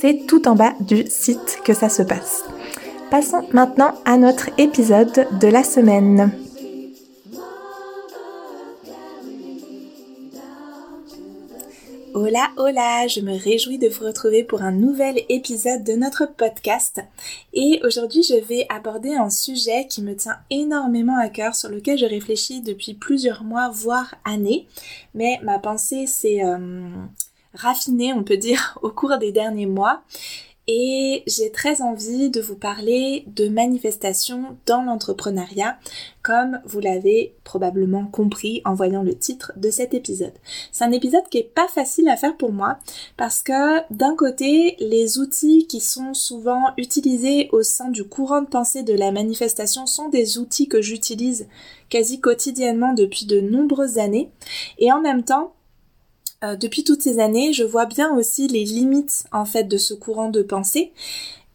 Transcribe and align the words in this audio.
c'est 0.00 0.26
tout 0.26 0.48
en 0.48 0.54
bas 0.54 0.74
du 0.80 1.04
site 1.08 1.60
que 1.64 1.74
ça 1.74 1.88
se 1.88 2.02
passe. 2.02 2.44
Passons 3.10 3.46
maintenant 3.52 3.94
à 4.04 4.16
notre 4.16 4.50
épisode 4.58 5.26
de 5.40 5.48
la 5.48 5.62
semaine. 5.62 6.32
Hola, 12.14 12.48
hola, 12.56 13.06
je 13.08 13.20
me 13.20 13.38
réjouis 13.38 13.76
de 13.76 13.88
vous 13.88 14.06
retrouver 14.06 14.42
pour 14.42 14.62
un 14.62 14.72
nouvel 14.72 15.20
épisode 15.28 15.84
de 15.84 15.92
notre 15.92 16.24
podcast. 16.24 17.02
Et 17.52 17.80
aujourd'hui, 17.84 18.22
je 18.22 18.42
vais 18.42 18.66
aborder 18.70 19.14
un 19.14 19.28
sujet 19.28 19.86
qui 19.86 20.00
me 20.00 20.16
tient 20.16 20.38
énormément 20.48 21.18
à 21.18 21.28
cœur, 21.28 21.54
sur 21.54 21.68
lequel 21.68 21.98
je 21.98 22.06
réfléchis 22.06 22.62
depuis 22.62 22.94
plusieurs 22.94 23.44
mois, 23.44 23.68
voire 23.68 24.14
années. 24.24 24.66
Mais 25.14 25.38
ma 25.42 25.58
pensée 25.58 26.06
s'est 26.06 26.42
euh, 26.42 26.88
raffinée, 27.56 28.12
on 28.12 28.22
peut 28.22 28.36
dire, 28.36 28.78
au 28.82 28.90
cours 28.90 29.18
des 29.18 29.32
derniers 29.32 29.66
mois 29.66 30.02
et 30.68 31.22
j'ai 31.28 31.52
très 31.52 31.80
envie 31.80 32.28
de 32.28 32.40
vous 32.40 32.56
parler 32.56 33.24
de 33.28 33.48
manifestations 33.48 34.56
dans 34.66 34.82
l'entrepreneuriat, 34.82 35.78
comme 36.22 36.60
vous 36.64 36.80
l'avez 36.80 37.36
probablement 37.44 38.06
compris 38.06 38.62
en 38.64 38.74
voyant 38.74 39.04
le 39.04 39.16
titre 39.16 39.52
de 39.56 39.70
cet 39.70 39.94
épisode. 39.94 40.32
C'est 40.72 40.82
un 40.82 40.90
épisode 40.90 41.28
qui 41.30 41.38
est 41.38 41.54
pas 41.54 41.68
facile 41.68 42.08
à 42.08 42.16
faire 42.16 42.36
pour 42.36 42.52
moi 42.52 42.78
parce 43.16 43.44
que 43.44 43.92
d'un 43.94 44.16
côté, 44.16 44.76
les 44.80 45.18
outils 45.18 45.68
qui 45.68 45.80
sont 45.80 46.14
souvent 46.14 46.72
utilisés 46.76 47.48
au 47.52 47.62
sein 47.62 47.88
du 47.88 48.02
courant 48.02 48.42
de 48.42 48.48
pensée 48.48 48.82
de 48.82 48.94
la 48.94 49.12
manifestation 49.12 49.86
sont 49.86 50.08
des 50.08 50.38
outils 50.38 50.68
que 50.68 50.82
j'utilise 50.82 51.46
quasi 51.90 52.20
quotidiennement 52.20 52.92
depuis 52.92 53.26
de 53.26 53.40
nombreuses 53.40 53.98
années 53.98 54.30
et 54.78 54.90
en 54.90 55.00
même 55.00 55.22
temps, 55.22 55.52
euh, 56.44 56.56
depuis 56.56 56.84
toutes 56.84 57.02
ces 57.02 57.18
années, 57.18 57.52
je 57.52 57.64
vois 57.64 57.86
bien 57.86 58.14
aussi 58.14 58.48
les 58.48 58.64
limites 58.64 59.24
en 59.32 59.44
fait 59.44 59.64
de 59.64 59.76
ce 59.76 59.94
courant 59.94 60.30
de 60.30 60.42
pensée 60.42 60.92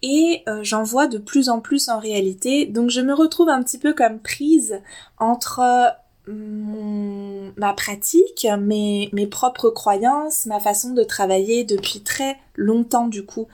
et 0.01 0.43
euh, 0.47 0.59
j'en 0.63 0.83
vois 0.83 1.07
de 1.07 1.17
plus 1.17 1.49
en 1.49 1.59
plus 1.59 1.89
en 1.89 1.99
réalité. 1.99 2.65
Donc 2.65 2.89
je 2.89 3.01
me 3.01 3.13
retrouve 3.13 3.49
un 3.49 3.61
petit 3.61 3.77
peu 3.77 3.93
comme 3.93 4.19
prise 4.19 4.81
entre 5.19 5.95
ma 6.27 7.73
pratique, 7.73 8.47
mes, 8.59 9.09
mes 9.11 9.27
propres 9.27 9.69
croyances, 9.69 10.45
ma 10.45 10.59
façon 10.59 10.91
de 10.91 11.03
travailler 11.03 11.63
depuis 11.63 12.01
très 12.01 12.37
longtemps 12.55 13.07
du 13.07 13.25
coup, 13.25 13.47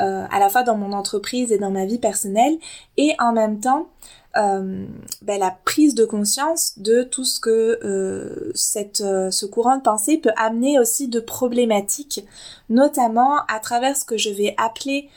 euh, 0.00 0.26
à 0.30 0.38
la 0.38 0.48
fois 0.48 0.62
dans 0.62 0.76
mon 0.76 0.92
entreprise 0.92 1.52
et 1.52 1.58
dans 1.58 1.70
ma 1.70 1.86
vie 1.86 1.98
personnelle, 1.98 2.58
et 2.96 3.14
en 3.20 3.32
même 3.32 3.60
temps 3.60 3.88
euh, 4.38 4.86
ben, 5.22 5.40
la 5.40 5.50
prise 5.64 5.94
de 5.94 6.04
conscience 6.04 6.78
de 6.78 7.02
tout 7.02 7.24
ce 7.24 7.40
que 7.40 7.80
euh, 7.84 8.52
euh, 9.00 9.30
ce 9.30 9.46
courant 9.46 9.76
de 9.76 9.82
pensée 9.82 10.18
peut 10.18 10.32
amener 10.36 10.78
aussi 10.78 11.08
de 11.08 11.18
problématiques, 11.18 12.24
notamment 12.68 13.38
à 13.48 13.58
travers 13.58 13.96
ce 13.96 14.04
que 14.04 14.16
je 14.16 14.30
vais 14.30 14.54
appeler 14.56 15.08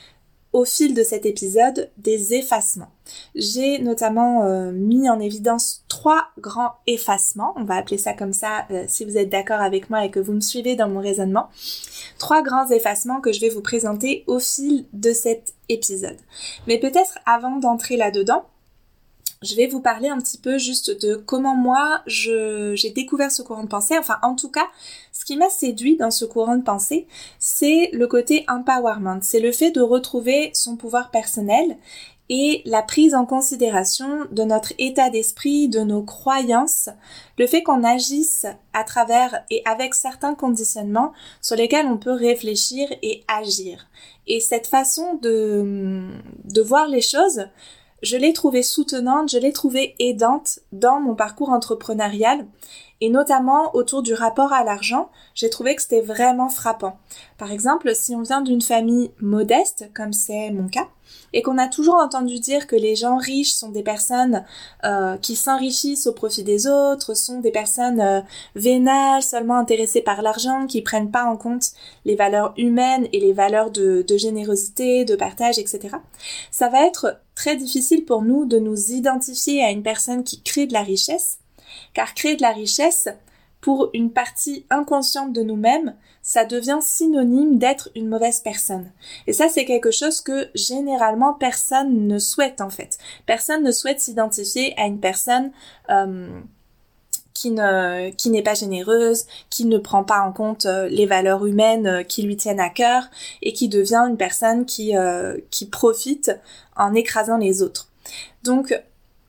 au 0.54 0.66
fil 0.66 0.94
de 0.94 1.04
cet 1.04 1.26
épisode 1.26 1.92
des 1.98 2.34
effacements. 2.34 2.92
J'ai 3.36 3.80
notamment 3.80 4.44
mis 4.74 5.10
en 5.10 5.22
évidence 5.22 5.86
trois 5.88 6.28
grands 6.40 6.74
effacements, 6.88 7.54
on 7.56 7.64
va 7.64 7.76
appeler 7.76 7.98
ça 7.98 8.12
comme 8.12 8.34
ça 8.34 8.68
si 8.88 9.06
vous 9.06 9.18
êtes 9.18 9.30
d'accord 9.30 9.62
avec 9.62 9.90
moi 9.90 10.04
et 10.04 10.12
que 10.12 10.20
vous 10.20 10.34
me 10.34 10.42
suivez 10.42 10.76
dans 10.76 10.90
mon 10.90 11.00
raisonnement. 11.00 11.48
Trois 12.20 12.42
grands 12.42 12.68
effacements 12.68 13.22
que 13.22 13.32
je 13.32 13.40
vais 13.40 13.48
vous 13.48 13.62
présenter 13.62 14.26
au 14.28 14.40
fil 14.40 14.88
de 14.92 15.14
cet 15.14 15.54
épisode. 15.70 16.18
Mais 16.68 16.80
peut-être 16.80 17.18
avant 17.26 17.56
d'entrer 17.56 17.96
là-dedans, 17.96 18.44
je 19.42 19.56
vais 19.56 19.68
vous 19.68 19.82
parler 19.82 20.08
un 20.08 20.20
petit 20.20 20.38
peu 20.38 20.60
juste 20.60 21.02
de 21.04 21.16
comment 21.16 21.56
moi 21.56 22.04
j'ai 22.06 22.92
découvert 22.96 23.32
ce 23.32 23.42
courant 23.42 23.64
de 23.64 23.70
pensée. 23.70 23.98
Enfin, 23.98 24.20
en 24.22 24.36
tout 24.36 24.50
cas, 24.50 24.68
ce 25.12 25.26
qui 25.26 25.36
m'a 25.36 25.50
séduit 25.50 25.98
dans 25.98 26.12
ce 26.12 26.26
courant 26.26 26.58
de 26.58 26.64
pensée, 26.64 27.08
c'est 27.40 27.90
le 27.92 28.06
côté 28.06 28.46
empowerment. 28.48 29.20
C'est 29.24 29.40
le 29.40 29.52
fait 29.52 29.72
de 29.72 29.82
retrouver 29.82 30.52
son 30.54 30.76
pouvoir 30.76 31.10
personnel 31.10 31.78
et 32.30 32.62
la 32.66 32.84
prise 32.84 33.16
en 33.16 33.26
considération 33.26 34.26
de 34.32 34.44
notre 34.44 34.74
état 34.78 35.10
d'esprit, 35.10 35.68
de 35.68 35.82
nos 35.82 36.04
croyances, 36.04 36.88
le 37.38 37.48
fait 37.48 37.64
qu'on 37.64 37.84
agisse 37.84 38.46
à 38.74 38.84
travers 38.84 39.44
et 39.50 39.64
avec 39.66 39.96
certains 39.96 40.36
conditionnements 40.36 41.12
sur 41.42 41.58
lesquels 41.58 41.88
on 41.88 41.98
peut 41.98 42.14
réfléchir 42.14 42.88
et 43.02 43.24
agir. 43.28 43.88
Et 44.28 44.40
cette 44.40 44.68
façon 44.68 45.16
de, 45.16 46.08
de 46.46 46.62
voir 46.62 46.88
les 46.88 47.02
choses, 47.02 47.48
je 48.02 48.18
l'ai 48.18 48.34
trouvée 48.34 48.64
soutenante, 48.64 49.32
je 49.32 49.38
l'ai 49.38 49.54
trouvée 49.54 49.96
aidante 50.00 50.60
dans 50.72 51.00
mon 51.00 51.16
parcours 51.16 51.50
entrepreneurial 51.50 52.46
et 53.02 53.10
notamment 53.10 53.76
autour 53.76 54.04
du 54.04 54.14
rapport 54.14 54.54
à 54.54 54.64
l'argent, 54.64 55.10
j'ai 55.34 55.50
trouvé 55.50 55.76
que 55.76 55.82
c'était 55.82 56.02
vraiment 56.02 56.50
frappant. 56.50 57.00
Par 57.40 57.52
exemple, 57.52 57.94
si 57.96 58.16
on 58.16 58.22
vient 58.22 58.42
d'une 58.42 58.62
famille 58.62 59.12
modeste, 59.20 59.90
comme 59.96 60.14
c'est 60.14 60.52
mon 60.52 60.68
cas, 60.68 60.88
et 61.34 61.42
qu'on 61.42 61.58
a 61.58 61.68
toujours 61.68 61.96
entendu 61.96 62.40
dire 62.40 62.68
que 62.68 62.76
les 62.76 62.96
gens 62.96 63.18
riches 63.18 63.54
sont 63.54 63.70
des 63.70 63.84
personnes 63.84 64.46
euh, 64.86 65.18
qui 65.18 65.36
s'enrichissent 65.36 66.08
au 66.08 66.14
profit 66.14 66.44
des 66.44 66.68
autres, 66.68 67.16
sont 67.16 67.40
des 67.40 67.52
personnes 67.52 68.00
euh, 68.00 68.22
vénales, 68.56 69.24
seulement 69.24 69.58
intéressées 69.58 70.02
par 70.02 70.22
l'argent, 70.22 70.68
qui 70.68 70.82
prennent 70.82 71.12
pas 71.12 71.26
en 71.26 71.38
compte 71.38 71.72
les 72.06 72.16
valeurs 72.16 72.54
humaines 72.56 73.08
et 73.12 73.20
les 73.20 73.34
valeurs 73.34 73.72
de, 73.72 74.06
de 74.08 74.18
générosité, 74.18 75.06
de 75.06 75.16
partage, 75.16 75.58
etc. 75.58 75.96
Ça 76.52 76.70
va 76.70 76.86
être 76.86 77.18
très 77.42 77.56
difficile 77.56 78.06
pour 78.06 78.22
nous 78.22 78.46
de 78.46 78.60
nous 78.60 78.92
identifier 78.92 79.64
à 79.64 79.72
une 79.72 79.82
personne 79.82 80.24
qui 80.24 80.44
crée 80.44 80.68
de 80.68 80.74
la 80.74 80.84
richesse, 80.84 81.40
car 81.96 82.14
créer 82.14 82.36
de 82.36 82.44
la 82.44 82.52
richesse, 82.52 83.10
pour 83.62 83.90
une 83.96 84.12
partie 84.12 84.66
inconsciente 84.70 85.34
de 85.34 85.42
nous-mêmes, 85.42 85.96
ça 86.22 86.46
devient 86.46 86.78
synonyme 86.82 87.58
d'être 87.58 87.90
une 87.96 88.08
mauvaise 88.08 88.42
personne. 88.42 88.92
Et 89.26 89.34
ça, 89.34 89.50
c'est 89.50 89.66
quelque 89.66 89.90
chose 89.90 90.22
que 90.22 90.50
généralement 90.54 91.34
personne 91.34 92.08
ne 92.08 92.20
souhaite 92.20 92.62
en 92.62 92.70
fait. 92.70 93.00
Personne 93.26 93.64
ne 93.64 93.72
souhaite 93.72 94.00
s'identifier 94.00 94.80
à 94.80 94.86
une 94.86 95.00
personne 95.00 95.52
euh, 95.90 96.42
qui 97.42 97.50
ne 97.50 98.12
qui 98.12 98.30
n'est 98.30 98.44
pas 98.44 98.54
généreuse, 98.54 99.26
qui 99.50 99.66
ne 99.66 99.80
prend 99.80 100.04
pas 100.04 100.22
en 100.22 100.32
compte 100.32 100.68
euh, 100.68 100.88
les 100.90 101.08
valeurs 101.08 101.46
humaines 101.46 101.88
euh, 101.88 102.04
qui 102.04 102.22
lui 102.22 102.38
tiennent 102.38 102.60
à 102.60 102.70
cœur 102.70 103.06
et 103.42 103.52
qui 103.52 103.68
devient 103.68 104.06
une 104.08 104.18
personne 104.18 104.66
qui 104.66 104.94
qui 105.50 105.66
profite 105.66 106.32
en 106.76 106.94
écrasant 106.94 107.38
les 107.38 107.64
autres. 107.64 107.88
Donc 108.44 108.80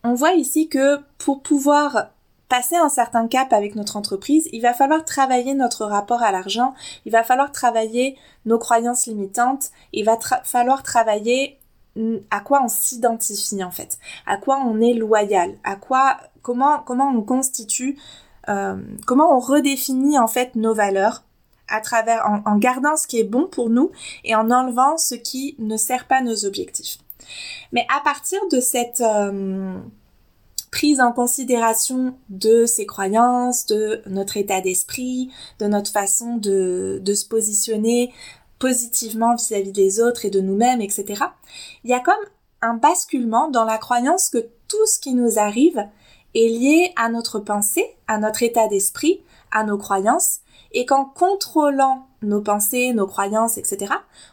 on 0.04 0.14
voit 0.14 0.32
ici 0.32 0.68
que 0.68 0.98
pour 1.18 1.42
pouvoir 1.42 2.10
passer 2.48 2.76
un 2.76 2.90
certain 2.90 3.28
cap 3.28 3.52
avec 3.54 3.76
notre 3.76 3.96
entreprise, 3.96 4.46
il 4.52 4.60
va 4.60 4.74
falloir 4.74 5.04
travailler 5.06 5.54
notre 5.54 5.86
rapport 5.86 6.22
à 6.22 6.32
l'argent, 6.32 6.74
il 7.06 7.12
va 7.12 7.24
falloir 7.24 7.50
travailler 7.50 8.18
nos 8.44 8.58
croyances 8.58 9.06
limitantes, 9.06 9.70
il 9.94 10.04
va 10.04 10.18
falloir 10.44 10.82
travailler 10.82 11.58
à 12.30 12.40
quoi 12.40 12.62
on 12.62 12.68
s'identifie 12.68 13.62
en 13.62 13.70
fait, 13.70 13.98
à 14.26 14.36
quoi 14.36 14.58
on 14.64 14.80
est 14.80 14.94
loyal, 14.94 15.56
à 15.64 15.76
quoi, 15.76 16.18
comment, 16.42 16.80
comment 16.80 17.08
on 17.10 17.22
constitue, 17.22 17.98
euh, 18.48 18.76
comment 19.06 19.34
on 19.36 19.38
redéfinit 19.38 20.18
en 20.18 20.28
fait 20.28 20.54
nos 20.56 20.74
valeurs 20.74 21.24
à 21.68 21.80
travers, 21.80 22.26
en, 22.44 22.56
gardant 22.56 22.96
ce 22.96 23.06
qui 23.06 23.18
est 23.18 23.24
bon 23.24 23.46
pour 23.46 23.70
nous 23.70 23.92
et 24.24 24.34
en 24.34 24.50
enlevant 24.50 24.98
ce 24.98 25.14
qui 25.14 25.56
ne 25.58 25.76
sert 25.76 26.06
pas 26.06 26.20
nos 26.20 26.44
objectifs. 26.44 26.98
Mais 27.72 27.86
à 27.96 28.00
partir 28.00 28.38
de 28.50 28.60
cette 28.60 29.00
euh, 29.00 29.78
prise 30.70 31.00
en 31.00 31.12
considération 31.12 32.14
de 32.28 32.66
ses 32.66 32.84
croyances, 32.84 33.64
de 33.66 34.02
notre 34.06 34.36
état 34.36 34.60
d'esprit, 34.60 35.30
de 35.60 35.66
notre 35.66 35.90
façon 35.90 36.36
de, 36.36 37.00
de 37.02 37.14
se 37.14 37.24
positionner 37.26 38.12
positivement 38.58 39.34
vis-à-vis 39.34 39.72
des 39.72 40.00
autres 40.00 40.24
et 40.24 40.30
de 40.30 40.40
nous-mêmes, 40.40 40.80
etc. 40.80 41.24
Il 41.84 41.90
y 41.90 41.94
a 41.94 42.00
comme 42.00 42.14
un 42.60 42.74
basculement 42.74 43.48
dans 43.48 43.64
la 43.64 43.78
croyance 43.78 44.28
que 44.28 44.46
tout 44.68 44.86
ce 44.86 44.98
qui 44.98 45.14
nous 45.14 45.38
arrive 45.38 45.84
est 46.34 46.48
lié 46.48 46.92
à 46.96 47.08
notre 47.08 47.38
pensée, 47.38 47.96
à 48.08 48.18
notre 48.18 48.42
état 48.42 48.68
d'esprit, 48.68 49.22
à 49.50 49.64
nos 49.64 49.78
croyances, 49.78 50.40
et 50.72 50.86
qu'en 50.86 51.04
contrôlant 51.04 52.06
nos 52.22 52.40
pensées, 52.40 52.92
nos 52.92 53.06
croyances, 53.06 53.58
etc., 53.58 53.92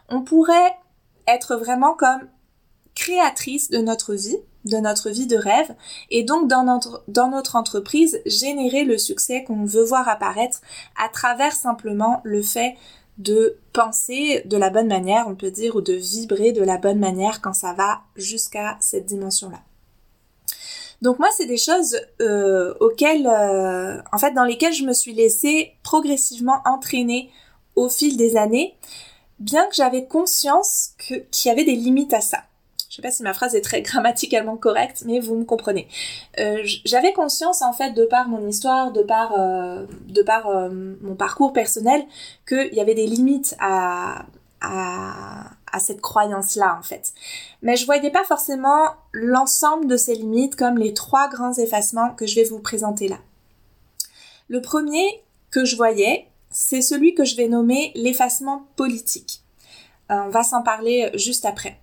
on 0.09 0.21
pourrait 0.21 0.75
être 1.27 1.55
vraiment 1.55 1.93
comme 1.93 2.27
créatrice 2.95 3.69
de 3.69 3.79
notre 3.79 4.13
vie, 4.13 4.37
de 4.65 4.77
notre 4.77 5.09
vie 5.09 5.27
de 5.27 5.37
rêve, 5.37 5.75
et 6.09 6.23
donc 6.23 6.47
dans 6.49 6.63
notre, 6.63 7.03
dans 7.07 7.29
notre 7.29 7.55
entreprise, 7.55 8.21
générer 8.25 8.83
le 8.83 8.97
succès 8.97 9.43
qu'on 9.43 9.65
veut 9.65 9.83
voir 9.83 10.07
apparaître 10.07 10.61
à 11.01 11.09
travers 11.09 11.53
simplement 11.53 12.21
le 12.23 12.41
fait 12.41 12.75
de 13.17 13.57
penser 13.73 14.41
de 14.45 14.57
la 14.57 14.69
bonne 14.69 14.87
manière, 14.87 15.27
on 15.27 15.35
peut 15.35 15.51
dire, 15.51 15.75
ou 15.75 15.81
de 15.81 15.93
vibrer 15.93 16.51
de 16.51 16.63
la 16.63 16.77
bonne 16.77 16.99
manière 16.99 17.41
quand 17.41 17.53
ça 17.53 17.73
va 17.73 18.01
jusqu'à 18.15 18.77
cette 18.79 19.05
dimension-là. 19.05 19.59
Donc 21.01 21.19
moi, 21.19 21.29
c'est 21.35 21.45
des 21.45 21.57
choses 21.57 21.97
euh, 22.21 22.73
auxquelles, 22.79 23.27
euh, 23.27 24.01
en 24.11 24.17
fait, 24.17 24.31
dans 24.31 24.43
lesquelles 24.43 24.73
je 24.73 24.83
me 24.83 24.93
suis 24.93 25.13
laissée 25.13 25.73
progressivement 25.83 26.61
entraîner 26.65 27.29
au 27.75 27.89
fil 27.89 28.17
des 28.17 28.35
années, 28.35 28.75
bien 29.39 29.65
que 29.67 29.75
j'avais 29.75 30.05
conscience 30.05 30.91
qu'il 30.97 31.25
y 31.45 31.49
avait 31.49 31.63
des 31.63 31.75
limites 31.75 32.13
à 32.13 32.21
ça. 32.21 32.39
Je 32.89 32.95
sais 32.95 33.01
pas 33.01 33.11
si 33.11 33.23
ma 33.23 33.33
phrase 33.33 33.55
est 33.55 33.61
très 33.61 33.81
grammaticalement 33.83 34.57
correcte, 34.57 35.03
mais 35.05 35.19
vous 35.21 35.35
me 35.35 35.45
comprenez. 35.45 35.87
Euh, 36.39 36.61
j'avais 36.85 37.13
conscience, 37.13 37.61
en 37.61 37.71
fait, 37.71 37.91
de 37.91 38.03
par 38.03 38.27
mon 38.27 38.45
histoire, 38.45 38.91
de 38.91 39.03
par, 39.03 39.37
de 39.37 40.21
par 40.23 40.69
mon 40.69 41.15
parcours 41.15 41.53
personnel, 41.53 42.03
qu'il 42.47 42.73
y 42.73 42.81
avait 42.81 42.95
des 42.95 43.07
limites 43.07 43.55
à, 43.59 44.25
à, 44.61 45.51
à 45.71 45.79
cette 45.79 46.01
croyance-là 46.01 46.77
en 46.79 46.83
fait. 46.83 47.13
Mais 47.61 47.75
je 47.75 47.85
voyais 47.85 48.11
pas 48.11 48.23
forcément 48.23 48.93
l'ensemble 49.11 49.87
de 49.87 49.97
ces 49.97 50.15
limites 50.15 50.55
comme 50.55 50.77
les 50.77 50.93
trois 50.93 51.29
grands 51.29 51.53
effacements 51.53 52.11
que 52.15 52.25
je 52.25 52.35
vais 52.35 52.43
vous 52.43 52.59
présenter 52.59 53.07
là. 53.07 53.17
Le 54.47 54.61
premier 54.61 55.23
que 55.51 55.65
je 55.65 55.75
voyais, 55.75 56.27
c'est 56.49 56.81
celui 56.81 57.13
que 57.13 57.25
je 57.25 57.35
vais 57.35 57.47
nommer 57.47 57.91
l'effacement 57.95 58.67
politique. 58.75 59.43
Euh, 60.11 60.15
on 60.25 60.29
va 60.29 60.43
s'en 60.43 60.63
parler 60.63 61.11
juste 61.13 61.45
après. 61.45 61.79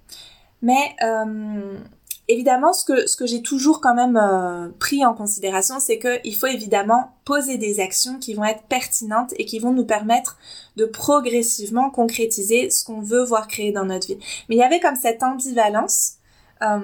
Mais 0.63 0.97
euh, 1.03 1.79
Évidemment, 2.29 2.73
ce 2.73 2.85
que, 2.85 3.07
ce 3.07 3.17
que 3.17 3.25
j'ai 3.25 3.41
toujours 3.41 3.81
quand 3.81 3.95
même 3.95 4.17
euh, 4.17 4.69
pris 4.81 5.05
en 5.05 5.15
considération, 5.15 5.79
c'est 5.79 5.99
qu'il 5.99 6.35
faut 6.35 6.49
évidemment 6.49 7.13
poser 7.25 7.57
des 7.57 7.79
actions 7.79 8.19
qui 8.19 8.35
vont 8.35 8.45
être 8.45 8.65
pertinentes 8.65 9.33
et 9.37 9.45
qui 9.45 9.61
vont 9.61 9.73
nous 9.73 9.85
permettre 9.85 10.37
de 10.77 10.87
progressivement 10.87 11.89
concrétiser 11.91 12.69
ce 12.71 12.85
qu'on 12.85 13.01
veut 13.01 13.23
voir 13.23 13.47
créer 13.47 13.71
dans 13.71 13.85
notre 13.85 14.09
vie. 14.09 14.19
Mais 14.49 14.57
il 14.57 14.59
y 14.59 14.65
avait 14.65 14.81
comme 14.81 14.97
cette 14.97 15.23
ambivalence 15.23 16.15
euh, 16.63 16.81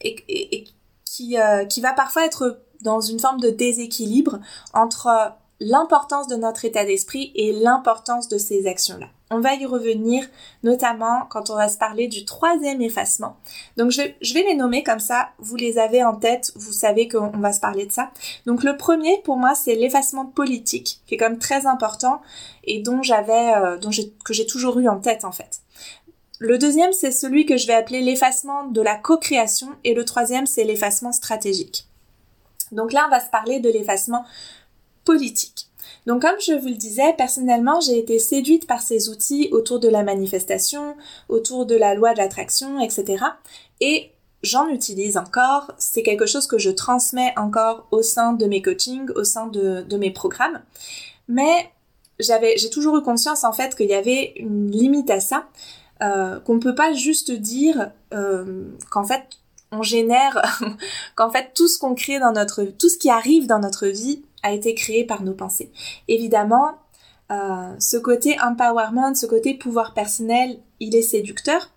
et, 0.00 0.16
et, 0.28 0.64
qui, 1.04 1.38
euh, 1.38 1.64
qui 1.66 1.80
va 1.80 1.92
parfois 1.92 2.24
être 2.24 2.60
dans 2.82 3.00
une 3.00 3.20
forme 3.20 3.40
de 3.40 3.50
déséquilibre 3.50 4.40
entre 4.72 5.34
l'importance 5.60 6.26
de 6.26 6.36
notre 6.36 6.64
état 6.64 6.86
d'esprit 6.86 7.32
et 7.34 7.52
l'importance 7.52 8.28
de 8.28 8.38
ces 8.38 8.66
actions-là. 8.66 9.08
On 9.30 9.40
va 9.40 9.54
y 9.54 9.66
revenir 9.66 10.26
notamment 10.64 11.26
quand 11.28 11.50
on 11.50 11.54
va 11.54 11.68
se 11.68 11.76
parler 11.76 12.08
du 12.08 12.24
troisième 12.24 12.80
effacement. 12.80 13.36
Donc 13.76 13.90
je, 13.90 14.02
vais 14.34 14.42
les 14.42 14.54
nommer 14.54 14.82
comme 14.82 14.98
ça, 14.98 15.28
vous 15.38 15.56
les 15.56 15.78
avez 15.78 16.02
en 16.02 16.16
tête, 16.16 16.52
vous 16.56 16.72
savez 16.72 17.08
qu'on 17.08 17.38
va 17.38 17.52
se 17.52 17.60
parler 17.60 17.86
de 17.86 17.92
ça. 17.92 18.10
Donc 18.46 18.64
le 18.64 18.76
premier 18.76 19.20
pour 19.22 19.36
moi 19.36 19.54
c'est 19.54 19.74
l'effacement 19.74 20.24
politique, 20.24 21.02
qui 21.06 21.14
est 21.14 21.18
comme 21.18 21.38
très 21.38 21.66
important 21.66 22.22
et 22.64 22.80
dont 22.80 23.02
j'avais, 23.02 23.54
euh, 23.54 23.76
dont 23.76 23.90
que 24.24 24.32
j'ai 24.32 24.46
toujours 24.46 24.78
eu 24.80 24.88
en 24.88 24.98
tête 24.98 25.24
en 25.24 25.32
fait. 25.32 25.60
Le 26.38 26.56
deuxième 26.56 26.94
c'est 26.94 27.12
celui 27.12 27.44
que 27.44 27.58
je 27.58 27.66
vais 27.66 27.74
appeler 27.74 28.00
l'effacement 28.00 28.64
de 28.64 28.80
la 28.80 28.96
co-création 28.96 29.68
et 29.84 29.92
le 29.92 30.06
troisième 30.06 30.46
c'est 30.46 30.64
l'effacement 30.64 31.12
stratégique. 31.12 31.86
Donc 32.72 32.92
là 32.92 33.04
on 33.06 33.10
va 33.10 33.20
se 33.20 33.30
parler 33.30 33.60
de 33.60 33.68
l'effacement 33.68 34.24
politique. 35.04 35.70
Donc 36.06 36.22
comme 36.22 36.40
je 36.40 36.52
vous 36.52 36.68
le 36.68 36.74
disais, 36.74 37.12
personnellement, 37.16 37.80
j'ai 37.80 37.98
été 37.98 38.18
séduite 38.18 38.66
par 38.66 38.80
ces 38.80 39.08
outils 39.08 39.48
autour 39.52 39.80
de 39.80 39.88
la 39.88 40.02
manifestation, 40.02 40.96
autour 41.28 41.66
de 41.66 41.76
la 41.76 41.94
loi 41.94 42.12
de 42.12 42.18
l'attraction, 42.18 42.80
etc. 42.80 43.24
Et 43.80 44.10
j'en 44.42 44.68
utilise 44.68 45.16
encore, 45.16 45.72
c'est 45.78 46.02
quelque 46.02 46.26
chose 46.26 46.46
que 46.46 46.58
je 46.58 46.70
transmets 46.70 47.34
encore 47.36 47.86
au 47.90 48.02
sein 48.02 48.32
de 48.32 48.46
mes 48.46 48.62
coachings, 48.62 49.10
au 49.14 49.24
sein 49.24 49.46
de, 49.46 49.96
mes 49.96 50.10
programmes. 50.10 50.60
Mais 51.28 51.70
j'avais, 52.18 52.56
j'ai 52.56 52.70
toujours 52.70 52.96
eu 52.96 53.02
conscience 53.02 53.44
en 53.44 53.52
fait 53.52 53.76
qu'il 53.76 53.88
y 53.88 53.94
avait 53.94 54.32
une 54.36 54.70
limite 54.70 55.10
à 55.10 55.20
ça, 55.20 55.48
euh, 56.02 56.40
qu'on 56.40 56.54
ne 56.54 56.60
peut 56.60 56.74
pas 56.74 56.94
juste 56.94 57.30
dire 57.30 57.90
euh, 58.14 58.64
qu'en 58.90 59.04
fait 59.04 59.24
on 59.72 59.82
génère, 59.82 60.42
qu'en 61.14 61.30
fait 61.30 61.52
tout 61.54 61.68
ce 61.68 61.78
qu'on 61.78 61.94
crée 61.94 62.18
dans 62.18 62.32
notre, 62.32 62.64
tout 62.64 62.88
ce 62.88 62.96
qui 62.96 63.10
arrive 63.10 63.46
dans 63.46 63.60
notre 63.60 63.86
vie 63.86 64.22
a 64.42 64.52
été 64.52 64.74
créé 64.74 65.04
par 65.04 65.22
nos 65.22 65.34
pensées. 65.34 65.70
Évidemment, 66.08 66.72
euh, 67.30 67.74
ce 67.78 67.96
côté 67.96 68.36
empowerment, 68.40 69.14
ce 69.14 69.26
côté 69.26 69.54
pouvoir 69.54 69.94
personnel, 69.94 70.58
il 70.80 70.96
est 70.96 71.02
séducteur, 71.02 71.70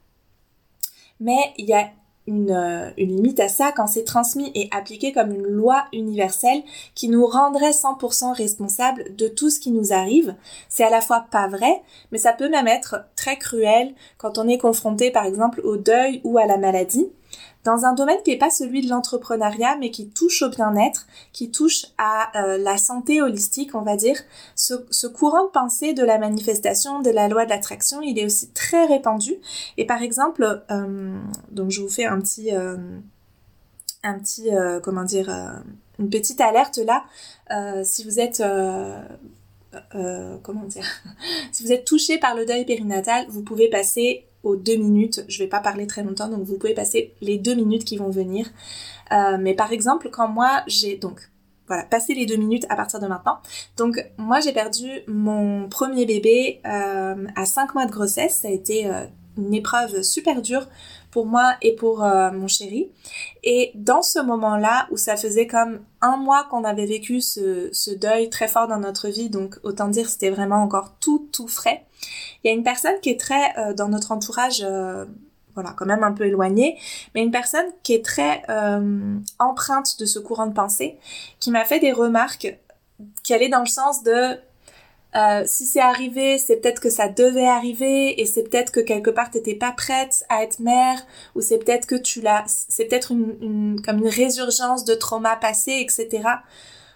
mais 1.20 1.54
il 1.58 1.66
y 1.66 1.74
a 1.74 1.90
euh, 2.30 2.90
une 2.98 3.16
limite 3.18 3.42
à 3.42 3.50
ça 3.50 3.74
quand 3.76 3.86
c'est 3.86 4.06
transmis 4.06 4.50
et 4.56 4.70
appliqué 4.72 5.12
comme 5.12 5.34
une 5.34 5.44
loi 5.44 5.86
universelle 5.92 6.64
qui 6.96 7.10
nous 7.10 7.26
rendrait 7.26 7.72
100% 7.72 8.34
responsables 8.34 9.14
de 9.18 9.28
tout 9.28 9.50
ce 9.50 9.60
qui 9.60 9.72
nous 9.72 9.92
arrive. 9.92 10.34
C'est 10.70 10.86
à 10.86 10.90
la 10.90 11.02
fois 11.02 11.26
pas 11.30 11.50
vrai, 11.50 11.82
mais 12.12 12.18
ça 12.18 12.32
peut 12.32 12.48
même 12.48 12.68
être 12.68 12.96
très 13.18 13.38
cruel 13.38 13.94
quand 14.18 14.38
on 14.38 14.48
est 14.48 14.58
confronté 14.58 15.12
par 15.12 15.26
exemple 15.26 15.60
au 15.66 15.76
deuil 15.76 16.22
ou 16.24 16.38
à 16.38 16.46
la 16.46 16.58
maladie 16.58 17.12
dans 17.64 17.86
un 17.86 17.94
domaine 17.94 18.18
qui 18.24 18.32
n'est 18.32 18.38
pas 18.38 18.50
celui 18.50 18.82
de 18.82 18.90
l'entrepreneuriat, 18.90 19.78
mais 19.80 19.90
qui 19.90 20.10
touche 20.10 20.42
au 20.42 20.50
bien-être, 20.50 21.08
qui 21.32 21.50
touche 21.50 21.86
à 21.98 22.44
euh, 22.44 22.58
la 22.58 22.78
santé 22.78 23.22
holistique, 23.22 23.74
on 23.74 23.82
va 23.82 23.96
dire. 23.96 24.18
Ce, 24.56 25.08
courant 25.08 25.46
de 25.46 25.50
pensée 25.50 25.94
de 25.94 26.04
la 26.04 26.18
manifestation, 26.18 27.02
de 27.02 27.10
la 27.10 27.28
loi 27.28 27.46
de 27.46 27.50
l'attraction, 27.50 28.02
il 28.02 28.20
est 28.20 28.26
aussi 28.26 28.50
très 28.50 28.86
répandu. 28.86 29.36
Et 29.78 29.86
par 29.86 30.02
exemple, 30.02 30.64
euh, 30.72 31.18
donc 31.52 31.72
je 31.72 31.82
vous 31.82 31.90
fais 31.90 32.06
un 32.06 32.20
petit, 32.20 32.54
euh, 32.54 32.78
un 34.04 34.20
petit, 34.20 34.50
comment 34.84 35.04
dire, 35.04 35.30
une 36.00 36.10
petite 36.10 36.42
alerte 36.42 36.80
là. 36.80 37.04
si 37.86 38.04
vous 38.04 38.20
êtes 38.20 38.44
comment 40.44 40.66
dire 40.66 40.86
Si 41.54 41.64
vous 41.64 41.72
êtes 41.72 41.86
touché 41.86 42.18
par 42.18 42.36
le 42.36 42.46
deuil 42.46 42.66
périnatal, 42.66 43.26
vous 43.30 43.44
pouvez 43.44 43.70
passer 43.70 44.26
deux 44.44 44.76
minutes. 44.76 45.24
Je 45.28 45.40
vais 45.40 45.48
pas 45.48 45.60
parler 45.60 45.88
très 45.88 46.04
longtemps, 46.04 46.28
donc 46.28 46.44
vous 46.44 46.58
pouvez 46.58 46.74
passer 46.74 47.14
les 47.22 47.38
deux 47.38 47.56
minutes 47.56 47.86
qui 47.86 47.98
vont 47.98 48.10
venir. 48.10 48.48
Euh, 49.12 49.38
mais 49.40 49.54
par 49.54 49.72
exemple, 49.72 50.10
quand 50.12 50.28
moi 50.28 50.64
j'ai 50.68 50.98
donc 50.98 51.30
voilà, 51.68 51.84
passé 51.84 52.14
les 52.14 52.26
deux 52.26 52.36
minutes 52.36 52.66
à 52.70 52.76
partir 52.76 53.00
de 53.00 53.08
maintenant. 53.08 53.38
Donc 53.78 54.04
moi 54.18 54.40
j'ai 54.40 54.52
perdu 54.52 54.90
mon 55.08 55.70
premier 55.70 56.06
bébé 56.06 56.62
euh, 56.66 57.26
à 57.36 57.46
cinq 57.46 57.74
mois 57.74 57.86
de 57.86 57.92
grossesse. 57.92 58.40
Ça 58.42 58.50
a 58.50 58.52
été 58.52 58.88
euh, 58.88 59.06
une 59.38 59.54
épreuve 59.54 60.02
super 60.02 60.42
dure 60.42 60.68
pour 61.14 61.28
moi 61.28 61.56
et 61.62 61.76
pour 61.76 62.04
euh, 62.04 62.32
mon 62.32 62.48
chéri. 62.48 62.90
Et 63.44 63.72
dans 63.76 64.02
ce 64.02 64.20
moment-là, 64.20 64.88
où 64.90 64.98
ça 64.98 65.16
faisait 65.16 65.46
comme 65.46 65.82
un 66.02 66.18
mois 66.18 66.46
qu'on 66.50 66.64
avait 66.64 66.88
vécu 66.88 67.22
ce, 67.22 67.70
ce, 67.72 67.92
deuil 67.92 68.32
très 68.32 68.48
fort 68.48 68.68
dans 68.68 68.80
notre 68.80 69.10
vie, 69.10 69.30
donc 69.30 69.60
autant 69.62 69.90
dire 69.90 70.10
c'était 70.10 70.32
vraiment 70.32 70.64
encore 70.64 70.96
tout, 71.00 71.30
tout 71.32 71.48
frais, 71.48 71.86
il 72.44 72.48
y 72.48 72.50
a 72.50 72.54
une 72.54 72.64
personne 72.64 73.00
qui 73.02 73.12
est 73.12 73.20
très 73.20 73.58
euh, 73.58 73.74
dans 73.74 73.88
notre 73.88 74.12
entourage... 74.12 74.66
Euh, 74.66 75.06
voilà, 75.56 75.76
quand 75.78 75.86
même 75.86 76.04
un 76.04 76.14
peu 76.14 76.26
éloignée, 76.26 76.80
mais 77.14 77.22
une 77.22 77.30
personne 77.30 77.68
qui 77.84 77.94
est 77.94 78.04
très 78.04 78.42
empreinte 79.38 80.00
de 80.00 80.06
ce 80.08 80.18
courant 80.18 80.48
de 80.48 80.54
pensée, 80.54 80.98
qui 81.40 81.52
m'a 81.52 81.64
fait 81.64 81.78
des 81.78 81.92
remarques 81.92 82.58
qui 83.22 83.36
allaient 83.36 83.50
dans 83.50 83.60
le 83.60 83.68
sens 83.68 84.02
de 84.02 84.40
euh, 85.16 85.44
si 85.46 85.66
c'est 85.66 85.80
arrivé, 85.80 86.38
c'est 86.40 86.58
peut-être 86.58 86.82
que 86.82 86.90
ça 86.90 87.08
devait 87.08 87.48
arriver 87.48 88.20
et 88.20 88.26
c'est 88.26 88.44
peut-être 88.44 88.72
que 88.72 88.80
quelque 88.80 89.12
part 89.12 89.30
t'étais 89.30 89.54
pas 89.54 89.72
prête 89.72 90.26
à 90.30 90.44
être 90.44 90.60
mère 90.60 91.00
ou 91.36 91.42
c'est 91.42 91.60
peut-être 91.60 91.86
que 91.86 91.96
tu 91.96 92.22
l'as, 92.22 92.44
c'est 92.48 92.86
peut-être 92.86 93.12
une, 93.12 93.80
comme 93.86 94.00
une 94.00 94.08
résurgence 94.08 94.86
de 94.86 94.96
trauma 94.96 95.36
passé, 95.36 95.74
etc. 95.80 96.24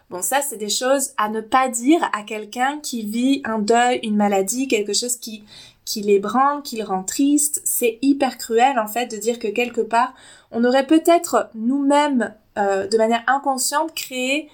Bon, 0.10 0.22
ça, 0.22 0.42
c'est 0.42 0.58
des 0.58 0.70
choses 0.70 1.12
à 1.18 1.30
ne 1.30 1.42
pas 1.42 1.68
dire 1.68 2.00
à 2.14 2.24
quelqu'un 2.24 2.80
qui 2.82 3.04
vit 3.04 3.42
un 3.44 3.60
deuil, 3.60 4.00
une 4.04 4.16
maladie, 4.16 4.68
quelque 4.68 4.94
chose 4.94 5.18
qui, 5.18 5.44
qui 5.84 6.02
l'ébranle, 6.02 6.64
qui 6.64 6.78
le 6.78 6.86
rend 6.86 7.04
triste. 7.04 7.62
C'est 7.66 8.00
hyper 8.02 8.38
cruel, 8.38 8.80
en 8.80 8.88
fait, 8.88 9.08
de 9.08 9.18
dire 9.18 9.38
que 9.38 9.48
quelque 9.50 9.82
part, 9.82 10.14
on 10.52 10.64
aurait 10.64 10.88
peut-être 10.88 11.50
nous-mêmes, 11.56 12.34
euh, 12.58 12.88
de 12.88 12.98
manière 12.98 13.24
inconsciente, 13.28 13.94
créé 13.94 14.50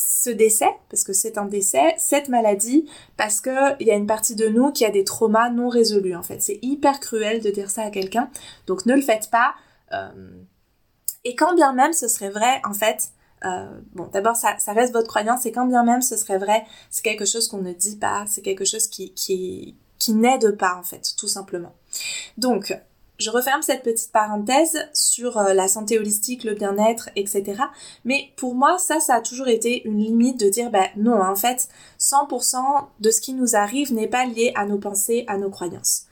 ce 0.00 0.30
décès, 0.30 0.70
parce 0.90 1.02
que 1.02 1.12
c'est 1.12 1.38
un 1.38 1.46
décès, 1.46 1.96
cette 1.98 2.28
maladie, 2.28 2.88
parce 3.16 3.40
qu'il 3.40 3.76
y 3.80 3.90
a 3.90 3.96
une 3.96 4.06
partie 4.06 4.36
de 4.36 4.46
nous 4.46 4.70
qui 4.70 4.84
a 4.84 4.90
des 4.90 5.02
traumas 5.02 5.50
non 5.50 5.68
résolus 5.68 6.14
en 6.14 6.22
fait. 6.22 6.40
C'est 6.40 6.60
hyper 6.62 7.00
cruel 7.00 7.42
de 7.42 7.50
dire 7.50 7.68
ça 7.68 7.82
à 7.82 7.90
quelqu'un, 7.90 8.30
donc 8.68 8.86
ne 8.86 8.94
le 8.94 9.02
faites 9.02 9.28
pas. 9.28 9.54
Euh, 9.92 10.08
et 11.24 11.34
quand 11.34 11.52
bien 11.56 11.72
même 11.72 11.92
ce 11.92 12.06
serait 12.06 12.30
vrai, 12.30 12.60
en 12.64 12.74
fait, 12.74 13.08
euh, 13.44 13.80
bon, 13.92 14.08
d'abord, 14.12 14.36
ça, 14.36 14.56
ça, 14.58 14.72
reste 14.72 14.92
votre 14.92 15.08
croyance, 15.08 15.46
et 15.46 15.52
quand 15.52 15.66
bien 15.66 15.82
même 15.82 16.02
ce 16.02 16.16
serait 16.16 16.38
vrai, 16.38 16.64
c'est 16.90 17.02
quelque 17.02 17.24
chose 17.24 17.48
qu'on 17.48 17.62
ne 17.62 17.72
dit 17.72 17.96
pas, 17.96 18.24
c'est 18.28 18.42
quelque 18.42 18.64
chose 18.64 18.86
qui, 18.86 19.12
qui, 19.14 19.76
qui 19.98 20.12
n'aide 20.12 20.56
pas, 20.56 20.76
en 20.76 20.84
fait, 20.84 21.14
tout 21.18 21.28
simplement. 21.28 21.74
Donc, 22.36 22.72
je 23.18 23.30
referme 23.30 23.62
cette 23.62 23.82
petite 23.82 24.12
parenthèse 24.12 24.78
sur 24.92 25.38
euh, 25.38 25.52
la 25.52 25.68
santé 25.68 25.98
holistique, 25.98 26.44
le 26.44 26.54
bien-être, 26.54 27.10
etc. 27.16 27.62
Mais 28.04 28.30
pour 28.36 28.54
moi, 28.54 28.78
ça, 28.78 29.00
ça 29.00 29.16
a 29.16 29.20
toujours 29.20 29.48
été 29.48 29.86
une 29.86 29.98
limite 29.98 30.38
de 30.38 30.48
dire, 30.48 30.70
ben 30.70 30.86
non, 30.96 31.20
en 31.20 31.34
fait, 31.34 31.68
100% 31.98 32.56
de 33.00 33.10
ce 33.10 33.20
qui 33.20 33.32
nous 33.32 33.56
arrive 33.56 33.92
n'est 33.92 34.08
pas 34.08 34.24
lié 34.24 34.52
à 34.54 34.66
nos 34.66 34.78
pensées, 34.78 35.24
à 35.26 35.36
nos 35.36 35.50
croyances. 35.50 36.04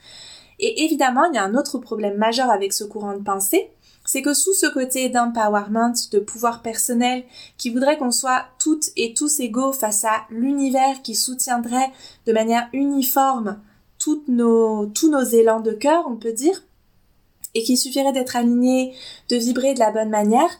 Et 0.59 0.85
évidemment, 0.85 1.25
il 1.27 1.35
y 1.35 1.39
a 1.39 1.45
un 1.45 1.55
autre 1.55 1.79
problème 1.79 2.17
majeur 2.17 2.51
avec 2.51 2.73
ce 2.73 2.85
courant 2.85 3.17
de 3.17 3.23
pensée, 3.23 3.71
c'est 4.05 4.23
que 4.23 4.35
sous 4.35 4.53
ce 4.53 4.67
côté 4.67 5.09
d'empowerment, 5.09 5.93
de 6.13 6.19
pouvoir 6.19 6.63
personnel, 6.63 7.25
qui 7.59 7.71
voudrait 7.71 7.99
qu'on 7.99 8.13
soit 8.13 8.47
toutes 8.59 8.91
et 8.97 9.15
tous 9.15 9.41
égaux 9.41 9.73
face 9.73 10.05
à 10.05 10.25
l'univers 10.31 11.03
qui 11.03 11.15
soutiendrait 11.15 11.91
de 12.25 12.33
manière 12.33 12.69
uniforme 12.73 13.61
nos, 14.29 14.87
tous 14.87 15.11
nos 15.11 15.23
élans 15.23 15.61
de 15.61 15.73
cœur, 15.73 16.05
on 16.09 16.17
peut 16.17 16.33
dire, 16.33 16.63
et 17.57 17.63
qu'il 17.63 17.79
suffirait 17.79 18.13
d'être 18.13 18.37
aligné, 18.37 18.95
de 19.29 19.37
vibrer 19.37 19.75
de 19.75 19.79
la 19.79 19.91
bonne 19.91 20.11
manière, 20.11 20.51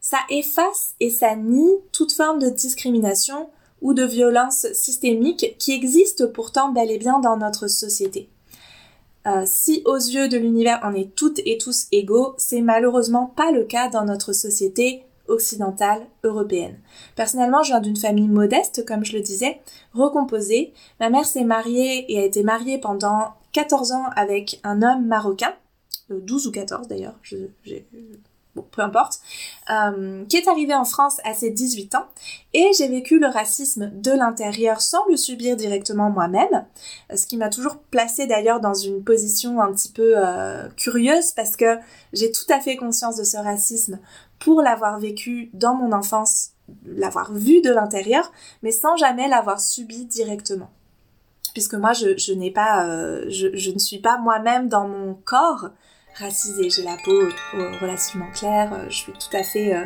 ça 0.00 0.18
efface 0.30 0.94
et 1.00 1.10
ça 1.10 1.34
nie 1.34 1.74
toute 1.92 2.12
forme 2.12 2.38
de 2.38 2.48
discrimination 2.48 3.50
ou 3.82 3.92
de 3.92 4.04
violence 4.04 4.66
systémique 4.72 5.56
qui 5.58 5.72
existe 5.72 6.26
pourtant 6.26 6.70
bel 6.70 6.90
et 6.90 6.98
bien 6.98 7.18
dans 7.18 7.36
notre 7.36 7.66
société. 7.66 8.30
Euh, 9.26 9.42
si 9.44 9.82
aux 9.84 9.96
yeux 9.96 10.28
de 10.28 10.38
l'univers 10.38 10.80
on 10.84 10.94
est 10.94 11.14
toutes 11.16 11.40
et 11.44 11.58
tous 11.58 11.88
égaux, 11.90 12.34
c'est 12.38 12.60
malheureusement 12.60 13.26
pas 13.26 13.50
le 13.50 13.64
cas 13.64 13.88
dans 13.88 14.04
notre 14.04 14.32
société 14.32 15.02
occidentale 15.26 16.06
européenne. 16.22 16.78
Personnellement, 17.16 17.64
je 17.64 17.72
viens 17.72 17.80
d'une 17.80 17.96
famille 17.96 18.28
modeste, 18.28 18.86
comme 18.86 19.04
je 19.04 19.14
le 19.14 19.20
disais, 19.20 19.60
recomposée. 19.92 20.72
Ma 21.00 21.10
mère 21.10 21.26
s'est 21.26 21.42
mariée 21.42 22.12
et 22.12 22.20
a 22.20 22.24
été 22.24 22.44
mariée 22.44 22.78
pendant 22.78 23.32
14 23.52 23.90
ans 23.90 24.04
avec 24.14 24.60
un 24.62 24.82
homme 24.82 25.06
marocain. 25.06 25.54
12 26.10 26.46
ou 26.46 26.52
14 26.52 26.88
d'ailleurs, 26.88 27.14
bon, 28.56 28.66
peu 28.70 28.82
importe, 28.82 29.20
euh, 29.70 30.24
qui 30.24 30.36
est 30.36 30.48
arrivé 30.48 30.74
en 30.74 30.84
France 30.84 31.18
à 31.24 31.34
ses 31.34 31.50
18 31.50 31.94
ans 31.94 32.06
et 32.54 32.70
j'ai 32.76 32.88
vécu 32.88 33.20
le 33.20 33.28
racisme 33.28 33.90
de 33.94 34.10
l'intérieur 34.10 34.80
sans 34.80 35.06
le 35.08 35.16
subir 35.16 35.56
directement 35.56 36.10
moi-même, 36.10 36.64
ce 37.14 37.26
qui 37.26 37.36
m'a 37.36 37.50
toujours 37.50 37.78
placé 37.78 38.26
d'ailleurs 38.26 38.60
dans 38.60 38.74
une 38.74 39.04
position 39.04 39.60
un 39.60 39.72
petit 39.72 39.92
peu 39.92 40.14
euh, 40.16 40.68
curieuse 40.76 41.32
parce 41.32 41.54
que 41.54 41.78
j'ai 42.12 42.32
tout 42.32 42.50
à 42.52 42.60
fait 42.60 42.76
conscience 42.76 43.16
de 43.16 43.24
ce 43.24 43.36
racisme 43.36 44.00
pour 44.38 44.62
l'avoir 44.62 44.98
vécu 44.98 45.50
dans 45.54 45.74
mon 45.74 45.92
enfance, 45.92 46.50
l'avoir 46.84 47.32
vu 47.32 47.60
de 47.62 47.70
l'intérieur, 47.70 48.32
mais 48.62 48.72
sans 48.72 48.96
jamais 48.96 49.28
l'avoir 49.28 49.60
subi 49.60 50.04
directement. 50.06 50.70
Puisque 51.52 51.74
moi 51.74 51.94
je, 51.94 52.32
n'ai 52.34 52.50
pas 52.50 52.86
euh, 52.86 53.24
je, 53.28 53.48
je, 53.54 53.70
ne 53.70 53.78
suis 53.78 53.98
pas 53.98 54.18
moi-même 54.18 54.68
dans 54.68 54.86
mon 54.86 55.14
corps 55.14 55.70
racisée. 56.18 56.70
J'ai 56.70 56.82
la 56.82 56.96
peau 57.04 57.12
euh, 57.12 57.72
relativement 57.80 58.30
claire. 58.32 58.72
Euh, 58.72 58.86
je 58.88 58.96
suis 58.96 59.12
tout 59.12 59.36
à 59.36 59.42
fait, 59.42 59.74
euh, 59.74 59.84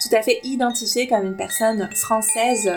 tout 0.00 0.14
à 0.14 0.22
fait 0.22 0.40
identifiée 0.42 1.08
comme 1.08 1.24
une 1.24 1.36
personne 1.36 1.88
française, 1.94 2.70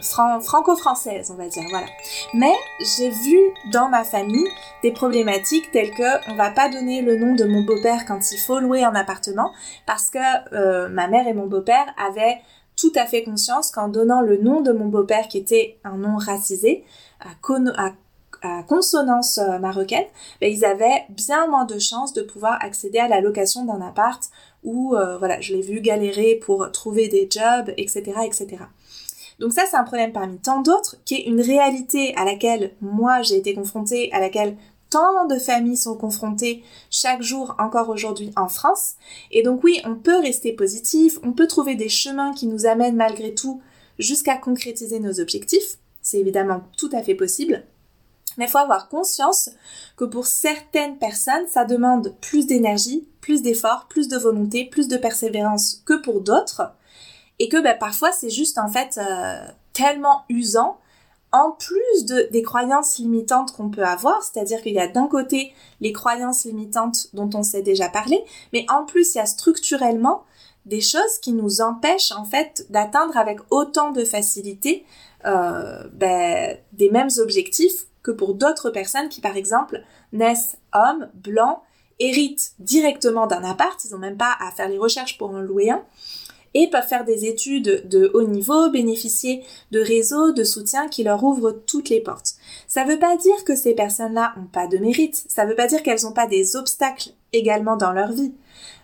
franco-française, 0.00 1.30
on 1.30 1.34
va 1.34 1.48
dire. 1.48 1.64
Voilà. 1.68 1.86
Mais 2.32 2.52
j'ai 2.80 3.10
vu 3.10 3.38
dans 3.72 3.90
ma 3.90 4.04
famille 4.04 4.48
des 4.82 4.90
problématiques 4.90 5.70
telles 5.70 5.90
que 5.90 6.30
on 6.30 6.34
va 6.34 6.50
pas 6.50 6.70
donner 6.70 7.02
le 7.02 7.18
nom 7.18 7.34
de 7.34 7.44
mon 7.44 7.62
beau-père 7.62 8.06
quand 8.06 8.32
il 8.32 8.38
faut 8.38 8.58
louer 8.58 8.84
un 8.84 8.94
appartement 8.94 9.52
parce 9.84 10.08
que 10.08 10.88
ma 10.88 11.08
mère 11.08 11.28
et 11.28 11.34
mon 11.34 11.46
beau-père 11.46 11.86
avaient 11.98 12.40
tout 12.76 12.92
à 12.94 13.06
fait 13.06 13.22
conscience 13.22 13.70
qu'en 13.70 13.88
donnant 13.88 14.22
le 14.22 14.38
nom 14.38 14.62
de 14.62 14.72
mon 14.72 14.86
beau-père 14.86 15.28
qui 15.28 15.36
était 15.36 15.78
un 15.84 15.98
nom 15.98 16.16
racisé, 16.16 16.84
à, 17.20 17.30
à 17.76 17.90
à 18.46 18.62
consonance 18.62 19.38
euh, 19.38 19.58
marocaine, 19.58 20.06
ben, 20.40 20.52
ils 20.52 20.64
avaient 20.64 21.04
bien 21.10 21.46
moins 21.46 21.64
de 21.64 21.78
chances 21.78 22.12
de 22.12 22.22
pouvoir 22.22 22.58
accéder 22.62 22.98
à 22.98 23.08
la 23.08 23.20
location 23.20 23.64
d'un 23.64 23.80
appart 23.80 24.22
ou 24.64 24.94
euh, 24.94 25.18
voilà, 25.18 25.40
je 25.40 25.54
l'ai 25.54 25.62
vu 25.62 25.80
galérer 25.80 26.36
pour 26.36 26.70
trouver 26.72 27.08
des 27.08 27.28
jobs, 27.30 27.72
etc., 27.76 28.12
etc. 28.24 28.58
Donc 29.38 29.52
ça, 29.52 29.62
c'est 29.70 29.76
un 29.76 29.84
problème 29.84 30.12
parmi 30.12 30.38
tant 30.38 30.60
d'autres, 30.60 30.96
qui 31.04 31.14
est 31.14 31.26
une 31.26 31.40
réalité 31.40 32.14
à 32.16 32.24
laquelle 32.24 32.72
moi 32.80 33.22
j'ai 33.22 33.36
été 33.36 33.54
confrontée, 33.54 34.10
à 34.12 34.20
laquelle 34.20 34.56
tant 34.90 35.26
de 35.26 35.38
familles 35.38 35.76
sont 35.76 35.96
confrontées 35.96 36.62
chaque 36.90 37.22
jour 37.22 37.54
encore 37.58 37.88
aujourd'hui 37.88 38.32
en 38.36 38.48
France. 38.48 38.94
Et 39.30 39.42
donc 39.42 39.62
oui, 39.62 39.80
on 39.84 39.94
peut 39.94 40.18
rester 40.20 40.52
positif, 40.52 41.18
on 41.22 41.32
peut 41.32 41.46
trouver 41.46 41.74
des 41.74 41.88
chemins 41.88 42.32
qui 42.32 42.46
nous 42.46 42.66
amènent 42.66 42.96
malgré 42.96 43.34
tout 43.34 43.60
jusqu'à 43.98 44.36
concrétiser 44.36 45.00
nos 45.00 45.20
objectifs. 45.20 45.78
C'est 46.00 46.18
évidemment 46.18 46.62
tout 46.76 46.90
à 46.92 47.02
fait 47.02 47.14
possible. 47.14 47.64
Mais 48.38 48.46
il 48.46 48.50
faut 48.50 48.58
avoir 48.58 48.88
conscience 48.88 49.50
que 49.96 50.04
pour 50.04 50.26
certaines 50.26 50.98
personnes, 50.98 51.46
ça 51.48 51.64
demande 51.64 52.14
plus 52.20 52.46
d'énergie, 52.46 53.08
plus 53.20 53.42
d'efforts, 53.42 53.86
plus 53.88 54.08
de 54.08 54.16
volonté, 54.16 54.64
plus 54.64 54.88
de 54.88 54.96
persévérance 54.96 55.82
que 55.84 55.94
pour 55.94 56.20
d'autres. 56.20 56.72
Et 57.38 57.48
que 57.48 57.60
ben, 57.62 57.76
parfois, 57.78 58.12
c'est 58.12 58.30
juste 58.30 58.58
en 58.58 58.68
fait 58.68 58.98
euh, 58.98 59.46
tellement 59.72 60.24
usant 60.28 60.78
en 61.32 61.50
plus 61.50 62.06
de, 62.06 62.28
des 62.30 62.42
croyances 62.42 62.98
limitantes 62.98 63.52
qu'on 63.52 63.68
peut 63.68 63.84
avoir, 63.84 64.22
c'est-à-dire 64.22 64.62
qu'il 64.62 64.72
y 64.72 64.78
a 64.78 64.88
d'un 64.88 65.06
côté 65.06 65.52
les 65.80 65.92
croyances 65.92 66.44
limitantes 66.44 67.08
dont 67.12 67.28
on 67.34 67.42
s'est 67.42 67.62
déjà 67.62 67.88
parlé, 67.88 68.24
mais 68.52 68.64
en 68.70 68.84
plus 68.84 69.14
il 69.14 69.18
y 69.18 69.20
a 69.20 69.26
structurellement 69.26 70.24
des 70.64 70.80
choses 70.80 71.18
qui 71.20 71.32
nous 71.32 71.60
empêchent 71.60 72.12
en 72.12 72.24
fait 72.24 72.66
d'atteindre 72.70 73.16
avec 73.16 73.38
autant 73.50 73.92
de 73.92 74.04
facilité 74.04 74.84
euh, 75.24 75.84
ben, 75.92 76.56
des 76.72 76.90
mêmes 76.90 77.10
objectifs 77.18 77.86
que 78.06 78.12
pour 78.12 78.34
d'autres 78.34 78.70
personnes 78.70 79.08
qui, 79.08 79.20
par 79.20 79.36
exemple, 79.36 79.82
naissent 80.12 80.58
hommes, 80.72 81.08
blancs, 81.14 81.58
héritent 81.98 82.52
directement 82.60 83.26
d'un 83.26 83.42
appart, 83.42 83.84
ils 83.84 83.90
n'ont 83.90 83.98
même 83.98 84.16
pas 84.16 84.36
à 84.38 84.52
faire 84.52 84.68
les 84.68 84.78
recherches 84.78 85.18
pour 85.18 85.30
en 85.30 85.40
louer 85.40 85.70
un, 85.70 85.82
et 86.54 86.70
peuvent 86.70 86.86
faire 86.86 87.04
des 87.04 87.26
études 87.26 87.88
de 87.88 88.12
haut 88.14 88.28
niveau, 88.28 88.70
bénéficier 88.70 89.42
de 89.72 89.80
réseaux, 89.80 90.30
de 90.30 90.44
soutien 90.44 90.86
qui 90.86 91.02
leur 91.02 91.24
ouvrent 91.24 91.50
toutes 91.50 91.88
les 91.88 92.00
portes. 92.00 92.34
Ça 92.68 92.84
ne 92.84 92.92
veut 92.92 92.98
pas 93.00 93.16
dire 93.16 93.44
que 93.44 93.56
ces 93.56 93.74
personnes-là 93.74 94.34
n'ont 94.36 94.46
pas 94.46 94.68
de 94.68 94.78
mérite, 94.78 95.24
ça 95.28 95.44
ne 95.44 95.50
veut 95.50 95.56
pas 95.56 95.66
dire 95.66 95.82
qu'elles 95.82 96.04
n'ont 96.04 96.12
pas 96.12 96.28
des 96.28 96.54
obstacles 96.54 97.10
également 97.32 97.76
dans 97.76 97.92
leur 97.92 98.12
vie, 98.12 98.34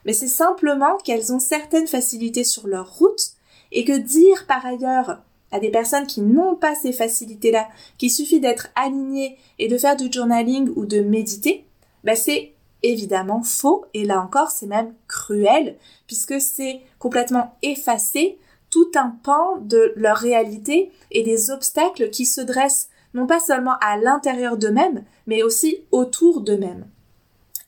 mais 0.04 0.14
c'est 0.14 0.26
simplement 0.26 0.96
qu'elles 0.98 1.32
ont 1.32 1.38
certaines 1.38 1.86
facilités 1.86 2.44
sur 2.44 2.66
leur 2.66 2.92
route 2.92 3.22
et 3.70 3.84
que 3.84 3.96
dire 3.96 4.46
par 4.48 4.66
ailleurs 4.66 5.22
à 5.52 5.60
des 5.60 5.70
personnes 5.70 6.06
qui 6.06 6.22
n'ont 6.22 6.56
pas 6.56 6.74
ces 6.74 6.92
facilités-là, 6.92 7.68
qu'il 7.98 8.10
suffit 8.10 8.40
d'être 8.40 8.68
aligné 8.74 9.38
et 9.58 9.68
de 9.68 9.78
faire 9.78 9.96
du 9.96 10.10
journaling 10.10 10.72
ou 10.74 10.86
de 10.86 11.00
méditer, 11.00 11.66
bah 12.04 12.16
c'est 12.16 12.52
évidemment 12.82 13.42
faux 13.42 13.84
et 13.94 14.04
là 14.04 14.20
encore 14.20 14.50
c'est 14.50 14.66
même 14.66 14.92
cruel 15.06 15.76
puisque 16.08 16.40
c'est 16.40 16.80
complètement 16.98 17.54
effacé 17.62 18.38
tout 18.70 18.90
un 18.96 19.10
pan 19.22 19.58
de 19.60 19.92
leur 19.94 20.16
réalité 20.16 20.90
et 21.10 21.22
des 21.22 21.50
obstacles 21.50 22.10
qui 22.10 22.26
se 22.26 22.40
dressent 22.40 22.88
non 23.14 23.26
pas 23.26 23.38
seulement 23.38 23.76
à 23.80 23.98
l'intérieur 23.98 24.56
d'eux-mêmes 24.56 25.04
mais 25.26 25.42
aussi 25.42 25.84
autour 25.92 26.40
d'eux-mêmes. 26.40 26.86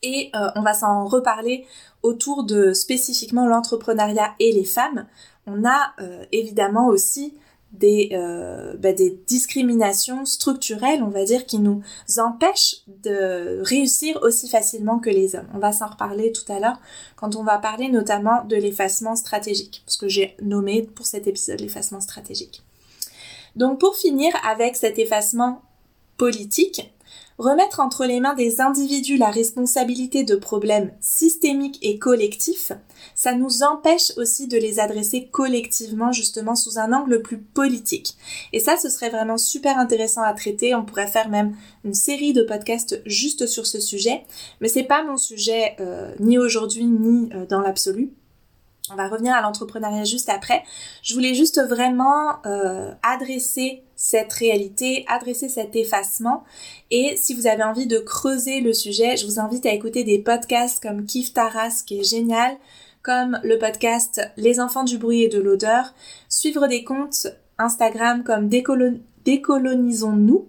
Et 0.03 0.31
euh, 0.35 0.49
on 0.57 0.63
va 0.63 0.75
s'en 0.75 1.07
reparler 1.07 1.65
autour 2.03 2.45
de 2.45 2.73
spécifiquement 2.73 3.47
l'entrepreneuriat 3.47 4.35
et 4.39 4.53
les 4.53 4.65
femmes. 4.65 5.07
On 5.47 5.65
a 5.65 5.95
euh, 6.01 6.25
évidemment 6.33 6.89
aussi 6.89 7.35
des, 7.79 8.11
euh, 8.13 8.75
bah, 8.77 8.93
des 8.93 9.19
discriminations 9.27 10.25
structurelles, 10.25 11.03
on 11.03 11.09
va 11.09 11.25
dire, 11.25 11.45
qui 11.47 11.59
nous 11.59 11.83
empêchent 12.19 12.77
de 13.03 13.61
réussir 13.63 14.19
aussi 14.23 14.49
facilement 14.49 14.99
que 14.99 15.11
les 15.11 15.35
hommes. 15.37 15.49
On 15.55 15.59
va 15.59 15.73
s'en 15.73 15.89
reparler 15.89 16.33
tout 16.33 16.51
à 16.53 16.61
l'heure 16.61 16.81
quand 17.17 17.37
on 17.37 17.43
va 17.43 17.59
parler 17.59 17.89
notamment 17.89 18.45
de 18.45 18.57
l'effacement 18.57 19.17
stratégique, 19.17 19.83
parce 19.85 19.97
que 19.97 20.09
j'ai 20.09 20.37
nommé 20.41 20.83
pour 20.83 21.07
cet 21.07 21.27
épisode 21.27 21.61
l'effacement 21.61 22.01
stratégique. 22.01 22.63
Donc 23.57 23.81
pour 23.81 23.97
finir 23.97 24.33
avec 24.49 24.77
cet 24.77 24.99
effacement 24.99 25.63
politique, 26.17 26.93
Remettre 27.39 27.81
entre 27.81 28.05
les 28.05 28.21
mains 28.21 28.35
des 28.35 28.61
individus 28.61 29.17
la 29.17 29.31
responsabilité 29.31 30.23
de 30.23 30.37
problèmes 30.37 30.93
systémiques 31.01 31.81
et 31.83 31.99
collectifs, 31.99 32.71
ça 33.17 33.35
nous 33.35 33.65
empêche 33.65 34.13
aussi 34.17 34.47
de 34.47 34.57
les 34.57 34.79
adresser 34.79 35.29
collectivement 35.33 36.13
justement 36.13 36.55
sous 36.55 36.79
un 36.79 36.93
angle 36.93 37.23
plus 37.23 37.39
politique. 37.39 38.17
Et 38.53 38.61
ça, 38.61 38.77
ce 38.77 38.89
serait 38.89 39.11
vraiment 39.11 39.37
super 39.37 39.79
intéressant 39.79 40.23
à 40.23 40.33
traiter. 40.33 40.77
On 40.77 40.85
pourrait 40.85 41.09
faire 41.09 41.29
même 41.29 41.57
une 41.85 41.95
série 41.95 42.35
de 42.35 42.45
podcasts 42.45 43.03
juste 43.05 43.47
sur 43.47 43.67
ce 43.67 43.81
sujet. 43.81 44.23
Mais 44.61 44.69
c'est 44.69 44.85
pas 44.85 45.03
mon 45.03 45.17
sujet 45.17 45.75
euh, 45.81 46.15
ni 46.21 46.39
aujourd'hui 46.39 46.85
ni 46.85 47.31
euh, 47.35 47.47
dans 47.47 47.61
l'absolu. 47.61 48.13
On 48.91 48.97
va 48.97 49.09
revenir 49.09 49.33
à 49.35 49.41
l'entrepreneuriat 49.41 50.05
juste 50.05 50.29
après. 50.29 50.63
Je 51.03 51.15
voulais 51.15 51.33
juste 51.33 51.59
vraiment 51.59 52.45
euh, 52.45 52.93
adresser 53.03 53.83
cette 53.97 54.31
réalité, 54.35 55.07
adresser 55.09 55.49
cet 55.49 55.75
effacement. 55.75 56.45
Et 56.91 57.17
si 57.17 57.33
vous 57.33 57.47
avez 57.47 57.63
envie 57.63 57.87
de 57.87 57.99
creuser 57.99 58.61
le 58.61 58.75
sujet, 58.75 59.17
je 59.17 59.25
vous 59.25 59.41
invite 59.41 59.65
à 59.65 59.73
écouter 59.73 60.05
des 60.05 60.19
podcasts 60.19 60.83
comme 60.83 61.07
Kif 61.07 61.33
Taras 61.33 61.83
qui 61.87 62.01
est 62.01 62.05
génial, 62.05 62.59
comme 63.03 63.41
le 63.43 63.59
podcast 63.59 64.21
Les 64.37 64.61
enfants 64.61 64.85
du 64.85 64.99
bruit 64.99 65.23
et 65.23 65.29
de 65.29 65.41
l'odeur, 65.41 65.95
suivre 66.29 66.67
des 66.67 66.85
comptes 66.85 67.29
Instagram 67.57 68.23
comme 68.23 68.51
Décolonisons-nous 69.25 70.47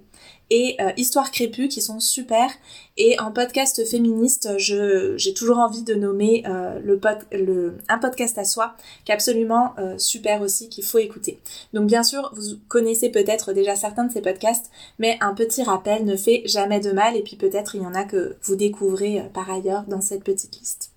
et 0.50 0.75
euh, 0.80 0.92
Histoire 0.98 1.32
crépue 1.32 1.68
qui 1.68 1.82
sont 1.82 2.00
super. 2.00 2.50
Et 2.98 3.20
en 3.20 3.32
podcast 3.32 3.86
féministe, 3.90 4.50
j'ai 4.58 5.34
toujours 5.34 5.58
envie 5.58 5.84
de 5.84 5.96
nommer 5.96 6.44
euh, 6.48 6.80
le, 6.80 7.00
le, 7.32 7.78
un 7.90 7.98
podcast 7.98 8.38
à 8.38 8.46
soi 8.46 8.75
qui 9.04 9.12
est 9.12 9.16
absolument 9.16 9.74
euh, 9.80 9.98
super 9.98 10.42
aussi, 10.42 10.70
qu'il 10.70 10.86
faut 10.86 11.00
écouter. 11.00 11.40
Donc 11.74 11.88
bien 11.88 12.04
sûr, 12.04 12.32
vous 12.36 12.58
connaissez 12.68 13.10
peut-être 13.10 13.54
déjà 13.54 13.75
certains 13.75 14.06
de 14.06 14.14
ces 14.14 14.22
podcasts, 14.22 14.72
mais 15.00 15.18
un 15.22 15.34
petit 15.34 15.64
rappel 15.64 16.06
ne 16.06 16.16
fait 16.16 16.44
jamais 16.46 16.80
de 16.80 16.92
mal 16.92 17.16
et 17.16 17.22
puis 17.22 17.36
peut-être 17.36 17.75
il 17.75 17.82
y 17.82 17.86
en 17.86 17.96
a 17.96 18.04
que 18.04 18.36
vous 18.44 18.56
découvrez 18.56 19.24
par 19.34 19.50
ailleurs 19.52 19.84
dans 19.88 20.02
cette 20.02 20.24
petite 20.24 20.58
liste. 20.60 20.92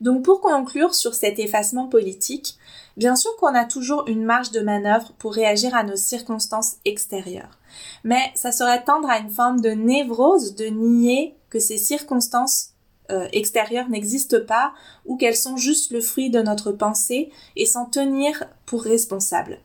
Donc 0.00 0.24
pour 0.24 0.40
conclure 0.40 0.94
sur 0.94 1.14
cet 1.14 1.38
effacement 1.38 1.86
politique, 1.86 2.56
bien 3.00 3.16
sûr 3.16 3.34
qu'on 3.36 3.54
a 3.54 3.64
toujours 3.64 4.04
une 4.08 4.24
marge 4.24 4.50
de 4.50 4.60
manœuvre 4.60 5.14
pour 5.18 5.32
réagir 5.32 5.74
à 5.74 5.84
nos 5.84 5.96
circonstances 5.96 6.76
extérieures. 6.84 7.58
Mais 8.04 8.30
ça 8.34 8.52
serait 8.52 8.84
tendre 8.84 9.08
à 9.08 9.18
une 9.18 9.30
forme 9.30 9.62
de 9.62 9.70
névrose 9.70 10.54
de 10.54 10.66
nier 10.66 11.34
que 11.48 11.58
ces 11.58 11.78
circonstances 11.78 12.74
euh, 13.10 13.26
extérieures 13.32 13.88
n'existent 13.88 14.44
pas 14.46 14.74
ou 15.06 15.16
qu'elles 15.16 15.34
sont 15.34 15.56
juste 15.56 15.92
le 15.92 16.02
fruit 16.02 16.28
de 16.28 16.42
notre 16.42 16.72
pensée 16.72 17.32
et 17.56 17.64
s'en 17.64 17.86
tenir 17.86 18.44
pour 18.66 18.82
responsable. 18.82 19.60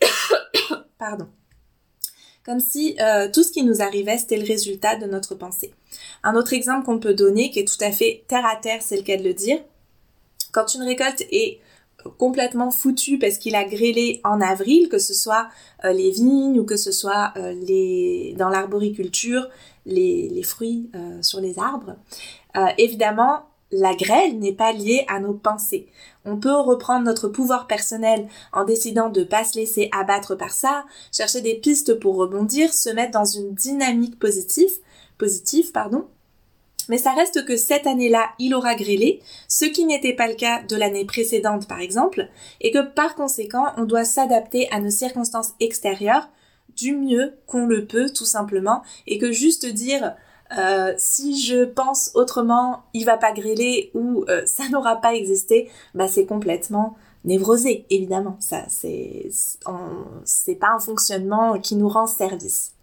Pardon 0.98 1.26
comme 2.44 2.58
si 2.58 2.96
euh, 3.00 3.30
tout 3.32 3.44
ce 3.44 3.52
qui 3.52 3.62
nous 3.62 3.82
arrivait, 3.82 4.18
c'était 4.18 4.36
le 4.36 4.44
résultat 4.44 4.96
de 4.96 5.06
notre 5.06 5.36
pensée. 5.36 5.72
Un 6.24 6.34
autre 6.34 6.54
exemple 6.54 6.84
qu'on 6.84 6.98
peut 6.98 7.14
donner, 7.14 7.52
qui 7.52 7.60
est 7.60 7.68
tout 7.68 7.84
à 7.84 7.92
fait 7.92 8.24
terre 8.26 8.44
à 8.44 8.56
terre, 8.56 8.82
c'est 8.82 8.96
le 8.96 9.04
cas 9.04 9.16
de 9.16 9.22
le 9.22 9.32
dire, 9.32 9.60
quand 10.50 10.74
une 10.74 10.82
récolte 10.82 11.22
est 11.30 11.60
complètement 12.18 12.70
foutue 12.70 13.18
parce 13.18 13.38
qu'il 13.38 13.54
a 13.54 13.64
grêlé 13.64 14.20
en 14.24 14.40
avril, 14.40 14.88
que 14.88 14.98
ce 14.98 15.14
soit 15.14 15.48
euh, 15.84 15.92
les 15.92 16.10
vignes 16.10 16.58
ou 16.60 16.64
que 16.64 16.76
ce 16.76 16.92
soit 16.92 17.32
euh, 17.36 17.52
les 17.52 18.34
dans 18.38 18.48
l'arboriculture, 18.48 19.48
les, 19.86 20.28
les 20.28 20.42
fruits 20.42 20.90
sur 21.22 21.40
les 21.40 21.58
arbres, 21.58 21.96
évidemment, 22.78 23.42
la 23.72 23.94
grêle 23.94 24.38
n'est 24.38 24.52
pas 24.52 24.72
liée 24.72 25.04
à 25.08 25.18
nos 25.18 25.32
pensées. 25.32 25.88
On 26.24 26.36
peut 26.36 26.54
reprendre 26.54 27.04
notre 27.04 27.28
pouvoir 27.28 27.66
personnel 27.66 28.28
en 28.52 28.64
décidant 28.64 29.08
de 29.08 29.24
pas 29.24 29.44
se 29.44 29.58
laisser 29.58 29.88
abattre 29.92 30.36
par 30.36 30.50
ça, 30.50 30.84
chercher 31.10 31.40
des 31.40 31.54
pistes 31.54 31.98
pour 31.98 32.16
rebondir, 32.16 32.72
se 32.72 32.90
mettre 32.90 33.12
dans 33.12 33.24
une 33.24 33.54
dynamique 33.54 34.18
positive, 34.18 34.70
positive, 35.18 35.72
pardon. 35.72 36.06
Mais 36.92 36.98
ça 36.98 37.14
reste 37.14 37.46
que 37.46 37.56
cette 37.56 37.86
année-là, 37.86 38.32
il 38.38 38.54
aura 38.54 38.74
grêlé, 38.74 39.22
ce 39.48 39.64
qui 39.64 39.86
n'était 39.86 40.12
pas 40.12 40.28
le 40.28 40.34
cas 40.34 40.62
de 40.62 40.76
l'année 40.76 41.06
précédente 41.06 41.66
par 41.66 41.80
exemple, 41.80 42.28
et 42.60 42.70
que 42.70 42.82
par 42.86 43.14
conséquent, 43.14 43.64
on 43.78 43.84
doit 43.84 44.04
s'adapter 44.04 44.70
à 44.70 44.78
nos 44.78 44.90
circonstances 44.90 45.54
extérieures 45.58 46.28
du 46.76 46.94
mieux 46.94 47.32
qu'on 47.46 47.64
le 47.64 47.86
peut 47.86 48.10
tout 48.10 48.26
simplement, 48.26 48.82
et 49.06 49.16
que 49.16 49.32
juste 49.32 49.64
dire 49.64 50.14
euh, 50.58 50.92
si 50.98 51.42
je 51.42 51.64
pense 51.64 52.10
autrement, 52.12 52.82
il 52.92 53.06
va 53.06 53.16
pas 53.16 53.32
grêler 53.32 53.90
ou 53.94 54.26
euh, 54.28 54.42
ça 54.46 54.68
n'aura 54.68 54.96
pas 54.96 55.14
existé, 55.14 55.70
bah 55.94 56.08
c'est 56.08 56.26
complètement 56.26 56.94
névrosé, 57.24 57.86
évidemment. 57.88 58.36
Ça, 58.38 58.66
c'est, 58.68 59.30
c'est 60.26 60.56
pas 60.56 60.74
un 60.74 60.78
fonctionnement 60.78 61.58
qui 61.58 61.74
nous 61.74 61.88
rend 61.88 62.06
service. 62.06 62.74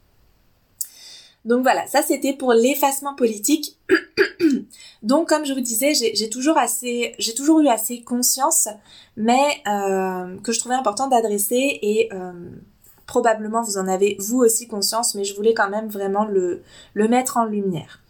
Donc 1.46 1.64
voilà, 1.64 1.88
ça 1.88 2.02
c'était 2.02 2.34
pour 2.34 2.54
l'effacement 2.54 3.16
politique. 3.16 3.78
Donc 5.04 5.30
comme 5.30 5.46
je 5.46 5.54
vous 5.54 5.62
disais, 5.62 5.94
j'ai 5.94 6.30
toujours 6.30 7.60
eu 7.62 7.68
assez 7.68 8.02
conscience, 8.02 8.68
mais 9.16 9.62
euh, 9.68 10.38
que 10.42 10.52
je 10.52 10.60
trouvais 10.60 10.76
important 10.76 11.08
d'adresser 11.08 11.80
et 11.82 12.10
probablement 13.10 13.64
vous 13.64 13.78
en 13.78 13.88
avez 13.88 14.16
vous 14.20 14.38
aussi 14.38 14.68
conscience, 14.68 15.16
mais 15.16 15.24
je 15.24 15.36
voulais 15.36 15.54
quand 15.54 15.70
même 15.70 15.88
vraiment 15.88 16.26
le, 16.26 16.62
le 16.94 17.08
mettre 17.08 17.38
en 17.38 17.46
lumière. 17.46 18.02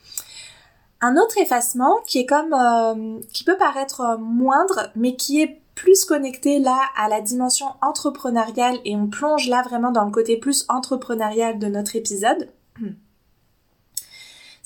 Un 1.01 1.15
autre 1.15 1.37
effacement 1.37 1.95
qui 2.05 2.19
est 2.19 2.25
comme 2.25 2.53
euh, 2.53 3.19
qui 3.31 3.45
peut 3.45 3.57
paraître 3.57 4.17
moindre, 4.19 4.91
mais 4.95 5.15
qui 5.15 5.41
est 5.41 5.61
plus 5.73 6.03
connecté 6.03 6.59
là 6.59 6.77
à 6.97 7.07
la 7.07 7.21
dimension 7.21 7.67
entrepreneuriale 7.81 8.79
et 8.83 8.97
on 8.97 9.07
plonge 9.07 9.47
là 9.47 9.61
vraiment 9.61 9.91
dans 9.91 10.03
le 10.03 10.11
côté 10.11 10.35
plus 10.35 10.65
entrepreneurial 10.67 11.57
de 11.57 11.67
notre 11.67 11.95
épisode. 11.95 12.49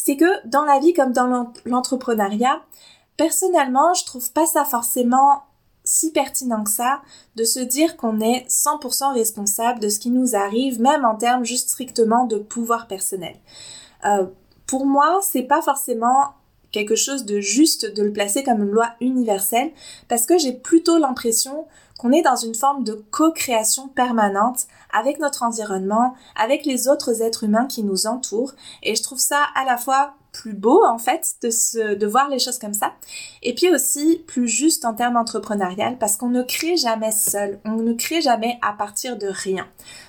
C'est 0.06 0.18
que 0.18 0.46
dans 0.46 0.66
la 0.66 0.80
vie 0.80 0.92
comme 0.92 1.14
dans 1.14 1.54
l'entrepreneuriat, 1.64 2.62
personnellement, 3.16 3.94
je 3.94 4.04
trouve 4.04 4.34
pas 4.34 4.46
ça 4.46 4.66
forcément 4.66 5.44
si 5.86 6.12
pertinent 6.12 6.66
que 6.66 6.70
ça 6.70 7.02
de 7.38 7.46
se 7.46 7.62
dire 7.62 7.96
qu'on 7.96 8.20
est 8.20 8.46
100% 8.50 9.14
responsable 9.14 9.80
de 9.80 9.88
ce 9.88 10.00
qui 10.00 10.10
nous 10.10 10.36
arrive, 10.36 10.82
même 10.82 11.06
en 11.06 11.16
termes 11.16 11.46
juste 11.46 11.70
strictement 11.70 12.26
de 12.26 12.38
pouvoir 12.38 12.88
personnel. 12.88 13.38
Euh, 14.04 14.26
pour 14.68 14.86
moi, 14.86 15.22
c'est 15.22 15.44
pas 15.44 15.62
forcément 15.62 16.34
quelque 16.74 16.96
chose 16.96 17.24
de 17.24 17.40
juste 17.40 17.94
de 17.94 18.04
le 18.04 18.12
placer 18.12 18.44
comme 18.44 18.64
une 18.64 18.72
loi 18.72 18.90
universelle 19.00 19.72
parce 20.10 20.26
que 20.26 20.38
j'ai 20.38 20.52
plutôt 20.52 20.98
l'impression 20.98 21.66
qu'on 21.98 22.12
est 22.12 22.24
dans 22.24 22.36
une 22.36 22.56
forme 22.56 22.84
de 22.84 23.02
co-création 23.12 23.88
permanente 23.88 24.66
avec 24.92 25.20
notre 25.20 25.44
environnement, 25.44 26.16
avec 26.36 26.66
les 26.66 26.90
autres 26.90 27.22
êtres 27.22 27.46
humains 27.46 27.68
qui 27.68 27.84
nous 27.84 28.08
entourent 28.08 28.54
et 28.82 28.96
je 28.96 29.04
trouve 29.04 29.20
ça 29.20 29.46
à 29.56 29.64
la 29.64 29.78
fois 29.78 30.16
plus 30.34 30.54
beau 30.54 30.84
en 30.84 30.98
fait 30.98 31.36
de, 31.42 31.50
se, 31.50 31.94
de 31.94 32.08
voir 32.08 32.28
les 32.28 32.40
choses 32.40 32.60
comme 32.60 32.74
ça. 32.74 32.94
Et 33.42 33.56
puis 33.56 33.74
aussi 33.74 34.22
plus 34.28 34.50
juste 34.50 34.84
en 34.84 34.94
termes 34.94 35.16
entrepreneurial 35.16 35.98
parce 35.98 36.18
qu'on 36.18 36.30
ne 36.30 36.44
crée 36.44 36.76
jamais 36.76 37.12
seul, 37.12 37.60
on 37.64 37.78
ne 37.78 37.94
crée 37.94 38.22
jamais 38.22 38.60
à 38.62 38.74
partir 38.74 39.18
de 39.18 39.28
rien. 39.28 39.68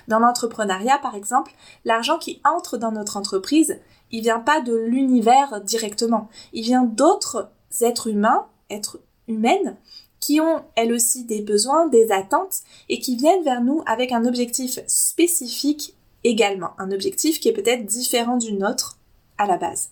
Dans 0.09 0.19
l'entrepreneuriat 0.19 0.99
par 0.99 1.15
exemple, 1.15 1.53
l'argent 1.85 2.17
qui 2.17 2.41
entre 2.43 2.77
dans 2.77 2.91
notre 2.91 3.15
entreprise, 3.15 3.79
il 4.11 4.23
vient 4.23 4.39
pas 4.39 4.59
de 4.59 4.75
l'univers 4.75 5.61
directement, 5.61 6.27
il 6.51 6.63
vient 6.63 6.83
d'autres 6.83 7.51
êtres 7.81 8.07
humains, 8.07 8.47
êtres 8.69 8.99
humaines 9.27 9.77
qui 10.19 10.41
ont 10.41 10.63
elles 10.75 10.91
aussi 10.91 11.25
des 11.25 11.41
besoins, 11.41 11.87
des 11.87 12.11
attentes 12.11 12.61
et 12.89 12.99
qui 12.99 13.15
viennent 13.15 13.43
vers 13.43 13.61
nous 13.61 13.83
avec 13.85 14.11
un 14.11 14.25
objectif 14.25 14.79
spécifique 14.87 15.95
également, 16.23 16.71
un 16.79 16.91
objectif 16.91 17.39
qui 17.39 17.49
est 17.49 17.53
peut-être 17.53 17.85
différent 17.85 18.37
du 18.37 18.53
nôtre 18.53 18.97
à 19.37 19.45
la 19.45 19.57
base. 19.57 19.89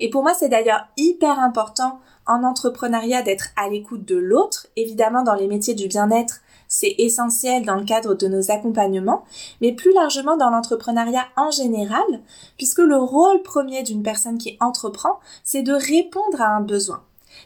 Et 0.00 0.10
pour 0.10 0.22
moi, 0.22 0.34
c'est 0.34 0.48
d'ailleurs 0.48 0.86
hyper 0.96 1.38
important 1.38 2.00
en 2.26 2.42
entrepreneuriat 2.42 3.22
d'être 3.22 3.48
à 3.56 3.68
l'écoute 3.68 4.04
de 4.04 4.16
l'autre. 4.16 4.66
Évidemment, 4.76 5.22
dans 5.22 5.34
les 5.34 5.46
métiers 5.46 5.74
du 5.74 5.88
bien-être, 5.88 6.40
c'est 6.68 6.94
essentiel 6.98 7.64
dans 7.66 7.76
le 7.76 7.84
cadre 7.84 8.14
de 8.14 8.28
nos 8.28 8.50
accompagnements, 8.50 9.24
mais 9.60 9.72
plus 9.72 9.92
largement 9.92 10.36
dans 10.36 10.50
l'entrepreneuriat 10.50 11.26
en 11.36 11.50
général, 11.50 12.04
puisque 12.56 12.78
le 12.78 12.96
rôle 12.96 13.42
premier 13.42 13.82
d'une 13.82 14.02
personne 14.02 14.38
qui 14.38 14.56
entreprend, 14.60 15.18
c'est 15.44 15.62
de 15.62 15.72
répondre 15.72 16.40
à 16.40 16.56
un 16.56 16.60
besoin. 16.60 17.02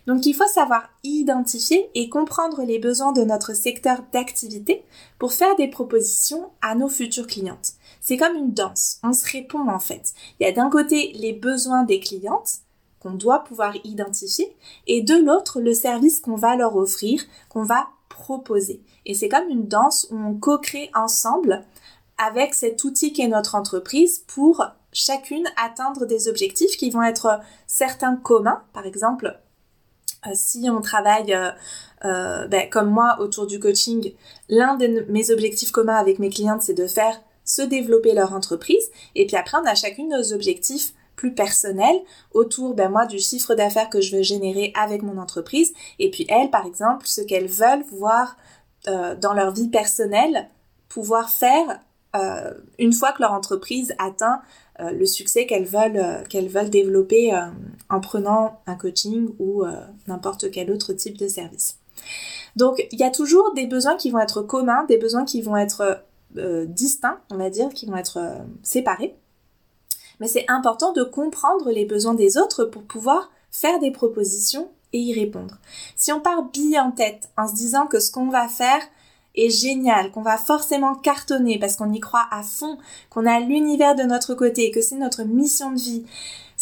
Donc 0.07 0.27
il 0.27 0.35
faut 0.35 0.47
savoir 0.47 0.89
identifier 1.03 1.91
et 1.95 2.09
comprendre 2.09 2.63
les 2.63 2.79
besoins 2.79 3.13
de 3.13 3.25
notre 3.25 3.55
secteur 3.55 3.99
d'activité 4.13 4.85
pour 5.19 5.33
faire 5.33 5.57
des 5.57 5.69
propositions 5.69 6.51
à 6.63 6.75
nos 6.75 6.89
futures 6.89 7.27
clientes. 7.27 7.73
C'est 8.07 8.19
comme 8.19 8.37
une 8.37 8.53
danse, 8.53 8.99
on 9.03 9.15
se 9.15 9.25
répond 9.33 9.67
en 9.71 9.79
fait. 9.79 10.13
Il 10.39 10.47
y 10.47 10.47
a 10.47 10.53
d'un 10.53 10.69
côté 10.69 11.13
les 11.15 11.33
besoins 11.33 11.85
des 11.85 12.01
clientes 12.01 12.59
qu'on 13.01 13.13
doit 13.15 13.45
pouvoir 13.45 13.75
identifier 13.83 14.55
et 14.87 15.01
de 15.01 15.15
l'autre 15.15 15.59
le 15.59 15.73
service 15.73 16.21
qu'on 16.21 16.37
va 16.37 16.55
leur 16.55 16.77
offrir, 16.77 17.23
qu'on 17.49 17.63
va 17.63 17.89
proposer. 18.11 18.83
Et 19.07 19.15
c'est 19.15 19.31
comme 19.31 19.49
une 19.49 19.69
danse 19.69 20.07
où 20.11 20.19
on 20.19 20.35
co-crée 20.35 20.91
ensemble 20.95 21.65
avec 22.19 22.53
cet 22.53 22.85
outil 22.85 23.15
qu'est 23.15 23.27
notre 23.27 23.55
entreprise 23.55 24.19
pour 24.27 24.63
chacune 24.93 25.47
atteindre 25.57 26.05
des 26.05 26.29
objectifs 26.29 26.77
qui 26.77 26.91
vont 26.91 27.03
être 27.03 27.41
certains 27.67 28.17
communs, 28.17 28.63
par 28.75 28.85
exemple 28.85 29.41
euh, 30.27 30.31
si 30.35 30.69
on 30.69 30.83
travaille 30.83 31.33
euh, 31.33 31.51
euh, 32.05 32.47
ben, 32.49 32.69
comme 32.69 32.91
moi 32.91 33.17
autour 33.21 33.47
du 33.47 33.59
coaching, 33.59 34.13
l'un 34.51 34.75
de 34.77 35.07
mes 35.09 35.31
objectifs 35.31 35.71
communs 35.71 35.97
avec 35.97 36.19
mes 36.19 36.29
clientes, 36.29 36.61
c'est 36.61 36.75
de 36.75 36.87
faire 36.87 37.19
se 37.45 37.63
développer 37.63 38.15
leur 38.15 38.33
entreprise. 38.33 38.91
Et 39.15 39.27
puis 39.27 39.37
après, 39.37 39.59
on 39.59 39.67
a 39.67 39.75
chacune 39.75 40.09
nos 40.09 40.33
objectifs 40.33 40.95
plus 41.17 41.35
personnels 41.35 42.01
autour, 42.33 42.75
ben 42.75 42.89
moi, 42.89 43.07
du 43.07 43.19
chiffre 43.19 43.55
d'affaires 43.55 43.89
que 43.89 44.01
je 44.01 44.17
veux 44.17 44.23
générer 44.23 44.73
avec 44.75 45.03
mon 45.03 45.19
entreprise. 45.19 45.73
Et 45.99 46.11
puis 46.11 46.27
elles, 46.29 46.51
par 46.51 46.67
exemple, 46.67 47.07
ce 47.07 47.21
qu'elles 47.21 47.47
veulent 47.47 47.85
voir 47.93 48.37
euh, 48.89 49.15
dans 49.15 49.33
leur 49.33 49.53
vie 49.53 49.69
personnelle, 49.69 50.49
pouvoir 50.89 51.31
faire 51.31 51.81
euh, 52.17 52.53
une 52.79 52.93
fois 52.93 53.13
que 53.13 53.23
leur 53.23 53.33
entreprise 53.33 53.95
atteint 53.99 54.43
euh, 54.81 54.91
le 54.91 55.07
succès 55.07 55.47
qu'elles 55.47 55.67
veulent, 55.67 56.25
qu'elles 56.29 56.49
veulent 56.49 56.71
développer 56.71 57.33
en 57.89 58.01
prenant 58.01 58.61
un 58.67 58.75
coaching 58.75 59.31
ou 59.39 59.65
n'importe 60.07 60.51
quel 60.51 60.71
autre 60.71 60.93
type 60.93 61.17
de 61.17 61.29
service. 61.29 61.79
Donc, 62.57 62.87
il 62.93 62.99
y 62.99 63.05
a 63.05 63.11
toujours 63.11 63.53
des 63.55 63.67
besoins 63.67 63.97
qui 63.97 64.11
vont 64.11 64.21
être 64.21 64.43
communs, 64.43 64.85
des 64.85 64.99
besoins 64.99 65.25
qui 65.25 65.43
vont 65.43 65.57
être 65.57 66.05
euh, 66.37 66.67
distincts, 66.67 67.21
on 67.31 67.37
va 67.37 67.51
dire, 67.51 67.69
qui 67.71 67.87
vont 67.87 67.97
être 67.97 68.19
euh, 68.19 68.39
séparés. 68.63 69.17
Mais 70.21 70.29
c'est 70.29 70.45
important 70.49 70.93
de 70.93 71.03
comprendre 71.03 71.71
les 71.71 71.85
besoins 71.85 72.15
des 72.15 72.39
autres 72.39 72.65
pour 72.65 72.83
pouvoir 72.83 73.31
faire 73.51 73.79
des 73.81 73.91
propositions 73.91 74.71
et 74.93 74.99
y 74.99 75.13
répondre. 75.13 75.59
Si 75.97 76.13
on 76.13 76.21
part 76.21 76.45
bille 76.45 76.79
en 76.79 76.93
tête 76.93 77.29
en 77.37 77.49
se 77.49 77.55
disant 77.55 77.87
que 77.87 78.01
ce 78.01 78.13
qu'on 78.13 78.29
va 78.29 78.49
faire 78.49 78.83
est 79.35 79.51
génial, 79.51 80.13
qu'on 80.13 80.23
va 80.23 80.39
forcément 80.39 80.95
cartonner 80.95 81.59
parce 81.59 81.77
qu'on 81.77 81.93
y 81.93 82.01
croit 82.01 82.27
à 82.31 82.43
fond, 82.43 82.79
qu'on 83.11 83.27
a 83.27 83.41
l'univers 83.41 83.97
de 83.97 84.05
notre 84.05 84.35
côté, 84.35 84.71
que 84.71 84.81
c'est 84.81 84.97
notre 84.97 85.25
mission 85.25 85.73
de 85.73 85.79
vie, 85.79 86.07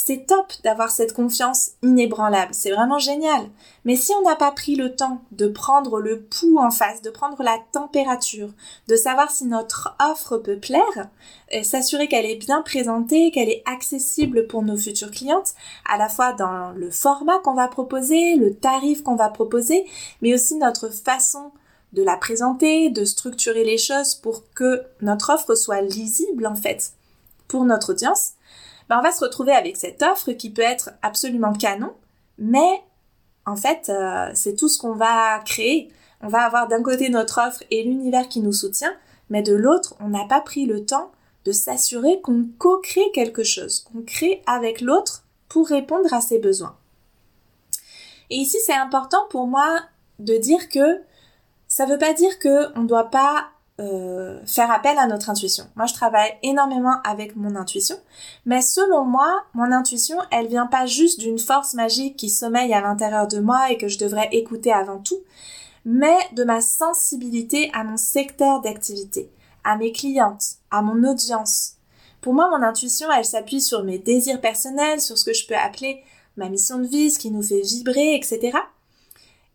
c'est 0.05 0.27
top 0.27 0.53
d'avoir 0.65 0.91
cette 0.91 1.13
confiance 1.13 1.73
inébranlable, 1.81 2.53
c'est 2.53 2.73
vraiment 2.73 2.99
génial. 2.99 3.49
Mais 3.85 3.95
si 3.95 4.13
on 4.15 4.29
n'a 4.29 4.35
pas 4.35 4.51
pris 4.51 4.75
le 4.75 4.97
temps 4.97 5.21
de 5.31 5.47
prendre 5.47 6.01
le 6.01 6.23
pouls 6.23 6.59
en 6.59 6.73
face, 6.73 7.03
de 7.03 7.11
prendre 7.11 7.41
la 7.45 7.57
température, 7.71 8.51
de 8.89 8.97
savoir 8.97 9.31
si 9.31 9.45
notre 9.45 9.95
offre 10.01 10.39
peut 10.39 10.59
plaire, 10.59 11.09
s'assurer 11.63 12.09
qu'elle 12.09 12.27
est 12.27 12.35
bien 12.35 12.63
présentée, 12.63 13.31
qu'elle 13.31 13.49
est 13.49 13.63
accessible 13.65 14.49
pour 14.49 14.63
nos 14.65 14.77
futures 14.77 15.13
clientes, 15.13 15.55
à 15.89 15.99
la 15.99 16.09
fois 16.09 16.33
dans 16.33 16.73
le 16.73 16.91
format 16.91 17.39
qu'on 17.39 17.55
va 17.55 17.69
proposer, 17.69 18.35
le 18.35 18.57
tarif 18.57 19.05
qu'on 19.05 19.15
va 19.15 19.29
proposer, 19.29 19.85
mais 20.21 20.35
aussi 20.35 20.57
notre 20.57 20.89
façon 20.89 21.53
de 21.93 22.03
la 22.03 22.17
présenter, 22.17 22.91
de 22.91 23.05
structurer 23.05 23.63
les 23.63 23.79
choses 23.79 24.17
pour 24.17 24.43
que 24.53 24.83
notre 25.01 25.33
offre 25.33 25.55
soit 25.55 25.83
lisible 25.83 26.49
en 26.49 26.57
fait 26.57 26.95
pour 27.47 27.65
notre 27.65 27.93
audience, 27.93 28.33
ben, 28.89 28.99
on 28.99 29.03
va 29.03 29.13
se 29.13 29.25
retrouver 29.25 29.53
avec 29.53 29.77
cette 29.77 30.03
offre 30.03 30.33
qui 30.33 30.51
peut 30.51 30.63
être 30.63 30.91
absolument 31.03 31.53
canon, 31.53 31.93
mais 32.39 32.83
en 33.47 33.57
fait, 33.57 33.89
euh, 33.89 34.31
c'est 34.35 34.55
tout 34.55 34.69
ce 34.69 34.79
qu'on 34.79 34.95
va 34.95 35.41
créer. 35.41 35.91
On 36.21 36.29
va 36.29 36.43
avoir 36.43 36.69
d'un 36.69 36.83
côté 36.83 37.09
notre 37.09 37.41
offre 37.41 37.63
et 37.71 37.83
l'univers 37.83 38.29
qui 38.29 38.41
nous 38.41 38.53
soutient, 38.53 38.95
mais 39.31 39.43
de 39.43 39.55
l'autre, 39.55 39.95
on 40.01 40.09
n'a 40.09 40.25
pas 40.25 40.41
pris 40.41 40.67
le 40.67 40.85
temps 40.85 41.11
de 41.45 41.53
s'assurer 41.53 42.21
qu'on 42.23 42.47
co-crée 42.59 43.11
quelque 43.13 43.43
chose, 43.43 43.81
qu'on 43.81 44.03
crée 44.03 44.43
avec 44.47 44.81
l'autre 44.81 45.25
pour 45.49 45.69
répondre 45.69 46.13
à 46.15 46.21
ses 46.21 46.39
besoins. 46.39 46.77
Et 48.31 48.37
ici, 48.37 48.59
c'est 48.65 48.75
important 48.75 49.27
pour 49.29 49.47
moi 49.47 49.81
de 50.19 50.37
dire 50.37 50.69
que 50.69 51.03
ça 51.67 51.87
ne 51.87 51.93
veut 51.93 51.99
pas 51.99 52.13
dire 52.13 52.39
qu'on 52.39 52.83
ne 52.83 52.87
doit 52.87 53.11
pas 53.11 53.47
euh, 53.81 54.39
faire 54.45 54.71
appel 54.71 54.99
à 54.99 55.07
notre 55.07 55.31
intuition. 55.31 55.65
Moi, 55.77 55.87
je 55.87 55.95
travaille 55.95 56.33
énormément 56.43 57.01
avec 57.05 57.37
mon 57.37 57.57
intuition, 57.57 57.97
mais 58.45 58.61
selon 58.61 59.05
moi, 59.05 59.43
mon 59.55 59.73
intuition, 59.73 60.19
elle 60.31 60.47
vient 60.47 60.67
pas 60.67 60.87
juste 60.87 61.21
d'une 61.21 61.39
force 61.39 61.75
magique 61.75 62.17
qui 62.17 62.29
sommeille 62.29 62.75
à 62.75 62.81
l'intérieur 62.81 63.27
de 63.29 63.41
moi 63.41 63.71
et 63.71 63.79
que 63.79 63.89
je 63.89 63.99
devrais 63.99 64.29
écouter 64.33 64.73
avant 64.73 64.99
tout, 64.99 65.21
mais 65.85 66.17
de 66.33 66.45
ma 66.45 66.61
sensibilité 66.61 67.71
à 67.73 67.83
mon 67.83 67.97
secteur 67.97 68.61
d'activité, 68.61 69.31
à 69.65 69.77
mes 69.77 69.93
clientes, 69.93 70.45
à 70.71 70.83
mon 70.83 71.09
audience. 71.09 71.77
Pour 72.21 72.35
moi, 72.35 72.51
mon 72.51 72.63
intuition, 72.63 73.09
elle 73.11 73.25
s'appuie 73.25 73.61
sur 73.61 73.85
mes 73.85 73.99
désirs 73.99 74.41
personnels, 74.41 75.01
sur 75.01 75.19
ce 75.19 75.25
que 75.25 75.33
je 75.33 75.47
peux 75.47 75.57
appeler 75.57 76.03
ma 76.37 76.49
mission 76.49 76.79
de 76.79 76.87
vie, 76.87 77.11
ce 77.11 77.19
qui 77.19 77.31
nous 77.31 77.43
fait 77.43 77.63
vibrer, 77.63 78.15
etc. 78.15 78.57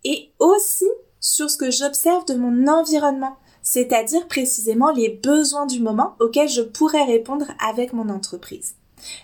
Et 0.04 0.32
aussi 0.40 0.90
sur 1.20 1.50
ce 1.50 1.58
que 1.58 1.72
j'observe 1.72 2.26
de 2.26 2.36
mon 2.36 2.68
environnement, 2.68 3.38
c'est-à-dire 3.70 4.30
précisément 4.30 4.92
les 4.92 5.10
besoins 5.10 5.66
du 5.66 5.82
moment 5.82 6.16
auxquels 6.22 6.48
je 6.48 6.62
pourrais 6.62 7.04
répondre 7.04 7.48
avec 7.60 7.92
mon 7.92 8.08
entreprise. 8.08 8.76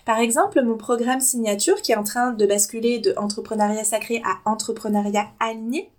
Par 0.04 0.18
exemple, 0.18 0.62
mon 0.62 0.76
programme 0.76 1.20
signature 1.20 1.80
qui 1.80 1.92
est 1.92 1.96
en 1.96 2.04
train 2.04 2.32
de 2.32 2.44
basculer 2.44 2.98
de 2.98 3.14
entrepreneuriat 3.16 3.84
sacré 3.84 4.20
à 4.22 4.46
entrepreneuriat 4.48 5.28
aligné, 5.40 5.90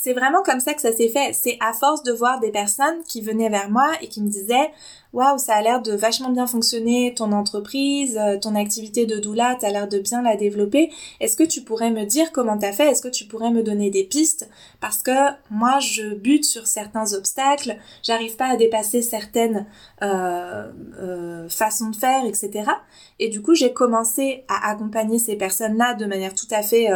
c'est 0.00 0.12
vraiment 0.12 0.42
comme 0.42 0.60
ça 0.60 0.74
que 0.74 0.80
ça 0.80 0.92
s'est 0.92 1.08
fait. 1.08 1.32
C'est 1.32 1.56
à 1.60 1.72
force 1.72 2.04
de 2.04 2.12
voir 2.12 2.38
des 2.38 2.52
personnes 2.52 3.02
qui 3.08 3.20
venaient 3.20 3.48
vers 3.48 3.68
moi 3.68 3.90
et 4.00 4.08
qui 4.08 4.22
me 4.22 4.28
disaient 4.28 4.70
Waouh, 5.12 5.38
ça 5.38 5.54
a 5.54 5.62
l'air 5.62 5.82
de 5.82 5.92
vachement 5.92 6.28
bien 6.28 6.46
fonctionner, 6.46 7.14
ton 7.16 7.32
entreprise, 7.32 8.16
euh, 8.16 8.38
ton 8.38 8.54
activité 8.54 9.06
de 9.06 9.18
doula, 9.18 9.56
t'as 9.58 9.70
l'air 9.70 9.88
de 9.88 9.98
bien 9.98 10.22
la 10.22 10.36
développer. 10.36 10.92
Est-ce 11.18 11.34
que 11.34 11.42
tu 11.42 11.62
pourrais 11.62 11.90
me 11.90 12.04
dire 12.04 12.30
comment 12.30 12.58
t'as 12.58 12.72
fait? 12.72 12.90
Est-ce 12.90 13.02
que 13.02 13.08
tu 13.08 13.24
pourrais 13.24 13.50
me 13.50 13.62
donner 13.62 13.90
des 13.90 14.04
pistes 14.04 14.48
Parce 14.80 15.02
que 15.02 15.32
moi, 15.50 15.80
je 15.80 16.14
bute 16.14 16.44
sur 16.44 16.66
certains 16.66 17.14
obstacles, 17.14 17.76
j'arrive 18.02 18.36
pas 18.36 18.48
à 18.48 18.56
dépasser 18.56 19.02
certaines 19.02 19.66
euh, 20.02 20.70
euh, 21.00 21.48
façons 21.48 21.90
de 21.90 21.96
faire, 21.96 22.24
etc. 22.24 22.70
Et 23.18 23.30
du 23.30 23.42
coup, 23.42 23.54
j'ai 23.54 23.72
commencé 23.72 24.44
à 24.48 24.70
accompagner 24.70 25.18
ces 25.18 25.34
personnes-là 25.34 25.94
de 25.94 26.04
manière 26.04 26.34
tout 26.34 26.46
à 26.50 26.62
fait 26.62 26.88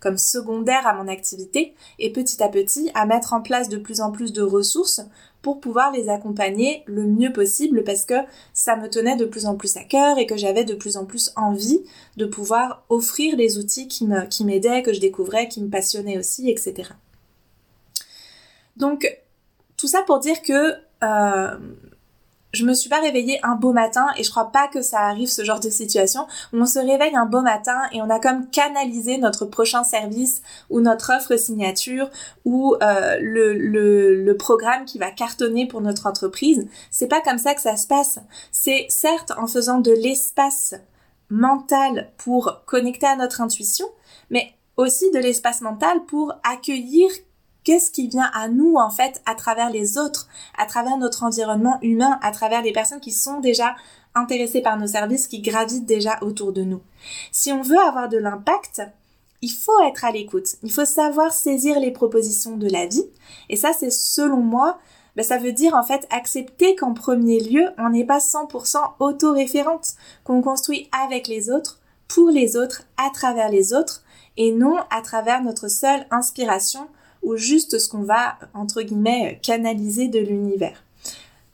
comme 0.00 0.18
secondaire 0.18 0.86
à 0.86 0.94
mon 0.94 1.08
activité 1.08 1.74
et 1.98 2.10
petit 2.10 2.42
à 2.42 2.48
petit 2.48 2.90
à 2.94 3.06
mettre 3.06 3.32
en 3.32 3.42
place 3.42 3.68
de 3.68 3.76
plus 3.76 4.00
en 4.00 4.10
plus 4.10 4.32
de 4.32 4.42
ressources 4.42 5.02
pour 5.42 5.60
pouvoir 5.60 5.92
les 5.92 6.08
accompagner 6.08 6.82
le 6.86 7.04
mieux 7.06 7.32
possible 7.32 7.84
parce 7.84 8.04
que 8.04 8.14
ça 8.52 8.76
me 8.76 8.88
tenait 8.88 9.16
de 9.16 9.24
plus 9.24 9.46
en 9.46 9.56
plus 9.56 9.76
à 9.76 9.84
cœur 9.84 10.18
et 10.18 10.26
que 10.26 10.36
j'avais 10.36 10.64
de 10.64 10.74
plus 10.74 10.96
en 10.96 11.06
plus 11.06 11.32
envie 11.36 11.82
de 12.16 12.26
pouvoir 12.26 12.84
offrir 12.88 13.36
les 13.36 13.58
outils 13.58 13.88
qui 13.88 14.06
me, 14.06 14.26
qui 14.26 14.44
m'aidaient, 14.44 14.82
que 14.82 14.92
je 14.92 15.00
découvrais, 15.00 15.48
qui 15.48 15.62
me 15.62 15.70
passionnaient 15.70 16.18
aussi, 16.18 16.50
etc. 16.50 16.90
Donc, 18.76 19.18
tout 19.76 19.86
ça 19.86 20.02
pour 20.02 20.18
dire 20.20 20.42
que 20.42 20.74
euh, 21.02 21.58
je 22.52 22.64
me 22.64 22.74
suis 22.74 22.88
pas 22.88 23.00
réveillée 23.00 23.38
un 23.42 23.54
beau 23.54 23.72
matin 23.72 24.06
et 24.16 24.24
je 24.24 24.30
crois 24.30 24.50
pas 24.50 24.68
que 24.68 24.82
ça 24.82 25.00
arrive 25.00 25.28
ce 25.28 25.44
genre 25.44 25.60
de 25.60 25.70
situation 25.70 26.26
où 26.52 26.58
on 26.58 26.66
se 26.66 26.78
réveille 26.78 27.14
un 27.14 27.26
beau 27.26 27.42
matin 27.42 27.78
et 27.92 28.02
on 28.02 28.10
a 28.10 28.18
comme 28.18 28.48
canalisé 28.50 29.18
notre 29.18 29.46
prochain 29.46 29.84
service 29.84 30.42
ou 30.68 30.80
notre 30.80 31.12
offre 31.16 31.36
signature 31.36 32.10
ou 32.44 32.74
euh, 32.82 33.16
le, 33.20 33.54
le, 33.54 34.24
le 34.24 34.36
programme 34.36 34.84
qui 34.84 34.98
va 34.98 35.10
cartonner 35.10 35.66
pour 35.66 35.80
notre 35.80 36.06
entreprise. 36.06 36.66
C'est 36.90 37.08
pas 37.08 37.20
comme 37.20 37.38
ça 37.38 37.54
que 37.54 37.60
ça 37.60 37.76
se 37.76 37.86
passe. 37.86 38.18
C'est 38.50 38.86
certes 38.88 39.32
en 39.36 39.46
faisant 39.46 39.78
de 39.80 39.92
l'espace 39.92 40.74
mental 41.28 42.10
pour 42.18 42.62
connecter 42.66 43.06
à 43.06 43.16
notre 43.16 43.40
intuition, 43.40 43.86
mais 44.30 44.52
aussi 44.76 45.10
de 45.12 45.18
l'espace 45.18 45.60
mental 45.60 46.04
pour 46.06 46.34
accueillir 46.42 47.08
qu'est-ce 47.64 47.90
qui 47.90 48.08
vient 48.08 48.30
à 48.34 48.48
nous 48.48 48.76
en 48.76 48.90
fait 48.90 49.22
à 49.26 49.34
travers 49.34 49.70
les 49.70 49.98
autres, 49.98 50.28
à 50.56 50.66
travers 50.66 50.96
notre 50.96 51.22
environnement 51.22 51.78
humain, 51.82 52.18
à 52.22 52.30
travers 52.30 52.62
les 52.62 52.72
personnes 52.72 53.00
qui 53.00 53.12
sont 53.12 53.40
déjà 53.40 53.76
intéressées 54.14 54.62
par 54.62 54.78
nos 54.78 54.88
services, 54.88 55.26
qui 55.26 55.40
gravitent 55.40 55.86
déjà 55.86 56.18
autour 56.22 56.52
de 56.52 56.62
nous? 56.62 56.82
Si 57.32 57.52
on 57.52 57.62
veut 57.62 57.78
avoir 57.78 58.08
de 58.08 58.18
l'impact, 58.18 58.82
il 59.42 59.52
faut 59.52 59.80
être 59.82 60.04
à 60.04 60.10
l'écoute, 60.10 60.56
il 60.62 60.72
faut 60.72 60.84
savoir 60.84 61.32
saisir 61.32 61.80
les 61.80 61.90
propositions 61.90 62.56
de 62.56 62.68
la 62.68 62.86
vie, 62.86 63.06
et 63.48 63.56
ça 63.56 63.72
c'est 63.72 63.90
selon 63.90 64.38
moi, 64.38 64.78
ben, 65.16 65.24
ça 65.24 65.38
veut 65.38 65.52
dire 65.52 65.74
en 65.74 65.82
fait 65.82 66.06
accepter 66.10 66.76
qu'en 66.76 66.94
premier 66.94 67.40
lieu, 67.40 67.68
on 67.78 67.90
n'est 67.90 68.04
pas 68.04 68.18
100% 68.18 68.78
auto-référente, 69.00 69.94
qu'on 70.24 70.42
construit 70.42 70.88
avec 71.04 71.26
les 71.26 71.50
autres, 71.50 71.80
pour 72.06 72.30
les 72.30 72.56
autres, 72.56 72.82
à 72.96 73.10
travers 73.10 73.50
les 73.50 73.72
autres, 73.72 74.02
et 74.36 74.52
non 74.52 74.76
à 74.90 75.02
travers 75.02 75.42
notre 75.42 75.68
seule 75.68 76.06
inspiration 76.10 76.88
ou 77.22 77.36
juste 77.36 77.78
ce 77.78 77.88
qu'on 77.88 78.02
va, 78.02 78.38
entre 78.54 78.82
guillemets, 78.82 79.38
canaliser 79.42 80.08
de 80.08 80.18
l'univers. 80.18 80.82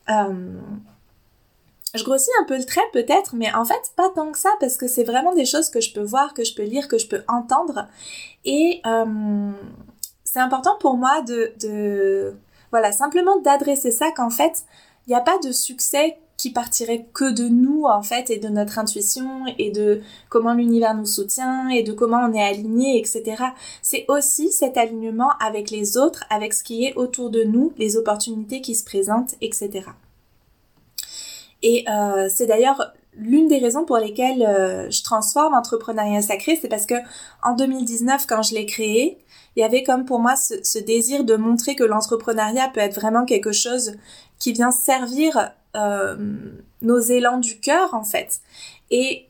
Euh, 0.09 0.61
je 1.95 2.05
grossis 2.05 2.31
un 2.41 2.45
peu 2.45 2.57
le 2.57 2.65
trait 2.65 2.83
peut-être, 2.93 3.35
mais 3.35 3.53
en 3.55 3.65
fait 3.65 3.93
pas 3.97 4.11
tant 4.15 4.31
que 4.31 4.39
ça 4.39 4.51
parce 4.61 4.77
que 4.77 4.87
c'est 4.87 5.05
vraiment 5.05 5.35
des 5.35 5.47
choses 5.47 5.71
que 5.71 5.81
je 5.81 5.93
peux 5.93 6.03
voir, 6.03 6.35
que 6.35 6.45
je 6.45 6.55
peux 6.55 6.63
lire, 6.63 6.89
que 6.89 6.99
je 6.99 7.07
peux 7.07 7.23
entendre. 7.29 7.87
Et 8.45 8.81
euh, 8.87 9.51
c'est 10.25 10.41
important 10.41 10.77
pour 10.79 10.97
moi 10.97 11.23
de, 11.23 11.53
de 11.61 12.35
voilà, 12.71 12.93
simplement 12.93 13.41
d'adresser 13.41 13.91
ça 13.91 14.11
qu'en 14.13 14.31
fait, 14.31 14.65
il 15.07 15.11
n'y 15.11 15.17
a 15.17 15.21
pas 15.21 15.39
de 15.39 15.53
succès 15.53 16.19
qui 16.37 16.51
partirait 16.51 17.07
que 17.13 17.31
de 17.31 17.49
nous 17.49 17.85
en 17.85 18.03
fait 18.03 18.31
et 18.31 18.39
de 18.39 18.49
notre 18.49 18.79
intuition 18.79 19.45
et 19.59 19.71
de 19.71 20.03
comment 20.29 20.55
l'univers 20.55 20.95
nous 20.95 21.07
soutient 21.07 21.69
et 21.69 21.83
de 21.83 21.93
comment 21.93 22.27
on 22.29 22.33
est 22.35 22.43
aligné 22.43 22.99
etc. 22.99 23.43
C'est 23.83 24.05
aussi 24.09 24.53
cet 24.53 24.77
alignement 24.77 25.31
avec 25.41 25.71
les 25.71 25.97
autres, 25.97 26.25
avec 26.31 26.53
ce 26.53 26.63
qui 26.63 26.85
est 26.85 26.95
autour 26.95 27.31
de 27.31 27.43
nous, 27.43 27.73
les 27.79 27.97
opportunités 27.97 28.61
qui 28.61 28.75
se 28.75 28.85
présentent 28.85 29.35
etc. 29.41 29.87
Et 31.63 31.85
euh, 31.89 32.29
c'est 32.29 32.47
d'ailleurs 32.47 32.93
l'une 33.15 33.49
des 33.49 33.59
raisons 33.59 33.85
pour 33.85 33.97
lesquelles 33.97 34.43
euh, 34.43 34.91
je 34.91 35.03
transforme 35.03 35.55
entrepreneuriat 35.55 36.21
sacré, 36.21 36.59
c'est 36.61 36.69
parce 36.69 36.85
que 36.85 36.97
en 37.43 37.55
2019 37.55 38.27
quand 38.27 38.43
je 38.43 38.55
l'ai 38.55 38.67
créé, 38.67 39.19
il 39.57 39.61
y 39.61 39.63
avait 39.63 39.83
comme 39.83 40.05
pour 40.05 40.19
moi 40.19 40.37
ce, 40.37 40.55
ce 40.63 40.79
désir 40.79 41.25
de 41.25 41.35
montrer 41.35 41.75
que 41.77 41.85
l'entrepreneuriat 41.85 42.69
peut 42.75 42.81
être 42.81 42.95
vraiment 42.95 43.25
quelque 43.25 43.53
chose 43.53 43.93
qui 44.39 44.53
vient 44.53 44.71
servir 44.71 45.51
nos 46.83 46.99
élans 46.99 47.39
du 47.39 47.59
cœur 47.61 47.95
en 47.95 48.05
fait. 48.05 48.41
Et 48.91 49.27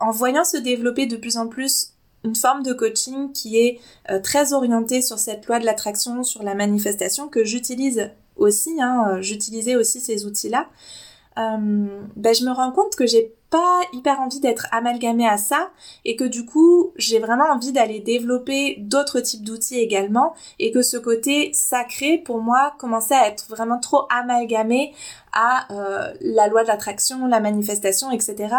en 0.00 0.10
voyant 0.10 0.44
se 0.44 0.56
développer 0.56 1.06
de 1.06 1.16
plus 1.16 1.36
en 1.36 1.48
plus 1.48 1.92
une 2.24 2.34
forme 2.34 2.62
de 2.62 2.72
coaching 2.72 3.32
qui 3.32 3.58
est 3.58 3.80
euh, 4.10 4.20
très 4.20 4.52
orientée 4.52 5.02
sur 5.02 5.18
cette 5.18 5.46
loi 5.46 5.58
de 5.58 5.64
l'attraction, 5.64 6.22
sur 6.24 6.42
la 6.42 6.54
manifestation 6.54 7.28
que 7.28 7.44
j'utilise 7.44 8.10
aussi, 8.36 8.80
hein, 8.80 9.06
euh, 9.08 9.22
j'utilisais 9.22 9.76
aussi 9.76 10.00
ces 10.00 10.26
outils-là. 10.26 10.68
ben, 11.36 12.34
je 12.34 12.44
me 12.44 12.50
rends 12.50 12.72
compte 12.72 12.96
que 12.96 13.06
j'ai 13.06 13.32
pas 13.50 13.80
hyper 13.92 14.20
envie 14.20 14.40
d'être 14.40 14.66
amalgamée 14.72 15.28
à 15.28 15.38
ça 15.38 15.70
et 16.04 16.16
que 16.16 16.24
du 16.24 16.44
coup 16.44 16.92
j'ai 16.96 17.18
vraiment 17.18 17.46
envie 17.46 17.72
d'aller 17.72 18.00
développer 18.00 18.76
d'autres 18.78 19.20
types 19.20 19.42
d'outils 19.42 19.78
également 19.78 20.34
et 20.58 20.70
que 20.70 20.82
ce 20.82 20.96
côté 20.96 21.50
sacré 21.54 22.18
pour 22.18 22.40
moi 22.42 22.74
commençait 22.78 23.14
à 23.14 23.28
être 23.28 23.48
vraiment 23.48 23.78
trop 23.78 24.06
amalgamé 24.10 24.92
à 25.32 25.72
euh, 25.72 26.12
la 26.20 26.48
loi 26.48 26.62
de 26.62 26.68
l'attraction, 26.68 27.26
la 27.26 27.40
manifestation, 27.40 28.10
etc. 28.10 28.54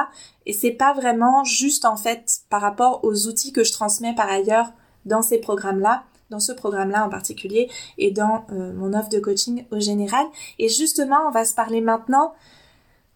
Et 0.45 0.53
c'est 0.53 0.71
pas 0.71 0.93
vraiment 0.93 1.43
juste 1.43 1.85
en 1.85 1.97
fait 1.97 2.39
par 2.49 2.61
rapport 2.61 3.03
aux 3.03 3.27
outils 3.27 3.51
que 3.51 3.63
je 3.63 3.71
transmets 3.71 4.15
par 4.15 4.29
ailleurs 4.29 4.71
dans 5.05 5.21
ces 5.21 5.39
programmes-là 5.39 6.03
dans 6.29 6.39
ce 6.39 6.51
programme-là 6.51 7.05
en 7.05 7.09
particulier 7.09 7.69
et 7.97 8.11
dans 8.11 8.45
euh, 8.51 8.71
mon 8.73 8.93
offre 8.93 9.09
de 9.09 9.19
coaching 9.19 9.65
au 9.71 9.79
général. 9.79 10.25
Et 10.59 10.69
justement, 10.69 11.27
on 11.27 11.31
va 11.31 11.43
se 11.43 11.55
parler 11.55 11.81
maintenant 11.81 12.33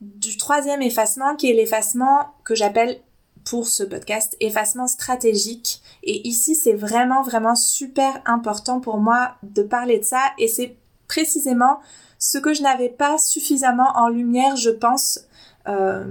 du 0.03 0.37
troisième 0.37 0.81
effacement 0.81 1.35
qui 1.35 1.49
est 1.49 1.53
l'effacement 1.53 2.33
que 2.43 2.55
j'appelle 2.55 2.99
pour 3.45 3.67
ce 3.67 3.83
podcast 3.83 4.35
effacement 4.39 4.87
stratégique. 4.87 5.81
Et 6.03 6.27
ici, 6.27 6.55
c'est 6.55 6.73
vraiment, 6.73 7.23
vraiment 7.23 7.55
super 7.55 8.21
important 8.25 8.79
pour 8.79 8.97
moi 8.97 9.35
de 9.43 9.63
parler 9.63 9.99
de 9.99 10.03
ça 10.03 10.21
et 10.37 10.47
c'est 10.47 10.75
précisément 11.07 11.79
ce 12.19 12.37
que 12.37 12.53
je 12.53 12.63
n'avais 12.63 12.89
pas 12.89 13.17
suffisamment 13.17 13.91
en 13.95 14.07
lumière, 14.07 14.55
je 14.55 14.69
pense, 14.69 15.19
euh, 15.67 16.05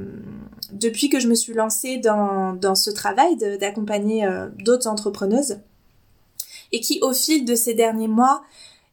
depuis 0.73 1.09
que 1.09 1.21
je 1.21 1.29
me 1.29 1.35
suis 1.35 1.55
lancée 1.55 1.97
dans, 1.99 2.53
dans 2.53 2.75
ce 2.75 2.91
travail 2.91 3.37
d'accompagner 3.59 4.27
euh, 4.27 4.49
d'autres 4.59 4.89
entrepreneuses 4.89 5.59
et 6.73 6.81
qui 6.81 6.99
au 7.03 7.13
fil 7.13 7.45
de 7.45 7.55
ces 7.55 7.75
derniers 7.75 8.09
mois 8.09 8.43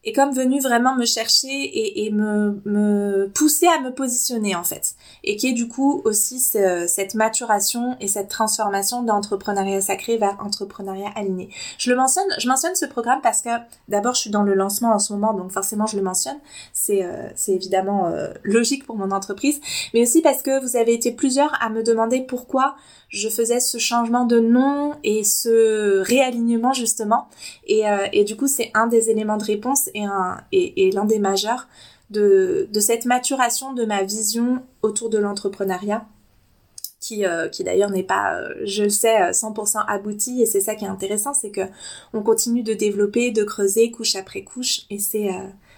est 0.05 0.13
comme 0.13 0.33
venu 0.33 0.61
vraiment 0.61 0.95
me 0.95 1.05
chercher 1.05 1.47
et, 1.47 2.05
et 2.05 2.11
me, 2.11 2.61
me, 2.65 3.29
pousser 3.33 3.67
à 3.67 3.81
me 3.81 3.93
positionner 3.93 4.55
en 4.55 4.63
fait. 4.63 4.95
Et 5.23 5.35
qui 5.35 5.47
est 5.47 5.53
du 5.53 5.67
coup 5.67 6.01
aussi 6.05 6.39
cette 6.39 7.15
maturation 7.15 7.97
et 7.99 8.07
cette 8.07 8.29
transformation 8.29 9.03
d'entrepreneuriat 9.03 9.81
sacré 9.81 10.17
vers 10.17 10.37
entrepreneuriat 10.39 11.09
aligné. 11.15 11.49
Je 11.77 11.89
le 11.89 11.97
mentionne, 11.97 12.27
je 12.37 12.47
mentionne 12.47 12.75
ce 12.75 12.85
programme 12.85 13.19
parce 13.21 13.41
que 13.41 13.49
d'abord 13.89 14.15
je 14.15 14.21
suis 14.21 14.29
dans 14.29 14.43
le 14.43 14.53
lancement 14.53 14.93
en 14.93 14.99
ce 14.99 15.11
moment, 15.11 15.33
donc 15.33 15.51
forcément 15.51 15.85
je 15.85 15.97
le 15.97 16.03
mentionne. 16.03 16.37
C'est 16.73 17.03
euh, 17.03 17.27
évidemment 17.47 18.07
euh, 18.07 18.29
logique 18.43 18.85
pour 18.85 18.95
mon 18.95 19.11
entreprise, 19.11 19.59
mais 19.93 20.03
aussi 20.03 20.21
parce 20.21 20.41
que 20.41 20.61
vous 20.61 20.77
avez 20.77 20.93
été 20.93 21.11
plusieurs 21.11 21.51
à 21.61 21.69
me 21.69 21.83
demander 21.83 22.21
pourquoi 22.21 22.75
je 23.09 23.27
faisais 23.27 23.59
ce 23.59 23.77
changement 23.79 24.25
de 24.25 24.39
nom 24.39 24.93
et 25.03 25.23
ce 25.23 26.01
réalignement 26.01 26.73
justement. 26.73 27.27
Et, 27.65 27.89
euh, 27.89 28.07
et 28.13 28.23
du 28.23 28.37
coup, 28.37 28.47
c'est 28.47 28.71
un 28.73 28.87
des 28.87 29.09
éléments 29.09 29.37
de 29.37 29.43
réponse 29.43 29.88
et, 29.93 30.05
un, 30.05 30.41
et, 30.51 30.87
et 30.87 30.91
l'un 30.91 31.05
des 31.05 31.19
majeurs 31.19 31.67
de, 32.09 32.67
cette 32.79 33.05
maturation 33.05 33.73
de 33.73 33.85
ma 33.85 34.03
vision 34.03 34.63
autour 34.81 35.09
de 35.09 35.17
l'entrepreneuriat. 35.17 36.05
Qui, 37.01 37.25
euh, 37.25 37.47
qui 37.47 37.63
d'ailleurs 37.63 37.91
n'est 37.91 38.03
pas, 38.03 38.35
euh, 38.35 38.53
je 38.65 38.83
le 38.83 38.89
sais, 38.89 39.31
100% 39.31 39.85
abouti 39.87 40.41
et 40.41 40.45
c'est 40.45 40.59
ça 40.59 40.75
qui 40.75 40.83
est 40.83 40.89
intéressant, 40.89 41.33
c'est 41.33 41.49
que 41.49 41.61
on 42.11 42.21
continue 42.21 42.61
de 42.61 42.73
développer, 42.73 43.31
de 43.31 43.45
creuser 43.45 43.89
couche 43.89 44.17
après 44.17 44.43
couche 44.43 44.81
et 44.89 44.99
c'est 44.99 45.29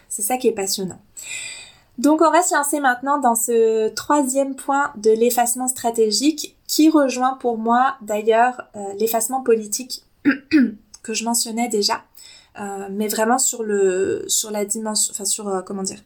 c'est 0.10 0.24
ça 0.24 0.38
qui 0.38 0.47
est 0.47 0.52
passionnant. 0.52 1.00
Donc 1.97 2.21
on 2.21 2.32
va 2.32 2.41
se 2.41 2.56
lancer 2.56 2.80
maintenant 2.80 3.19
dans 3.19 3.36
ce 3.36 3.89
troisième 3.89 4.56
point 4.56 4.91
de 4.97 5.12
l'effacement 5.12 5.67
stratégique 5.67 6.58
qui 6.67 6.89
rejoint 6.89 7.38
pour 7.39 7.58
moi 7.58 7.95
d'ailleurs 8.02 8.63
euh, 8.76 8.80
l'effacement 9.00 9.41
politique 9.41 10.04
que 11.04 11.13
je 11.13 11.24
mentionnais 11.24 11.67
déjà. 11.69 12.04
Euh, 12.59 12.87
mais 12.91 13.07
vraiment 13.07 13.39
sur 13.39 13.63
le 13.63 14.25
sur 14.27 14.51
la 14.51 14.65
dimension 14.65 15.13
enfin 15.13 15.23
sur 15.23 15.47
euh, 15.47 15.61
comment 15.61 15.83
dire 15.83 15.99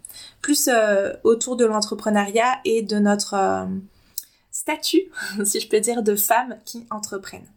plus 0.44 0.70
autour 1.24 1.56
de 1.56 1.66
l'entrepreneuriat 1.66 2.60
et 2.66 2.84
de 2.84 2.98
notre 2.98 3.68
statut 4.52 5.10
si 5.44 5.60
je 5.60 5.68
peux 5.68 5.80
dire 5.80 6.04
de 6.04 6.16
femmes 6.16 6.58
qui 6.64 6.86
entreprennent. 6.92 7.50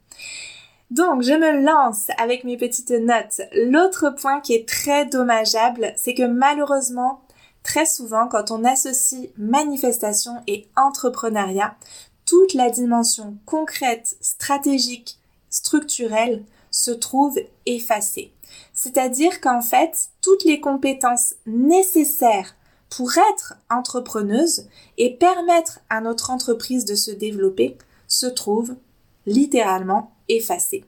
Donc, 0.91 1.23
je 1.23 1.35
me 1.35 1.65
lance 1.65 2.07
avec 2.17 2.45
mes 2.45 2.57
petites 2.57 2.91
notes. 2.91 3.43
L'autre 3.53 4.09
point 4.09 4.41
qui 4.41 4.55
est 4.55 4.67
très 4.67 5.05
dommageable, 5.05 5.93
c'est 5.97 6.15
que 6.15 6.23
malheureusement, 6.23 7.21
très 7.63 7.85
souvent, 7.85 8.27
quand 8.27 8.51
on 8.51 8.65
associe 8.65 9.29
manifestation 9.37 10.43
et 10.47 10.67
entrepreneuriat, 10.77 11.77
toute 12.25 12.55
la 12.55 12.71
dimension 12.71 13.37
concrète, 13.45 14.17
stratégique, 14.23 15.19
structurelle 15.51 16.45
se 16.71 16.91
trouve 16.91 17.39
effacée. 17.67 18.33
C'est-à-dire 18.81 19.41
qu'en 19.41 19.61
fait, 19.61 20.11
toutes 20.23 20.45
les 20.45 20.61
compétences 20.61 21.35
nécessaires 21.47 22.55
pour 22.89 23.11
être 23.33 23.55
entrepreneuse 23.71 24.69
et 24.99 25.17
permettre 25.17 25.81
à 25.91 26.01
notre 26.01 26.31
entreprise 26.31 26.85
de 26.85 26.95
se 26.95 27.11
développer 27.11 27.77
se 28.07 28.27
trouvent 28.27 28.77
littéralement 29.27 30.13
effacées. 30.29 30.85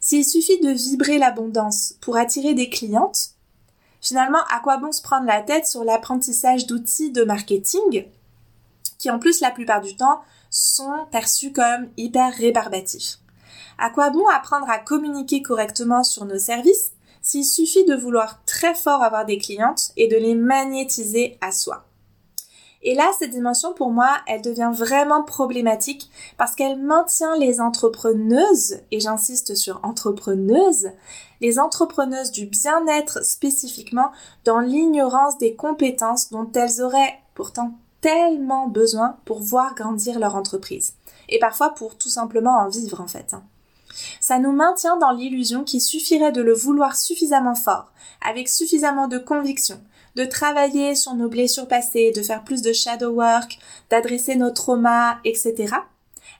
S'il 0.00 0.24
suffit 0.24 0.58
de 0.60 0.70
vibrer 0.70 1.18
l'abondance 1.18 1.96
pour 2.00 2.16
attirer 2.16 2.54
des 2.54 2.70
clientes, 2.70 3.32
finalement, 4.00 4.42
à 4.50 4.60
quoi 4.60 4.78
bon 4.78 4.90
se 4.90 5.02
prendre 5.02 5.26
la 5.26 5.42
tête 5.42 5.66
sur 5.66 5.84
l'apprentissage 5.84 6.66
d'outils 6.66 7.12
de 7.12 7.24
marketing 7.24 8.06
qui 8.96 9.10
en 9.10 9.18
plus 9.18 9.40
la 9.40 9.50
plupart 9.50 9.82
du 9.82 9.96
temps 9.96 10.22
sont 10.48 11.06
perçus 11.10 11.52
comme 11.52 11.90
hyper 11.98 12.32
rébarbatifs? 12.32 13.18
À 13.76 13.90
quoi 13.90 14.08
bon 14.08 14.26
apprendre 14.28 14.70
à 14.70 14.78
communiquer 14.78 15.42
correctement 15.42 16.04
sur 16.04 16.24
nos 16.24 16.38
services 16.38 16.91
s'il 17.22 17.44
suffit 17.44 17.84
de 17.84 17.94
vouloir 17.94 18.44
très 18.44 18.74
fort 18.74 19.02
avoir 19.02 19.24
des 19.24 19.38
clientes 19.38 19.92
et 19.96 20.08
de 20.08 20.16
les 20.16 20.34
magnétiser 20.34 21.38
à 21.40 21.52
soi 21.52 21.86
et 22.84 22.94
là, 22.94 23.10
cette 23.16 23.30
dimension, 23.30 23.72
pour 23.72 23.90
moi, 23.90 24.10
elle 24.26 24.42
devient 24.42 24.72
vraiment 24.74 25.22
problématique 25.22 26.10
parce 26.36 26.56
qu'elle 26.56 26.80
maintient 26.80 27.36
les 27.36 27.60
entrepreneuses, 27.60 28.80
et 28.90 28.98
j'insiste 28.98 29.54
sur 29.54 29.78
entrepreneuses, 29.84 30.90
les 31.40 31.60
entrepreneuses 31.60 32.32
du 32.32 32.46
bien-être 32.46 33.24
spécifiquement, 33.24 34.10
dans 34.44 34.58
l'ignorance 34.58 35.38
des 35.38 35.54
compétences 35.54 36.30
dont 36.30 36.50
elles 36.54 36.82
auraient 36.82 37.20
pourtant 37.34 37.74
tellement 38.00 38.66
besoin 38.66 39.16
pour 39.24 39.40
voir 39.40 39.76
grandir 39.76 40.18
leur 40.18 40.34
entreprise. 40.34 40.94
Et 41.28 41.38
parfois 41.38 41.70
pour 41.70 41.96
tout 41.96 42.08
simplement 42.08 42.58
en 42.58 42.68
vivre 42.68 43.00
en 43.00 43.06
fait. 43.06 43.36
Ça 44.20 44.38
nous 44.38 44.52
maintient 44.52 44.96
dans 44.96 45.12
l'illusion 45.12 45.64
qu'il 45.64 45.80
suffirait 45.80 46.32
de 46.32 46.42
le 46.42 46.54
vouloir 46.54 46.96
suffisamment 46.96 47.54
fort, 47.54 47.92
avec 48.20 48.48
suffisamment 48.48 49.08
de 49.08 49.18
conviction, 49.18 49.80
de 50.16 50.24
travailler 50.24 50.94
sur 50.94 51.14
nos 51.14 51.28
blessures 51.28 51.68
passées, 51.68 52.12
de 52.14 52.22
faire 52.22 52.44
plus 52.44 52.62
de 52.62 52.72
shadow 52.72 53.10
work, 53.10 53.58
d'adresser 53.90 54.36
nos 54.36 54.50
traumas, 54.50 55.18
etc. 55.24 55.74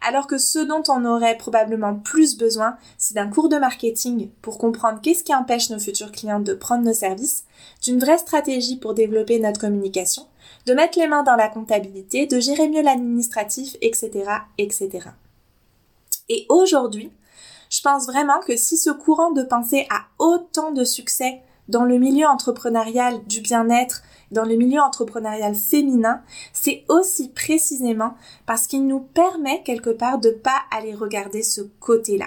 Alors 0.05 0.27
que 0.27 0.39
ce 0.39 0.59
dont 0.59 0.83
on 0.89 1.05
aurait 1.05 1.39
probablement 1.39 1.95
plus 1.95 2.37
besoin, 2.37 2.77
c'est 2.99 3.15
d'un 3.15 3.29
cours 3.29 3.49
de 3.49 3.57
marketing 3.57 4.31
pour 4.43 4.59
comprendre 4.59 5.01
qu'est-ce 5.01 5.23
qui 5.23 5.35
empêche 5.35 5.71
nos 5.71 5.79
futurs 5.79 6.11
clients 6.11 6.41
de 6.41 6.55
prendre 6.55 6.85
nos 6.85 6.93
services, 6.93 7.45
d'une 7.83 8.01
vraie 8.01 8.19
stratégie 8.19 8.77
pour 8.77 8.95
développer 8.95 9.39
notre 9.39 9.61
communication, 9.61 10.27
de 10.67 10.75
mettre 10.75 10.99
les 10.99 11.07
mains 11.07 11.23
dans 11.23 11.37
la 11.37 11.49
comptabilité, 11.49 12.27
de 12.27 12.41
gérer 12.41 12.69
mieux 12.69 12.83
l'administratif, 12.83 13.77
etc., 13.81 14.11
etc. 14.59 15.09
Et 16.29 16.47
aujourd'hui, 16.49 17.13
je 17.73 17.81
pense 17.81 18.05
vraiment 18.05 18.39
que 18.47 18.55
si 18.55 18.77
ce 18.77 18.91
courant 18.91 19.31
de 19.33 19.43
pensée 19.43 19.87
a 19.89 20.05
autant 20.19 20.73
de 20.73 20.85
succès 20.85 21.41
dans 21.69 21.85
le 21.85 21.97
milieu 21.97 22.27
entrepreneurial 22.27 23.25
du 23.27 23.41
bien-être, 23.41 24.03
dans 24.31 24.45
le 24.45 24.57
milieu 24.57 24.79
entrepreneurial 24.79 25.55
féminin, 25.55 26.21
c'est 26.53 26.85
aussi 26.89 27.31
précisément 27.31 28.13
parce 28.45 28.67
qu'il 28.67 28.87
nous 28.87 29.01
permet 29.01 29.63
quelque 29.63 29.89
part 29.89 30.19
de 30.19 30.31
pas 30.31 30.61
aller 30.71 30.95
regarder 30.95 31.43
ce 31.43 31.63
côté-là. 31.81 32.27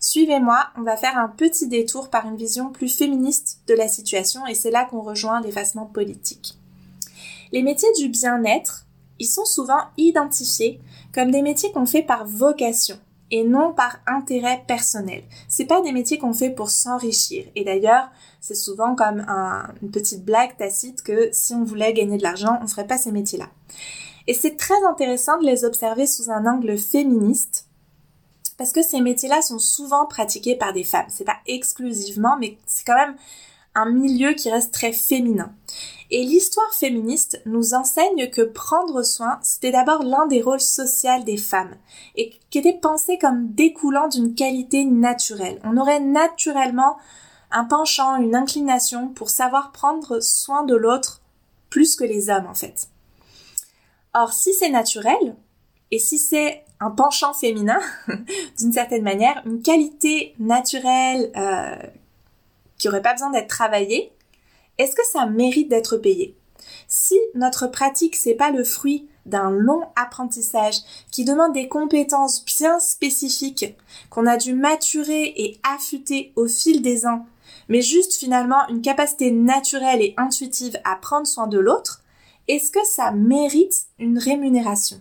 Suivez-moi, 0.00 0.68
on 0.78 0.82
va 0.82 0.96
faire 0.96 1.18
un 1.18 1.28
petit 1.28 1.68
détour 1.68 2.08
par 2.08 2.26
une 2.26 2.36
vision 2.36 2.70
plus 2.70 2.88
féministe 2.88 3.60
de 3.66 3.74
la 3.74 3.88
situation 3.88 4.46
et 4.46 4.54
c'est 4.54 4.70
là 4.70 4.86
qu'on 4.86 5.02
rejoint 5.02 5.42
l'effacement 5.42 5.84
politique. 5.84 6.56
Les 7.52 7.62
métiers 7.62 7.92
du 7.98 8.08
bien-être, 8.08 8.86
ils 9.18 9.26
sont 9.26 9.44
souvent 9.44 9.82
identifiés 9.98 10.80
comme 11.12 11.30
des 11.30 11.42
métiers 11.42 11.72
qu'on 11.72 11.86
fait 11.86 12.02
par 12.02 12.24
vocation 12.26 12.98
et 13.30 13.44
non 13.44 13.72
par 13.72 13.98
intérêt 14.06 14.64
personnel. 14.66 15.22
C'est 15.48 15.66
pas 15.66 15.80
des 15.80 15.92
métiers 15.92 16.18
qu'on 16.18 16.32
fait 16.32 16.50
pour 16.50 16.70
s'enrichir. 16.70 17.44
Et 17.54 17.64
d'ailleurs, 17.64 18.10
c'est 18.40 18.54
souvent 18.54 18.94
comme 18.94 19.24
une 19.82 19.90
petite 19.90 20.24
blague 20.24 20.56
tacite 20.56 21.02
que 21.02 21.28
si 21.32 21.54
on 21.54 21.64
voulait 21.64 21.92
gagner 21.92 22.18
de 22.18 22.22
l'argent, 22.22 22.58
on 22.62 22.66
ferait 22.66 22.86
pas 22.86 22.98
ces 22.98 23.12
métiers-là. 23.12 23.48
Et 24.26 24.34
c'est 24.34 24.56
très 24.56 24.82
intéressant 24.88 25.38
de 25.38 25.46
les 25.46 25.64
observer 25.64 26.06
sous 26.06 26.30
un 26.30 26.46
angle 26.46 26.76
féministe 26.76 27.66
parce 28.58 28.72
que 28.72 28.82
ces 28.82 29.00
métiers-là 29.00 29.40
sont 29.40 29.60
souvent 29.60 30.04
pratiqués 30.06 30.56
par 30.56 30.72
des 30.72 30.84
femmes. 30.84 31.06
C'est 31.08 31.24
pas 31.24 31.38
exclusivement, 31.46 32.36
mais 32.38 32.58
c'est 32.66 32.84
quand 32.84 32.96
même 32.96 33.14
un 33.74 33.90
milieu 33.90 34.32
qui 34.32 34.50
reste 34.50 34.74
très 34.74 34.92
féminin. 34.92 35.52
Et 36.10 36.24
l'histoire 36.24 36.72
féministe 36.72 37.42
nous 37.44 37.74
enseigne 37.74 38.30
que 38.30 38.42
prendre 38.42 39.02
soin, 39.02 39.38
c'était 39.42 39.72
d'abord 39.72 40.02
l'un 40.02 40.26
des 40.26 40.40
rôles 40.40 40.60
sociaux 40.60 41.22
des 41.24 41.36
femmes, 41.36 41.76
et 42.16 42.38
qui 42.50 42.58
était 42.58 42.78
pensé 42.78 43.18
comme 43.18 43.52
découlant 43.52 44.08
d'une 44.08 44.34
qualité 44.34 44.84
naturelle. 44.84 45.60
On 45.64 45.76
aurait 45.76 46.00
naturellement 46.00 46.96
un 47.50 47.64
penchant, 47.64 48.16
une 48.16 48.34
inclination 48.34 49.08
pour 49.08 49.28
savoir 49.28 49.72
prendre 49.72 50.20
soin 50.20 50.62
de 50.62 50.74
l'autre 50.74 51.20
plus 51.70 51.96
que 51.96 52.04
les 52.04 52.30
hommes 52.30 52.46
en 52.46 52.54
fait. 52.54 52.88
Or, 54.14 54.32
si 54.32 54.54
c'est 54.54 54.70
naturel, 54.70 55.36
et 55.90 55.98
si 55.98 56.18
c'est 56.18 56.64
un 56.80 56.90
penchant 56.90 57.34
féminin, 57.34 57.80
d'une 58.58 58.72
certaine 58.72 59.02
manière, 59.02 59.42
une 59.44 59.62
qualité 59.62 60.34
naturelle 60.38 61.30
euh, 61.36 61.76
qui 62.78 62.88
aurait 62.88 63.02
pas 63.02 63.12
besoin 63.12 63.30
d'être 63.30 63.48
travaillée, 63.48 64.12
est-ce 64.78 64.94
que 64.94 65.06
ça 65.12 65.26
mérite 65.26 65.68
d'être 65.68 65.96
payé? 65.96 66.36
Si 66.86 67.18
notre 67.34 67.66
pratique 67.66 68.16
c'est 68.16 68.34
pas 68.34 68.50
le 68.50 68.64
fruit 68.64 69.08
d'un 69.26 69.50
long 69.50 69.82
apprentissage 69.96 70.76
qui 71.10 71.24
demande 71.24 71.52
des 71.52 71.68
compétences 71.68 72.44
bien 72.44 72.78
spécifiques 72.78 73.76
qu'on 74.10 74.26
a 74.26 74.36
dû 74.36 74.54
maturer 74.54 75.34
et 75.36 75.60
affûter 75.62 76.32
au 76.36 76.46
fil 76.46 76.80
des 76.82 77.06
ans 77.06 77.26
mais 77.68 77.82
juste 77.82 78.14
finalement 78.14 78.66
une 78.68 78.82
capacité 78.82 79.30
naturelle 79.30 80.02
et 80.02 80.14
intuitive 80.16 80.78
à 80.84 80.96
prendre 80.96 81.26
soin 81.26 81.46
de 81.46 81.58
l'autre, 81.58 82.02
est-ce 82.48 82.70
que 82.70 82.84
ça 82.84 83.10
mérite 83.10 83.86
une 83.98 84.18
rémunération? 84.18 85.00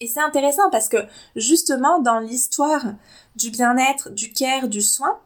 Et 0.00 0.06
c'est 0.06 0.20
intéressant 0.20 0.70
parce 0.70 0.88
que 0.88 0.96
justement 1.36 2.00
dans 2.00 2.20
l'histoire 2.20 2.84
du 3.36 3.50
bien-être, 3.50 4.10
du 4.10 4.32
care, 4.32 4.68
du 4.68 4.80
soin, 4.80 5.18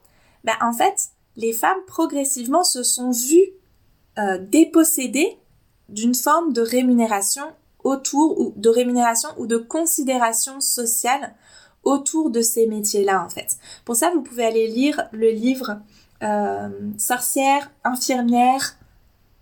ben 0.42 0.54
en 0.60 0.72
fait, 0.72 1.10
les 1.36 1.52
femmes 1.52 1.84
progressivement 1.86 2.64
se 2.64 2.82
sont 2.82 3.10
vues 3.10 3.52
euh, 4.18 4.38
dépossédées 4.38 5.38
d'une 5.88 6.14
forme 6.14 6.52
de 6.52 6.62
rémunération 6.62 7.44
autour 7.82 8.40
ou 8.40 8.54
de 8.56 8.68
rémunération 8.68 9.28
ou 9.36 9.46
de 9.46 9.56
considération 9.56 10.60
sociale 10.60 11.34
autour 11.82 12.30
de 12.30 12.40
ces 12.40 12.66
métiers-là 12.66 13.22
en 13.24 13.28
fait. 13.28 13.56
Pour 13.84 13.96
ça, 13.96 14.10
vous 14.10 14.22
pouvez 14.22 14.44
aller 14.44 14.66
lire 14.68 15.08
le 15.12 15.30
livre 15.30 15.78
euh, 16.22 16.70
Sorcière, 16.96 17.70
infirmière, 17.84 18.76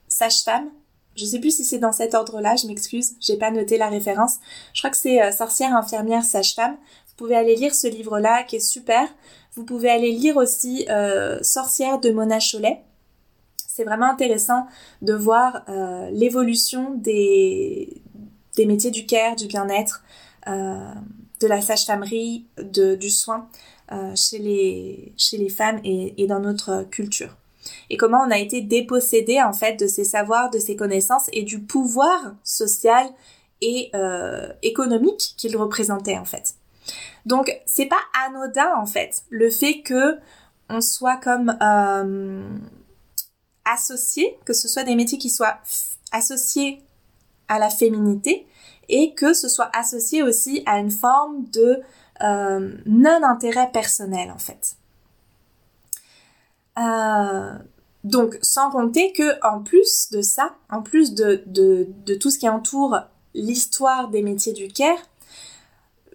sage-femme. 0.08 0.68
Je 1.14 1.24
sais 1.24 1.38
plus 1.38 1.54
si 1.54 1.64
c'est 1.64 1.78
dans 1.78 1.92
cet 1.92 2.14
ordre-là, 2.14 2.56
je 2.56 2.66
m'excuse, 2.66 3.14
j'ai 3.20 3.36
pas 3.36 3.50
noté 3.50 3.78
la 3.78 3.88
référence. 3.88 4.36
Je 4.72 4.80
crois 4.80 4.90
que 4.90 4.96
c'est 4.96 5.22
euh, 5.22 5.30
Sorcière, 5.30 5.76
infirmière, 5.76 6.24
sage-femme. 6.24 6.76
Vous 7.08 7.14
pouvez 7.16 7.36
aller 7.36 7.54
lire 7.54 7.74
ce 7.74 7.86
livre-là 7.86 8.42
qui 8.42 8.56
est 8.56 8.60
super. 8.60 9.08
Vous 9.54 9.64
pouvez 9.64 9.90
aller 9.90 10.12
lire 10.12 10.36
aussi 10.36 10.86
euh, 10.88 11.38
Sorcière 11.42 12.00
de 12.00 12.10
Mona 12.10 12.38
Cholet. 12.38 12.80
C'est 13.56 13.84
vraiment 13.84 14.10
intéressant 14.10 14.66
de 15.02 15.14
voir 15.14 15.64
euh, 15.68 16.10
l'évolution 16.10 16.94
des, 16.94 18.02
des 18.56 18.66
métiers 18.66 18.90
du 18.90 19.06
care, 19.06 19.36
du 19.36 19.46
bien-être, 19.46 20.02
euh, 20.48 20.92
de 21.40 21.46
la 21.46 21.60
sage-famerie, 21.60 22.46
du 22.58 23.10
soin 23.10 23.48
euh, 23.90 24.14
chez, 24.14 24.38
les, 24.38 25.12
chez 25.16 25.36
les 25.36 25.48
femmes 25.48 25.80
et, 25.84 26.26
dans 26.26 26.40
notre 26.40 26.84
culture. 26.84 27.36
Et 27.90 27.96
comment 27.96 28.22
on 28.26 28.30
a 28.30 28.38
été 28.38 28.60
dépossédé 28.60 29.40
en 29.42 29.52
fait 29.52 29.78
de 29.78 29.86
ces 29.86 30.04
savoirs, 30.04 30.50
de 30.50 30.58
ces 30.58 30.76
connaissances 30.76 31.28
et 31.32 31.42
du 31.42 31.60
pouvoir 31.60 32.34
social 32.42 33.06
et 33.60 33.90
euh, 33.94 34.48
économique 34.62 35.34
qu'ils 35.36 35.56
représentaient 35.56 36.18
en 36.18 36.24
fait. 36.24 36.54
Donc 37.26 37.52
c'est 37.66 37.86
pas 37.86 38.00
anodin 38.26 38.74
en 38.76 38.86
fait 38.86 39.22
le 39.30 39.50
fait 39.50 39.82
que 39.82 40.18
on 40.68 40.80
soit 40.80 41.16
comme 41.18 41.56
euh, 41.62 42.48
associé, 43.64 44.38
que 44.44 44.52
ce 44.52 44.68
soit 44.68 44.84
des 44.84 44.94
métiers 44.94 45.18
qui 45.18 45.30
soient 45.30 45.58
associés 46.12 46.82
à 47.48 47.58
la 47.58 47.70
féminité 47.70 48.46
et 48.88 49.14
que 49.14 49.34
ce 49.34 49.48
soit 49.48 49.70
associé 49.74 50.22
aussi 50.22 50.62
à 50.66 50.78
une 50.78 50.90
forme 50.90 51.44
de 51.50 51.80
euh, 52.22 52.72
non-intérêt 52.86 53.70
personnel 53.72 54.30
en 54.30 54.38
fait. 54.38 54.76
Euh, 56.78 57.58
donc 58.04 58.38
sans 58.42 58.70
compter 58.70 59.12
que 59.12 59.38
en 59.46 59.62
plus 59.62 60.10
de 60.10 60.22
ça, 60.22 60.54
en 60.70 60.82
plus 60.82 61.14
de, 61.14 61.42
de, 61.46 61.86
de 62.06 62.14
tout 62.14 62.30
ce 62.30 62.38
qui 62.38 62.48
entoure 62.48 62.98
l'histoire 63.34 64.08
des 64.08 64.22
métiers 64.22 64.52
du 64.52 64.68
care, 64.68 64.98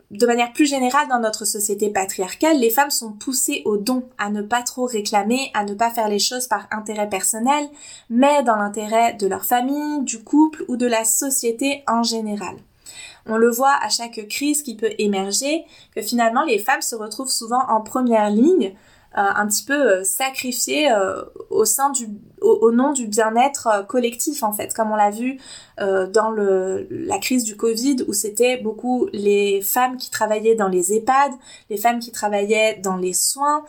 de 0.10 0.26
manière 0.26 0.54
plus 0.54 0.66
générale 0.66 1.08
dans 1.10 1.20
notre 1.20 1.44
société 1.44 1.90
patriarcale, 1.90 2.60
les 2.60 2.70
femmes 2.70 2.92
sont 2.92 3.12
poussées 3.12 3.62
au 3.66 3.78
don, 3.78 4.04
à 4.18 4.30
ne 4.30 4.42
pas 4.42 4.64
trop 4.64 4.86
réclamer, 4.86 5.52
à 5.54 5.66
ne 5.66 5.74
pas 5.74 5.92
faire 5.92 6.08
les 6.08 6.20
choses 6.20 6.48
par 6.48 6.68
intérêt 6.72 7.10
personnel, 7.10 7.68
mais 8.10 8.42
dans 8.44 8.56
l'intérêt 8.56 9.14
de 9.16 9.28
leur 9.28 9.44
famille, 9.44 10.04
du 10.04 10.24
couple 10.24 10.64
ou 10.70 10.78
de 10.78 10.88
la 10.88 11.04
société 11.04 11.84
en 11.88 12.04
général. 12.04 12.56
On 13.26 13.36
le 13.36 13.52
voit 13.52 13.76
à 13.82 13.90
chaque 13.90 14.26
crise 14.30 14.64
qui 14.64 14.78
peut 14.78 14.94
émerger, 14.98 15.66
que 15.94 16.02
finalement 16.02 16.44
les 16.44 16.60
femmes 16.60 16.82
se 16.82 16.96
retrouvent 16.96 17.30
souvent 17.30 17.62
en 17.68 17.82
première 17.82 18.30
ligne 18.30 18.74
un 19.14 19.48
petit 19.48 19.64
peu 19.64 19.74
euh, 19.74 20.04
sacrifiées 20.04 20.92
euh, 20.92 21.24
au 21.50 21.66
sein 21.66 21.90
du 21.90 22.08
au, 22.42 22.72
nom 22.72 22.94
du 22.94 23.08
bien-être 23.08 23.86
collectif 23.88 24.44
en 24.44 24.54
fait. 24.54 24.74
Comme 24.74 24.92
on 24.92 24.96
l'a 24.96 25.10
vu 25.10 25.40
dans 25.80 26.30
le 26.30 26.88
la 26.92 27.18
crise 27.18 27.44
du 27.44 27.56
Covid 27.56 27.98
où 28.08 28.14
c'était 28.14 28.58
beaucoup 28.58 29.10
les 29.12 29.62
femmes 29.62 29.98
qui 29.98 30.12
travaillaient 30.12 30.54
dans 30.54 30.68
les 30.68 30.94
EHPAD, 30.94 31.32
les 31.72 31.78
femmes 31.78 32.00
qui 32.00 32.12
travaillaient 32.12 32.80
dans 32.84 32.96
les 32.96 33.14
soins, 33.14 33.64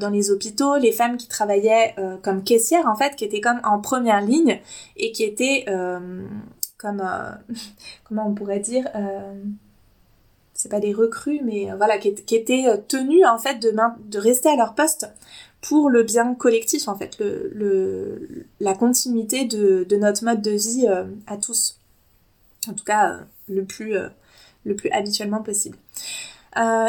dans 0.00 0.10
les 0.10 0.30
hôpitaux, 0.30 0.76
les 0.76 0.92
femmes 0.92 1.16
qui 1.16 1.26
travaillaient 1.26 1.96
comme 2.22 2.44
caissières 2.44 2.86
en 2.86 2.94
fait 2.94 3.16
qui 3.16 3.24
étaient 3.24 3.40
comme 3.40 3.60
en 3.64 3.80
première 3.80 4.20
ligne 4.20 4.60
et 4.96 5.10
qui 5.10 5.24
étaient 5.24 5.64
comme 6.78 7.02
comment 8.04 8.28
on 8.28 8.34
pourrait 8.34 8.60
dire 8.60 8.84
c'est 10.62 10.68
pas 10.68 10.78
des 10.78 10.92
recrues, 10.92 11.40
mais 11.42 11.72
euh, 11.72 11.74
voilà, 11.76 11.98
qui, 11.98 12.36
étaient 12.36 12.68
euh, 12.68 12.76
tenus 12.86 13.26
en 13.26 13.36
fait 13.36 13.58
de, 13.58 14.18
rester 14.18 14.48
à 14.48 14.54
leur 14.54 14.76
poste 14.76 15.08
pour 15.60 15.90
le 15.90 16.04
bien 16.04 16.34
collectif 16.34 16.86
en 16.86 16.96
fait, 16.96 17.18
le, 17.18 18.46
la 18.60 18.74
continuité 18.74 19.44
de, 19.44 19.84
notre 19.96 20.24
mode 20.24 20.40
de 20.40 20.52
vie 20.52 20.86
euh, 20.88 21.04
à 21.26 21.36
tous. 21.36 21.80
En 22.68 22.74
tout 22.74 22.84
cas, 22.84 23.18
le 23.48 23.64
plus, 23.64 23.96
le 24.64 24.76
plus 24.76 24.88
habituellement 24.90 25.42
possible. 25.42 25.76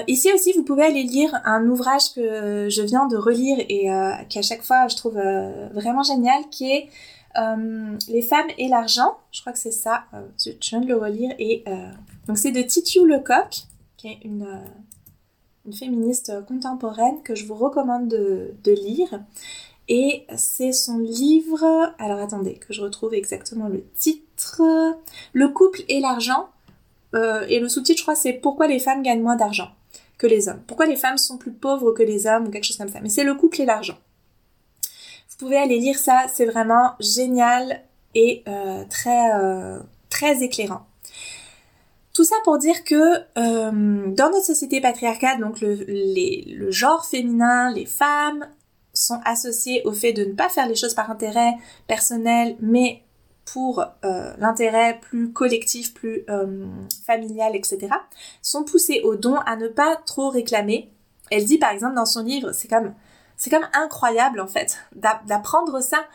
ici 0.07 0.31
aussi, 0.31 0.53
vous 0.53 0.63
pouvez 0.63 0.83
aller 0.83 1.01
lire 1.01 1.33
un 1.45 1.67
ouvrage 1.67 2.13
que 2.13 2.67
je 2.69 2.81
viens 2.83 3.07
de 3.07 3.17
relire 3.17 3.57
et 3.59 3.89
qui 4.29 4.37
à 4.37 4.43
chaque 4.43 4.61
fois 4.61 4.87
je 4.87 4.95
trouve 4.95 5.15
vraiment 5.73 6.03
génial, 6.03 6.43
qui 6.51 6.71
est 6.71 6.89
Les 7.35 8.21
femmes 8.21 8.47
et 8.57 8.67
l'argent. 8.67 9.17
Je 9.31 9.41
crois 9.41 9.53
que 9.53 9.59
c'est 9.59 9.71
ça. 9.71 10.05
je 10.37 10.51
viens 10.69 10.81
de 10.81 10.87
le 10.87 10.97
relire 10.97 11.33
et 11.39 11.63
donc 12.27 12.37
c'est 12.37 12.51
de 12.51 12.61
Titiou 12.61 13.05
Lecoq, 13.05 13.63
qui 13.97 14.07
est 14.07 14.19
une, 14.23 14.43
euh, 14.43 15.71
féministe 15.71 16.31
contemporaine 16.47 17.21
que 17.23 17.35
je 17.35 17.45
vous 17.45 17.55
recommande 17.55 18.07
de, 18.07 18.53
de 18.63 18.71
lire. 18.71 19.21
Et 19.89 20.25
c'est 20.37 20.71
son 20.71 20.99
livre, 20.99 21.93
alors 21.99 22.19
attendez 22.19 22.55
que 22.55 22.73
je 22.73 22.81
retrouve 22.81 23.13
exactement 23.13 23.67
le 23.67 23.83
titre, 23.97 24.61
Le 25.33 25.47
couple 25.49 25.81
et 25.89 25.99
l'argent. 25.99 26.49
Euh, 27.15 27.45
et 27.47 27.59
le 27.59 27.69
sous-titre, 27.69 27.99
je 27.99 28.03
crois, 28.03 28.15
c'est 28.15 28.33
Pourquoi 28.33 28.67
les 28.67 28.79
femmes 28.79 29.03
gagnent 29.03 29.21
moins 29.21 29.35
d'argent 29.35 29.69
que 30.17 30.27
les 30.27 30.47
hommes. 30.47 30.61
Pourquoi 30.67 30.85
les 30.85 30.95
femmes 30.95 31.17
sont 31.17 31.37
plus 31.37 31.51
pauvres 31.51 31.91
que 31.91 32.03
les 32.03 32.27
hommes 32.27 32.47
ou 32.47 32.49
quelque 32.49 32.63
chose 32.63 32.77
comme 32.77 32.89
ça. 32.89 33.01
Mais 33.01 33.09
c'est 33.09 33.23
le 33.23 33.35
couple 33.35 33.61
et 33.61 33.65
l'argent. 33.65 33.97
Vous 35.33 35.47
pouvez 35.47 35.57
aller 35.57 35.79
lire 35.79 35.97
ça, 35.97 36.25
c'est 36.31 36.45
vraiment 36.45 36.91
génial 36.99 37.81
et 38.13 38.43
euh, 38.47 38.83
très, 38.87 39.33
euh, 39.33 39.79
très 40.11 40.43
éclairant. 40.43 40.85
Tout 42.13 42.23
ça 42.23 42.35
pour 42.43 42.59
dire 42.59 42.83
que 42.83 43.15
euh, 43.39 44.11
dans 44.13 44.29
notre 44.29 44.45
société 44.45 44.79
patriarcale, 44.79 45.39
donc 45.39 45.59
le, 45.59 45.73
le 45.73 46.69
genre 46.69 47.03
féminin, 47.07 47.73
les 47.73 47.87
femmes 47.87 48.47
sont 48.93 49.19
associées 49.25 49.81
au 49.85 49.91
fait 49.91 50.13
de 50.13 50.23
ne 50.23 50.33
pas 50.33 50.49
faire 50.49 50.67
les 50.67 50.75
choses 50.75 50.93
par 50.93 51.09
intérêt 51.09 51.55
personnel, 51.87 52.55
mais 52.59 53.01
pour 53.51 53.83
l'intérêt 54.37 54.99
plus 55.01 55.33
collectif, 55.33 55.95
plus 55.95 56.25
familial, 57.05 57.55
etc., 57.55 57.89
sont 58.43 58.63
poussées 58.63 59.01
au 59.03 59.15
don 59.15 59.35
à 59.35 59.55
ne 59.55 59.67
pas 59.67 59.97
trop 60.05 60.29
réclamer. 60.29 60.91
Elle 61.31 61.45
dit 61.45 61.57
par 61.57 61.71
exemple 61.71 61.95
dans 61.95 62.05
son 62.05 62.23
livre, 62.23 62.51
c'est 62.53 62.69
comme 62.69 62.93
c'est 63.37 63.49
comme 63.49 63.67
incroyable 63.73 64.39
en 64.39 64.47
fait 64.47 64.77
d'apprendre 64.93 65.81
ça 65.81 66.05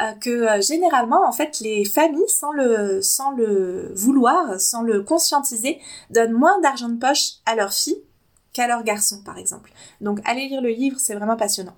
euh, 0.00 0.12
que 0.20 0.30
euh, 0.30 0.60
généralement 0.60 1.26
en 1.26 1.32
fait 1.32 1.60
les 1.60 1.84
familles 1.84 2.28
sans 2.28 2.52
le 2.52 3.00
sans 3.00 3.30
le 3.30 3.92
vouloir, 3.94 4.60
sans 4.60 4.82
le 4.82 5.02
conscientiser, 5.02 5.80
donnent 6.10 6.32
moins 6.32 6.60
d'argent 6.60 6.88
de 6.88 6.98
poche 6.98 7.34
à 7.46 7.54
leurs 7.54 7.72
filles 7.72 8.02
qu'à 8.52 8.66
leurs 8.66 8.82
garçons 8.84 9.22
par 9.24 9.38
exemple. 9.38 9.72
Donc 10.00 10.20
allez 10.24 10.48
lire 10.48 10.60
le 10.60 10.70
livre, 10.70 10.98
c'est 10.98 11.14
vraiment 11.14 11.36
passionnant. 11.36 11.76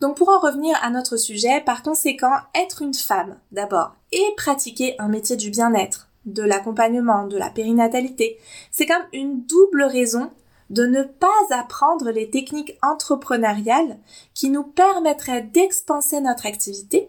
Donc 0.00 0.16
pour 0.16 0.28
en 0.28 0.38
revenir 0.38 0.76
à 0.82 0.90
notre 0.90 1.16
sujet, 1.16 1.62
par 1.62 1.82
conséquent, 1.82 2.34
être 2.54 2.82
une 2.82 2.94
femme 2.94 3.38
d'abord 3.50 3.94
et 4.12 4.24
pratiquer 4.36 4.94
un 4.98 5.08
métier 5.08 5.36
du 5.36 5.50
bien-être, 5.50 6.08
de 6.26 6.42
l'accompagnement, 6.42 7.26
de 7.26 7.38
la 7.38 7.50
périnatalité, 7.50 8.38
c'est 8.70 8.86
comme 8.86 9.02
une 9.12 9.42
double 9.46 9.84
raison 9.84 10.30
de 10.70 10.84
ne 10.86 11.02
pas 11.02 11.28
apprendre 11.50 12.10
les 12.10 12.30
techniques 12.30 12.76
entrepreneuriales 12.82 13.98
qui 14.34 14.50
nous 14.50 14.64
permettraient 14.64 15.42
d'expanser 15.42 16.20
notre 16.20 16.46
activité, 16.46 17.08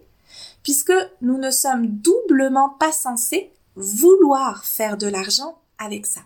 puisque 0.64 0.94
nous 1.22 1.38
ne 1.38 1.52
sommes 1.52 1.88
doublement 1.88 2.70
pas 2.80 2.92
censés 2.92 3.52
vouloir 3.76 4.66
faire 4.66 4.98
de 4.98 5.08
l'argent 5.08 5.60
avec 5.78 6.06
ça. 6.06 6.22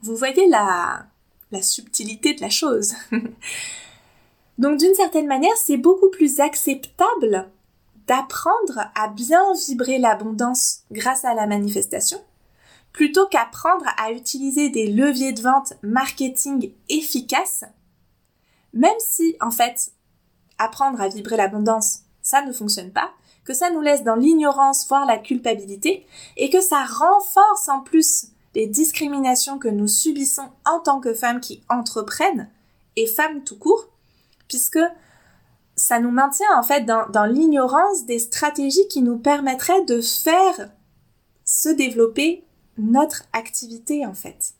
Vous 0.00 0.16
voyez 0.16 0.48
la, 0.48 1.06
la 1.50 1.62
subtilité 1.62 2.34
de 2.34 2.40
la 2.40 2.50
chose. 2.50 2.94
Donc 4.58 4.78
d'une 4.78 4.94
certaine 4.94 5.26
manière, 5.26 5.56
c'est 5.56 5.76
beaucoup 5.76 6.10
plus 6.10 6.40
acceptable 6.40 7.48
d'apprendre 8.06 8.90
à 8.94 9.08
bien 9.08 9.52
vibrer 9.66 9.98
l'abondance 9.98 10.80
grâce 10.90 11.24
à 11.24 11.34
la 11.34 11.46
manifestation 11.46 12.18
plutôt 12.98 13.28
qu'apprendre 13.28 13.84
à 13.96 14.10
utiliser 14.10 14.70
des 14.70 14.88
leviers 14.88 15.32
de 15.32 15.40
vente 15.40 15.74
marketing 15.82 16.72
efficaces, 16.88 17.62
même 18.72 18.98
si 18.98 19.36
en 19.40 19.52
fait 19.52 19.92
apprendre 20.58 21.00
à 21.00 21.06
vibrer 21.06 21.36
l'abondance, 21.36 22.00
ça 22.22 22.42
ne 22.42 22.52
fonctionne 22.52 22.90
pas, 22.90 23.12
que 23.44 23.54
ça 23.54 23.70
nous 23.70 23.82
laisse 23.82 24.02
dans 24.02 24.16
l'ignorance, 24.16 24.88
voire 24.88 25.06
la 25.06 25.16
culpabilité, 25.16 26.08
et 26.36 26.50
que 26.50 26.60
ça 26.60 26.84
renforce 26.84 27.68
en 27.68 27.82
plus 27.82 28.32
les 28.56 28.66
discriminations 28.66 29.60
que 29.60 29.68
nous 29.68 29.86
subissons 29.86 30.48
en 30.64 30.80
tant 30.80 30.98
que 30.98 31.14
femmes 31.14 31.38
qui 31.38 31.62
entreprennent, 31.68 32.50
et 32.96 33.06
femmes 33.06 33.44
tout 33.44 33.58
court, 33.58 33.86
puisque 34.48 34.80
ça 35.76 36.00
nous 36.00 36.10
maintient 36.10 36.58
en 36.58 36.64
fait 36.64 36.80
dans, 36.80 37.08
dans 37.10 37.26
l'ignorance 37.26 38.06
des 38.06 38.18
stratégies 38.18 38.88
qui 38.88 39.02
nous 39.02 39.18
permettraient 39.18 39.84
de 39.84 40.00
faire 40.00 40.72
se 41.44 41.68
développer 41.68 42.44
notre 42.78 43.24
activité 43.32 44.06
en 44.06 44.14
fait. 44.14 44.54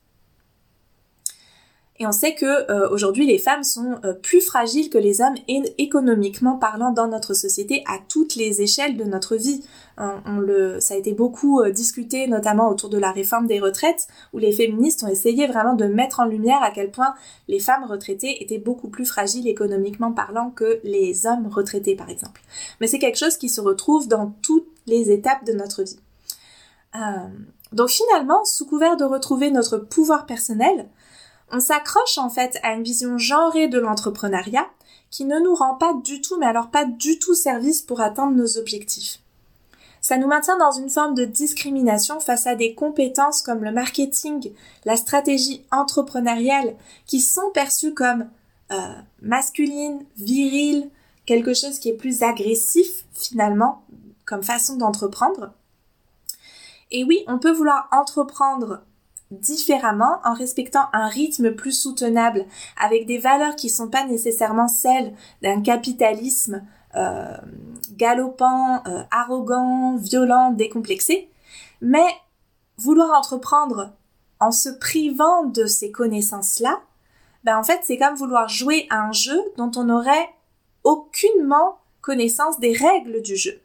Et 2.01 2.07
on 2.07 2.13
sait 2.13 2.33
que 2.33 2.71
euh, 2.71 2.89
aujourd'hui 2.89 3.27
les 3.27 3.37
femmes 3.37 3.63
sont 3.63 3.99
euh, 4.05 4.13
plus 4.13 4.39
fragiles 4.39 4.89
que 4.89 4.97
les 4.97 5.19
hommes 5.19 5.35
économiquement 5.77 6.55
parlant 6.55 6.91
dans 6.91 7.09
notre 7.09 7.33
société 7.33 7.83
à 7.87 7.97
toutes 8.07 8.35
les 8.35 8.61
échelles 8.61 8.95
de 8.95 9.03
notre 9.03 9.35
vie. 9.35 9.63
Ça 9.97 10.93
a 10.93 10.97
été 10.97 11.11
beaucoup 11.11 11.59
euh, 11.59 11.71
discuté 11.71 12.27
notamment 12.27 12.69
autour 12.69 12.89
de 12.89 12.97
la 12.97 13.11
réforme 13.11 13.47
des 13.47 13.59
retraites 13.59 14.07
où 14.31 14.37
les 14.37 14.53
féministes 14.53 15.03
ont 15.03 15.09
essayé 15.09 15.45
vraiment 15.45 15.73
de 15.73 15.85
mettre 15.85 16.21
en 16.21 16.25
lumière 16.25 16.63
à 16.63 16.71
quel 16.71 16.89
point 16.89 17.15
les 17.49 17.59
femmes 17.59 17.83
retraitées 17.83 18.41
étaient 18.41 18.59
beaucoup 18.59 18.87
plus 18.87 19.05
fragiles 19.05 19.49
économiquement 19.49 20.13
parlant 20.13 20.51
que 20.51 20.79
les 20.85 21.25
hommes 21.25 21.47
retraités 21.47 21.97
par 21.97 22.09
exemple. 22.09 22.41
Mais 22.79 22.87
c'est 22.87 22.99
quelque 22.99 23.19
chose 23.19 23.35
qui 23.35 23.49
se 23.49 23.59
retrouve 23.59 24.07
dans 24.07 24.33
toutes 24.41 24.69
les 24.87 25.11
étapes 25.11 25.43
de 25.45 25.51
notre 25.51 25.83
vie. 25.83 25.99
Donc 27.71 27.89
finalement, 27.89 28.43
sous 28.45 28.65
couvert 28.65 28.97
de 28.97 29.03
retrouver 29.03 29.51
notre 29.51 29.77
pouvoir 29.77 30.25
personnel, 30.25 30.89
on 31.51 31.59
s'accroche 31.59 32.17
en 32.17 32.29
fait 32.29 32.59
à 32.63 32.73
une 32.73 32.83
vision 32.83 33.17
genrée 33.17 33.67
de 33.67 33.79
l'entrepreneuriat 33.79 34.67
qui 35.09 35.25
ne 35.25 35.39
nous 35.39 35.55
rend 35.55 35.75
pas 35.75 35.93
du 35.93 36.21
tout, 36.21 36.37
mais 36.37 36.45
alors 36.45 36.69
pas 36.69 36.85
du 36.85 37.17
tout 37.17 37.33
service 37.33 37.81
pour 37.81 38.01
atteindre 38.01 38.35
nos 38.35 38.57
objectifs. 38.57 39.19
Ça 40.01 40.17
nous 40.17 40.27
maintient 40.27 40.57
dans 40.57 40.71
une 40.71 40.89
forme 40.89 41.13
de 41.13 41.25
discrimination 41.25 42.19
face 42.19 42.47
à 42.47 42.55
des 42.55 42.73
compétences 42.73 43.41
comme 43.41 43.63
le 43.63 43.71
marketing, 43.71 44.53
la 44.85 44.95
stratégie 44.95 45.65
entrepreneuriale, 45.71 46.75
qui 47.05 47.19
sont 47.19 47.51
perçues 47.53 47.93
comme 47.93 48.27
euh, 48.71 48.93
masculines, 49.21 50.05
viriles, 50.15 50.89
quelque 51.25 51.53
chose 51.53 51.79
qui 51.79 51.89
est 51.89 51.97
plus 51.97 52.23
agressif 52.23 53.05
finalement 53.13 53.83
comme 54.25 54.43
façon 54.43 54.77
d'entreprendre. 54.77 55.51
Et 56.91 57.03
oui, 57.03 57.23
on 57.27 57.39
peut 57.39 57.51
vouloir 57.51 57.87
entreprendre 57.91 58.81
différemment 59.31 60.19
en 60.23 60.33
respectant 60.33 60.85
un 60.91 61.07
rythme 61.07 61.51
plus 61.51 61.71
soutenable 61.71 62.45
avec 62.81 63.05
des 63.05 63.19
valeurs 63.19 63.55
qui 63.55 63.69
sont 63.69 63.89
pas 63.89 64.05
nécessairement 64.05 64.67
celles 64.67 65.13
d'un 65.41 65.61
capitalisme 65.61 66.63
euh, 66.95 67.37
galopant, 67.91 68.81
euh, 68.87 69.03
arrogant, 69.11 69.97
violent, 69.97 70.51
décomplexé, 70.51 71.29
mais 71.81 72.07
vouloir 72.77 73.17
entreprendre 73.17 73.93
en 74.39 74.51
se 74.51 74.69
privant 74.69 75.43
de 75.43 75.65
ces 75.65 75.91
connaissances-là, 75.91 76.81
ben 77.43 77.57
en 77.57 77.63
fait 77.63 77.81
c'est 77.83 77.97
comme 77.97 78.15
vouloir 78.15 78.49
jouer 78.49 78.87
à 78.89 79.01
un 79.01 79.11
jeu 79.11 79.39
dont 79.57 79.71
on 79.75 79.85
n'aurait 79.85 80.29
aucunement 80.83 81.77
connaissance 82.01 82.59
des 82.59 82.73
règles 82.73 83.21
du 83.21 83.35
jeu. 83.35 83.61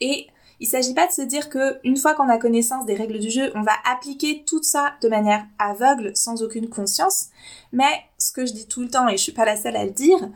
Et 0.00 0.28
il 0.60 0.66
s'agit 0.66 0.94
pas 0.94 1.06
de 1.06 1.12
se 1.12 1.22
dire 1.22 1.48
que 1.48 1.78
une 1.84 1.96
fois 1.96 2.14
qu'on 2.14 2.28
a 2.28 2.38
connaissance 2.38 2.86
des 2.86 2.94
règles 2.94 3.18
du 3.18 3.30
jeu, 3.30 3.52
on 3.54 3.62
va 3.62 3.74
appliquer 3.90 4.44
tout 4.46 4.62
ça 4.62 4.94
de 5.02 5.08
manière 5.08 5.44
aveugle, 5.58 6.12
sans 6.14 6.42
aucune 6.42 6.68
conscience. 6.68 7.26
Mais 7.72 8.04
ce 8.18 8.32
que 8.32 8.46
je 8.46 8.52
dis 8.52 8.66
tout 8.66 8.82
le 8.82 8.88
temps, 8.88 9.08
et 9.08 9.16
je 9.16 9.22
suis 9.22 9.32
pas 9.32 9.44
la 9.44 9.56
seule 9.56 9.76
à 9.76 9.84
le 9.84 9.90
dire, 9.90 10.30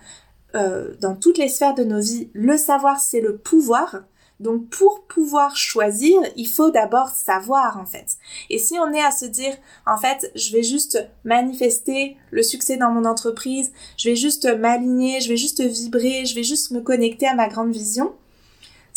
euh, 0.55 0.95
dans 1.01 1.15
toutes 1.15 1.39
les 1.39 1.49
sphères 1.49 1.75
de 1.75 1.85
nos 1.85 2.01
vies, 2.01 2.31
le 2.35 2.57
savoir 2.57 3.01
c'est 3.01 3.21
le 3.21 3.37
pouvoir. 3.37 4.03
Donc 4.41 4.71
pour 4.71 5.05
pouvoir 5.07 5.55
choisir, 5.55 6.19
il 6.35 6.47
faut 6.47 6.71
d'abord 6.71 7.11
savoir 7.11 7.79
en 7.79 7.85
fait. 7.85 8.17
Et 8.49 8.59
si 8.59 8.79
on 8.79 8.93
est 8.93 9.03
à 9.03 9.11
se 9.11 9.27
dire 9.27 9.55
en 9.87 9.99
fait, 9.99 10.33
je 10.35 10.53
vais 10.53 10.63
juste 10.63 11.07
manifester 11.25 12.17
le 12.31 12.43
succès 12.43 12.79
dans 12.79 12.91
mon 12.91 13.05
entreprise, 13.05 13.71
je 13.99 14.09
vais 14.09 14.17
juste 14.17 14.47
m'aligner, 14.59 15.21
je 15.21 15.29
vais 15.29 15.37
juste 15.37 15.63
vibrer, 15.63 16.25
je 16.25 16.35
vais 16.35 16.43
juste 16.43 16.71
me 16.71 16.81
connecter 16.81 17.27
à 17.27 17.35
ma 17.35 17.49
grande 17.49 17.73
vision, 17.73 18.15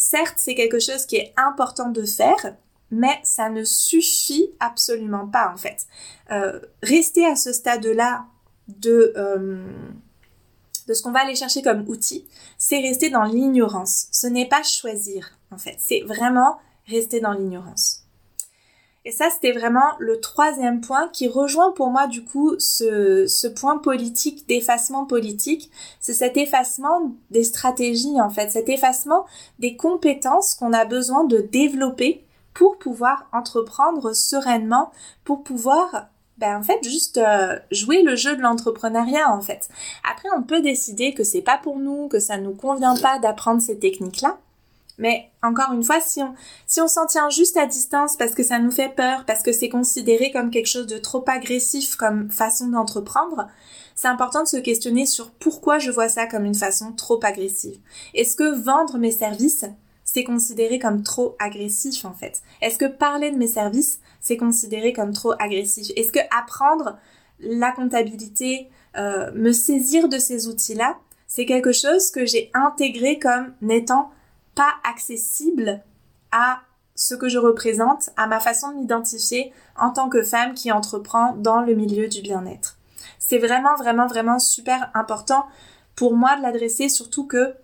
Certes, 0.05 0.33
c'est 0.35 0.53
quelque 0.53 0.81
chose 0.81 1.05
qui 1.05 1.15
est 1.15 1.33
important 1.37 1.87
de 1.87 2.03
faire, 2.03 2.57
mais 2.91 3.21
ça 3.23 3.49
ne 3.49 3.63
suffit 3.63 4.49
absolument 4.59 5.29
pas 5.29 5.49
en 5.49 5.55
fait. 5.55 5.87
Euh, 6.29 6.59
rester 6.81 7.25
à 7.25 7.37
ce 7.37 7.53
stade-là 7.53 8.25
de, 8.67 9.13
euh, 9.15 9.65
de 10.89 10.93
ce 10.93 11.01
qu'on 11.01 11.13
va 11.13 11.21
aller 11.21 11.35
chercher 11.35 11.61
comme 11.61 11.87
outil, 11.87 12.27
c'est 12.57 12.81
rester 12.81 13.11
dans 13.11 13.23
l'ignorance. 13.23 14.07
Ce 14.11 14.27
n'est 14.27 14.49
pas 14.49 14.61
choisir 14.61 15.39
en 15.51 15.57
fait, 15.57 15.77
c'est 15.79 16.01
vraiment 16.01 16.57
rester 16.85 17.21
dans 17.21 17.31
l'ignorance. 17.31 18.02
Et 19.05 19.11
ça, 19.11 19.29
c'était 19.29 19.51
vraiment 19.51 19.97
le 19.99 20.21
troisième 20.21 20.79
point 20.79 21.09
qui 21.09 21.27
rejoint 21.27 21.71
pour 21.71 21.89
moi 21.89 22.07
du 22.07 22.23
coup 22.23 22.55
ce, 22.57 23.27
ce 23.27 23.47
point 23.47 23.77
politique 23.77 24.47
d'effacement 24.47 25.05
politique. 25.05 25.69
C'est 25.99 26.13
cet 26.13 26.37
effacement 26.37 27.11
des 27.29 27.43
stratégies 27.43 28.21
en 28.21 28.29
fait, 28.29 28.49
cet 28.49 28.69
effacement 28.69 29.25
des 29.59 29.75
compétences 29.75 30.55
qu'on 30.55 30.71
a 30.71 30.85
besoin 30.85 31.25
de 31.25 31.39
développer 31.39 32.23
pour 32.53 32.77
pouvoir 32.77 33.27
entreprendre 33.33 34.13
sereinement, 34.13 34.91
pour 35.25 35.43
pouvoir 35.43 36.07
ben 36.37 36.57
en 36.57 36.63
fait 36.63 36.83
juste 36.83 37.17
euh, 37.17 37.59
jouer 37.71 38.01
le 38.01 38.15
jeu 38.15 38.35
de 38.35 38.41
l'entrepreneuriat 38.41 39.31
en 39.31 39.41
fait. 39.41 39.69
Après 40.09 40.29
on 40.35 40.43
peut 40.43 40.61
décider 40.61 41.13
que 41.13 41.23
c'est 41.23 41.41
pas 41.41 41.57
pour 41.57 41.77
nous, 41.77 42.07
que 42.07 42.19
ça 42.19 42.37
nous 42.37 42.53
convient 42.53 42.95
pas 42.95 43.19
d'apprendre 43.19 43.61
ces 43.61 43.77
techniques 43.77 44.21
là. 44.21 44.37
Mais 44.97 45.31
encore 45.41 45.73
une 45.73 45.83
fois, 45.83 45.99
si 46.01 46.21
on, 46.21 46.35
si 46.67 46.81
on 46.81 46.87
s'en 46.87 47.05
tient 47.05 47.29
juste 47.29 47.57
à 47.57 47.65
distance 47.65 48.15
parce 48.15 48.33
que 48.33 48.43
ça 48.43 48.59
nous 48.59 48.71
fait 48.71 48.93
peur, 48.93 49.25
parce 49.25 49.41
que 49.41 49.51
c'est 49.51 49.69
considéré 49.69 50.31
comme 50.31 50.51
quelque 50.51 50.67
chose 50.67 50.87
de 50.87 50.97
trop 50.97 51.23
agressif 51.27 51.95
comme 51.95 52.29
façon 52.29 52.67
d'entreprendre, 52.67 53.47
c'est 53.95 54.07
important 54.07 54.43
de 54.43 54.47
se 54.47 54.57
questionner 54.57 55.05
sur 55.05 55.31
pourquoi 55.31 55.79
je 55.79 55.91
vois 55.91 56.09
ça 56.09 56.27
comme 56.27 56.45
une 56.45 56.55
façon 56.55 56.93
trop 56.93 57.19
agressive. 57.23 57.79
Est-ce 58.13 58.35
que 58.35 58.55
vendre 58.55 58.97
mes 58.97 59.11
services, 59.11 59.65
c'est 60.03 60.23
considéré 60.23 60.79
comme 60.79 61.03
trop 61.03 61.35
agressif 61.39 62.05
en 62.05 62.13
fait? 62.13 62.41
Est-ce 62.61 62.77
que 62.77 62.85
parler 62.85 63.31
de 63.31 63.37
mes 63.37 63.47
services, 63.47 63.99
c'est 64.19 64.37
considéré 64.37 64.93
comme 64.93 65.13
trop 65.13 65.33
agressif? 65.39 65.91
Est-ce 65.95 66.11
que 66.11 66.19
apprendre 66.37 66.97
la 67.39 67.71
comptabilité, 67.71 68.69
euh, 68.95 69.31
me 69.33 69.51
saisir 69.51 70.07
de 70.07 70.17
ces 70.17 70.47
outils-là, 70.47 70.97
c'est 71.27 71.45
quelque 71.45 71.71
chose 71.71 72.11
que 72.11 72.25
j'ai 72.25 72.51
intégré 72.53 73.17
comme 73.19 73.53
n'étant 73.61 74.11
pas 74.55 74.73
accessible 74.83 75.81
à 76.31 76.61
ce 76.95 77.15
que 77.15 77.29
je 77.29 77.39
représente, 77.39 78.09
à 78.17 78.27
ma 78.27 78.39
façon 78.39 78.71
de 78.71 78.77
m'identifier 78.77 79.51
en 79.79 79.91
tant 79.91 80.09
que 80.09 80.21
femme 80.21 80.53
qui 80.53 80.71
entreprend 80.71 81.35
dans 81.35 81.61
le 81.61 81.73
milieu 81.73 82.07
du 82.07 82.21
bien-être. 82.21 82.77
C'est 83.19 83.39
vraiment, 83.39 83.75
vraiment, 83.75 84.07
vraiment 84.07 84.39
super 84.39 84.91
important 84.93 85.45
pour 85.95 86.15
moi 86.15 86.35
de 86.35 86.41
l'adresser, 86.41 86.89
surtout 86.89 87.25
que 87.25 87.55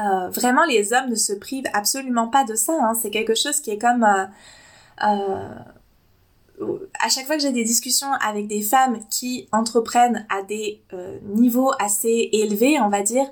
euh, 0.00 0.28
vraiment 0.30 0.64
les 0.64 0.92
hommes 0.92 1.10
ne 1.10 1.14
se 1.14 1.32
privent 1.32 1.68
absolument 1.72 2.28
pas 2.28 2.44
de 2.44 2.54
ça. 2.54 2.72
Hein. 2.72 2.94
C'est 2.94 3.10
quelque 3.10 3.34
chose 3.34 3.60
qui 3.60 3.70
est 3.70 3.78
comme... 3.78 4.04
Euh, 4.04 4.26
euh, 5.04 5.48
à 7.00 7.08
chaque 7.08 7.26
fois 7.26 7.36
que 7.36 7.42
j'ai 7.42 7.52
des 7.52 7.64
discussions 7.64 8.12
avec 8.24 8.46
des 8.46 8.62
femmes 8.62 9.00
qui 9.10 9.48
entreprennent 9.50 10.26
à 10.28 10.42
des 10.42 10.80
niveaux 11.24 11.72
assez 11.80 12.28
élevés, 12.32 12.78
on 12.78 12.88
va 12.88 13.02
dire, 13.02 13.26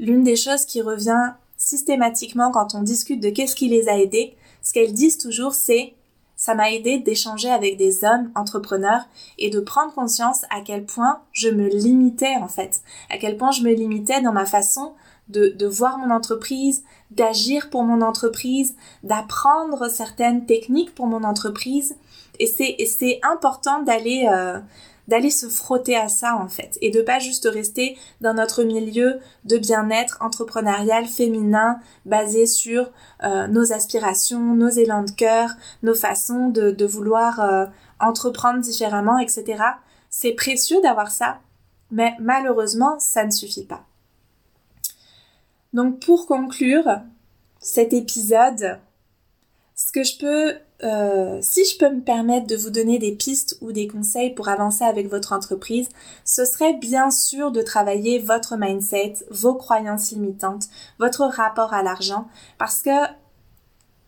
l'une 0.00 0.24
des 0.24 0.34
choses 0.34 0.64
qui 0.64 0.82
revient 0.82 1.34
systématiquement 1.62 2.50
quand 2.50 2.74
on 2.74 2.82
discute 2.82 3.20
de 3.20 3.30
qu'est-ce 3.30 3.54
qui 3.54 3.68
les 3.68 3.88
a 3.88 3.96
aidés, 3.96 4.36
ce 4.62 4.72
qu'elles 4.72 4.92
disent 4.92 5.18
toujours 5.18 5.54
c'est 5.54 5.94
ça 6.34 6.56
m'a 6.56 6.72
aidé 6.72 6.98
d'échanger 6.98 7.50
avec 7.50 7.76
des 7.76 8.02
hommes 8.04 8.32
entrepreneurs 8.34 9.04
et 9.38 9.48
de 9.48 9.60
prendre 9.60 9.94
conscience 9.94 10.42
à 10.50 10.60
quel 10.60 10.84
point 10.84 11.20
je 11.30 11.48
me 11.48 11.68
limitais 11.68 12.34
en 12.40 12.48
fait, 12.48 12.80
à 13.10 13.18
quel 13.18 13.36
point 13.36 13.52
je 13.52 13.62
me 13.62 13.72
limitais 13.72 14.20
dans 14.22 14.32
ma 14.32 14.44
façon 14.44 14.94
de, 15.28 15.66
voir 15.66 15.98
mon 15.98 16.12
entreprise, 16.12 16.82
d'agir 17.12 17.70
pour 17.70 17.84
mon 17.84 18.02
entreprise, 18.02 18.74
d'apprendre 19.04 19.88
certaines 19.88 20.46
techniques 20.46 20.94
pour 20.94 21.06
mon 21.06 21.22
entreprise. 21.22 21.94
Et 22.40 22.46
c'est 22.46 23.20
important 23.22 23.82
d'aller 23.82 24.28
euh, 24.30 24.58
d'aller 25.08 25.30
se 25.30 25.48
frotter 25.48 25.96
à 25.96 26.08
ça 26.08 26.36
en 26.36 26.48
fait 26.48 26.78
et 26.80 26.90
de 26.90 27.02
pas 27.02 27.18
juste 27.18 27.48
rester 27.50 27.98
dans 28.20 28.34
notre 28.34 28.62
milieu 28.62 29.18
de 29.44 29.58
bien-être 29.58 30.18
entrepreneurial 30.20 31.06
féminin 31.06 31.80
basé 32.06 32.46
sur 32.46 32.90
euh, 33.24 33.46
nos 33.48 33.72
aspirations, 33.72 34.54
nos 34.54 34.68
élans 34.68 35.04
de 35.04 35.10
cœur, 35.10 35.50
nos 35.82 35.94
façons 35.94 36.48
de, 36.48 36.84
vouloir 36.84 37.40
euh, 37.40 37.66
entreprendre 38.00 38.60
différemment, 38.60 39.18
etc. 39.18 39.62
C'est 40.10 40.32
précieux 40.32 40.80
d'avoir 40.82 41.10
ça, 41.10 41.38
mais 41.90 42.14
malheureusement, 42.20 42.98
ça 42.98 43.24
ne 43.24 43.30
suffit 43.30 43.64
pas. 43.64 43.84
Donc 45.72 46.00
pour 46.00 46.26
conclure 46.26 47.00
cet 47.60 47.92
épisode, 47.92 48.78
ce 49.86 49.90
que 49.90 50.04
je 50.04 50.16
peux 50.16 50.54
euh, 50.84 51.38
si 51.42 51.64
je 51.64 51.78
peux 51.78 51.90
me 51.90 52.00
permettre 52.00 52.46
de 52.46 52.56
vous 52.56 52.70
donner 52.70 52.98
des 52.98 53.12
pistes 53.12 53.56
ou 53.60 53.72
des 53.72 53.86
conseils 53.86 54.34
pour 54.34 54.48
avancer 54.48 54.84
avec 54.84 55.08
votre 55.08 55.32
entreprise, 55.32 55.88
ce 56.24 56.44
serait 56.44 56.74
bien 56.74 57.10
sûr 57.10 57.52
de 57.52 57.62
travailler 57.62 58.18
votre 58.18 58.56
mindset, 58.56 59.14
vos 59.30 59.54
croyances 59.54 60.10
limitantes, 60.10 60.64
votre 60.98 61.24
rapport 61.24 61.72
à 61.72 61.82
l'argent, 61.82 62.26
parce 62.58 62.82
que 62.82 62.90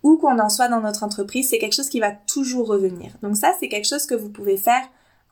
où 0.02 0.16
qu'on 0.16 0.38
en 0.38 0.48
soit 0.48 0.68
dans 0.68 0.80
notre 0.80 1.02
entreprise, 1.02 1.48
c'est 1.48 1.58
quelque 1.58 1.74
chose 1.74 1.88
qui 1.88 2.00
va 2.00 2.10
toujours 2.10 2.66
revenir. 2.66 3.12
Donc 3.22 3.36
ça, 3.36 3.52
c'est 3.58 3.68
quelque 3.68 3.88
chose 3.88 4.06
que 4.06 4.14
vous 4.14 4.28
pouvez 4.28 4.56
faire 4.56 4.82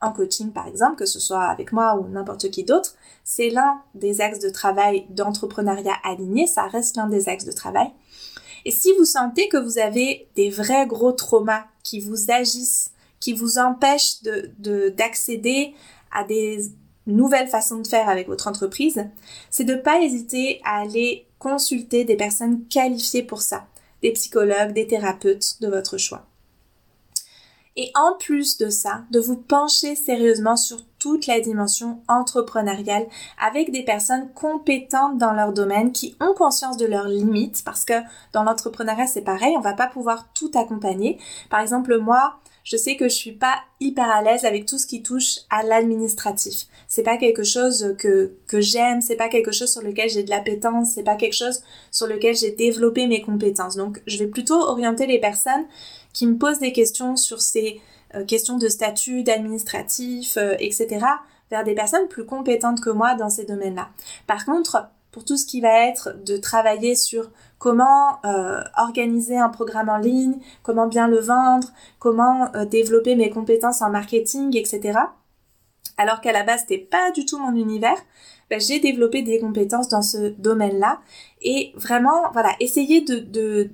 en 0.01 0.11
coaching 0.11 0.51
par 0.51 0.67
exemple, 0.67 0.95
que 0.95 1.05
ce 1.05 1.19
soit 1.19 1.43
avec 1.43 1.71
moi 1.71 1.95
ou 1.97 2.07
n'importe 2.07 2.49
qui 2.51 2.63
d'autre, 2.63 2.95
c'est 3.23 3.49
l'un 3.49 3.81
des 3.95 4.21
axes 4.21 4.39
de 4.39 4.49
travail 4.49 5.05
d'entrepreneuriat 5.09 5.95
aligné, 6.03 6.47
ça 6.47 6.63
reste 6.67 6.97
l'un 6.97 7.07
des 7.07 7.29
axes 7.29 7.45
de 7.45 7.51
travail. 7.51 7.91
Et 8.65 8.71
si 8.71 8.93
vous 8.97 9.05
sentez 9.05 9.49
que 9.49 9.57
vous 9.57 9.77
avez 9.77 10.27
des 10.35 10.49
vrais 10.49 10.87
gros 10.87 11.11
traumas 11.11 11.65
qui 11.83 11.99
vous 11.99 12.31
agissent, 12.31 12.91
qui 13.19 13.33
vous 13.33 13.57
empêchent 13.57 14.21
de, 14.23 14.89
d'accéder 14.89 15.73
à 16.11 16.23
des 16.23 16.65
nouvelles 17.05 17.47
façons 17.47 17.79
de 17.79 17.87
faire 17.87 18.09
avec 18.09 18.27
votre 18.27 18.47
entreprise, 18.47 19.05
c'est 19.49 19.63
de 19.65 19.75
ne 19.75 19.81
pas 19.81 20.01
hésiter 20.01 20.61
à 20.63 20.81
aller 20.81 21.25
consulter 21.39 22.05
des 22.05 22.15
personnes 22.15 22.65
qualifiées 22.67 23.23
pour 23.23 23.41
ça, 23.41 23.67
des 24.01 24.11
psychologues, 24.13 24.73
des 24.73 24.87
thérapeutes 24.87 25.61
de 25.61 25.67
votre 25.67 25.97
choix. 25.97 26.25
Et 27.75 27.91
en 27.95 28.15
plus 28.17 28.57
de 28.57 28.69
ça, 28.69 29.03
de 29.11 29.19
vous 29.19 29.37
pencher 29.37 29.95
sérieusement 29.95 30.55
sur 30.55 30.85
toute 31.03 31.27
la 31.27 31.41
dimension 31.41 31.99
entrepreneuriale 32.07 33.07
avec 33.37 33.71
des 33.71 33.83
personnes 33.83 34.29
compétentes 34.33 35.17
dans 35.17 35.33
leur 35.33 35.51
domaine 35.51 35.91
qui 35.91 36.15
ont 36.21 36.33
conscience 36.33 36.77
de 36.77 36.85
leurs 36.85 37.09
limites 37.09 37.61
parce 37.65 37.83
que 37.83 37.95
dans 38.31 38.43
l'entrepreneuriat 38.43 39.05
c'est 39.05 39.21
pareil, 39.21 39.53
on 39.57 39.59
va 39.59 39.73
pas 39.73 39.87
pouvoir 39.87 40.31
tout 40.31 40.49
accompagner. 40.53 41.19
Par 41.49 41.59
exemple, 41.59 41.97
moi, 41.97 42.39
je 42.63 42.77
sais 42.77 42.95
que 42.95 43.09
je 43.09 43.15
suis 43.15 43.33
pas 43.33 43.55
hyper 43.81 44.09
à 44.09 44.21
l'aise 44.21 44.45
avec 44.45 44.65
tout 44.65 44.77
ce 44.77 44.87
qui 44.87 45.03
touche 45.03 45.39
à 45.49 45.63
l'administratif. 45.63 46.67
C'est 46.87 47.03
pas 47.03 47.17
quelque 47.17 47.43
chose 47.43 47.95
que, 47.99 48.37
que 48.47 48.61
j'aime, 48.61 49.01
c'est 49.01 49.17
pas 49.17 49.27
quelque 49.27 49.51
chose 49.51 49.73
sur 49.73 49.81
lequel 49.81 50.09
j'ai 50.09 50.23
de 50.23 50.29
l'appétence, 50.29 50.91
c'est 50.95 51.03
pas 51.03 51.17
quelque 51.17 51.35
chose 51.35 51.63
sur 51.91 52.07
lequel 52.07 52.33
j'ai 52.33 52.51
développé 52.51 53.07
mes 53.07 53.21
compétences. 53.21 53.75
Donc, 53.75 54.01
je 54.07 54.17
vais 54.19 54.27
plutôt 54.27 54.61
orienter 54.61 55.05
les 55.05 55.19
personnes 55.19 55.65
qui 56.13 56.27
me 56.27 56.37
posent 56.37 56.59
des 56.59 56.71
questions 56.71 57.17
sur 57.17 57.41
ces 57.41 57.81
euh, 58.15 58.25
questions 58.25 58.57
de 58.57 58.67
statut, 58.67 59.23
d'administratif, 59.23 60.37
euh, 60.37 60.55
etc., 60.59 61.05
vers 61.49 61.63
des 61.63 61.73
personnes 61.73 62.07
plus 62.07 62.25
compétentes 62.25 62.81
que 62.81 62.89
moi 62.89 63.15
dans 63.15 63.29
ces 63.29 63.45
domaines-là. 63.45 63.89
Par 64.27 64.45
contre, 64.45 64.87
pour 65.11 65.25
tout 65.25 65.37
ce 65.37 65.45
qui 65.45 65.61
va 65.61 65.87
être 65.87 66.15
de 66.23 66.37
travailler 66.37 66.95
sur 66.95 67.29
comment 67.59 68.19
euh, 68.25 68.61
organiser 68.77 69.37
un 69.37 69.49
programme 69.49 69.89
en 69.89 69.97
ligne, 69.97 70.39
comment 70.63 70.87
bien 70.87 71.07
le 71.07 71.19
vendre, 71.19 71.67
comment 71.99 72.49
développer 72.65 73.15
mes 73.15 73.29
compétences 73.29 73.83
en 73.83 73.91
marketing, 73.91 74.57
etc. 74.57 74.99
Alors 75.97 76.21
qu'à 76.21 76.31
la 76.31 76.43
base, 76.43 76.61
c'était 76.61 76.79
pas 76.79 77.11
du 77.11 77.25
tout 77.25 77.37
mon 77.37 77.55
univers, 77.55 77.97
ben, 78.53 78.59
j'ai 78.59 78.79
développé 78.79 79.23
des 79.23 79.39
compétences 79.39 79.87
dans 79.87 80.03
ce 80.03 80.29
domaine-là 80.37 80.99
et 81.41 81.73
vraiment, 81.73 82.31
voilà, 82.33 82.51
essayez 82.59 83.01
de, 83.01 83.71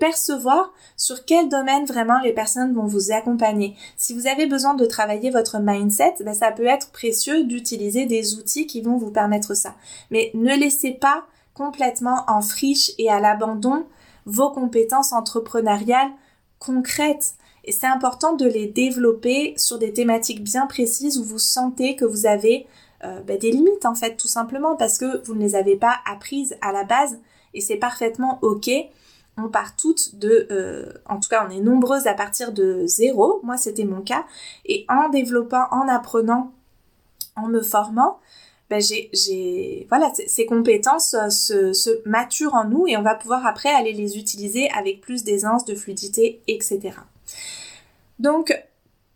percevoir 0.00 0.72
sur 0.96 1.26
quel 1.26 1.50
domaine 1.50 1.84
vraiment 1.84 2.18
les 2.20 2.32
personnes 2.32 2.72
vont 2.72 2.86
vous 2.86 3.12
accompagner. 3.12 3.76
Si 3.98 4.14
vous 4.14 4.26
avez 4.26 4.46
besoin 4.46 4.72
de 4.72 4.86
travailler 4.86 5.28
votre 5.28 5.58
mindset, 5.60 6.14
ben, 6.24 6.32
ça 6.32 6.50
peut 6.50 6.64
être 6.64 6.92
précieux 6.92 7.44
d'utiliser 7.44 8.06
des 8.06 8.36
outils 8.36 8.66
qui 8.66 8.80
vont 8.80 8.96
vous 8.96 9.10
permettre 9.10 9.52
ça. 9.52 9.74
Mais 10.10 10.30
ne 10.32 10.56
laissez 10.56 10.92
pas 10.92 11.26
complètement 11.52 12.24
en 12.26 12.40
friche 12.40 12.92
et 12.96 13.10
à 13.10 13.20
l'abandon 13.20 13.84
vos 14.24 14.50
compétences 14.50 15.12
entrepreneuriales 15.12 16.10
concrètes. 16.58 17.34
Et 17.64 17.72
c'est 17.72 17.86
important 17.86 18.32
de 18.32 18.46
les 18.46 18.66
développer 18.66 19.52
sur 19.58 19.78
des 19.78 19.92
thématiques 19.92 20.42
bien 20.42 20.66
précises 20.66 21.18
où 21.18 21.24
vous 21.24 21.38
sentez 21.38 21.96
que 21.96 22.06
vous 22.06 22.24
avez 22.24 22.66
euh, 23.04 23.20
bah, 23.20 23.36
des 23.36 23.50
limites 23.50 23.84
en 23.84 23.94
fait 23.94 24.16
tout 24.16 24.28
simplement 24.28 24.76
parce 24.76 24.98
que 24.98 25.24
vous 25.26 25.34
ne 25.34 25.40
les 25.40 25.54
avez 25.54 25.76
pas 25.76 25.98
apprises 26.10 26.56
à 26.60 26.72
la 26.72 26.84
base 26.84 27.18
et 27.54 27.60
c'est 27.60 27.76
parfaitement 27.76 28.38
ok. 28.42 28.70
On 29.38 29.48
part 29.48 29.76
toutes 29.76 30.16
de, 30.16 30.46
euh, 30.50 30.92
en 31.08 31.18
tout 31.18 31.28
cas 31.28 31.46
on 31.48 31.50
est 31.50 31.60
nombreuses 31.60 32.06
à 32.06 32.14
partir 32.14 32.52
de 32.52 32.86
zéro, 32.86 33.40
moi 33.42 33.56
c'était 33.56 33.84
mon 33.84 34.02
cas, 34.02 34.26
et 34.66 34.84
en 34.90 35.08
développant, 35.08 35.66
en 35.70 35.88
apprenant, 35.88 36.52
en 37.34 37.48
me 37.48 37.62
formant, 37.62 38.20
bah, 38.72 38.78
j'ai, 38.80 39.86
voilà, 39.88 40.10
ces 40.26 40.46
compétences 40.46 41.14
euh, 41.14 41.28
se, 41.28 41.72
se, 41.72 41.90
maturent 42.08 42.54
en 42.54 42.64
nous 42.64 42.86
et 42.86 42.96
on 42.96 43.02
va 43.02 43.14
pouvoir 43.14 43.46
après 43.46 43.68
aller 43.68 43.92
les 43.92 44.16
utiliser 44.16 44.70
avec 44.70 45.00
plus 45.00 45.24
d'aisance, 45.24 45.64
de 45.64 45.74
fluidité, 45.74 46.40
etc. 46.46 46.92
Donc, 48.18 48.54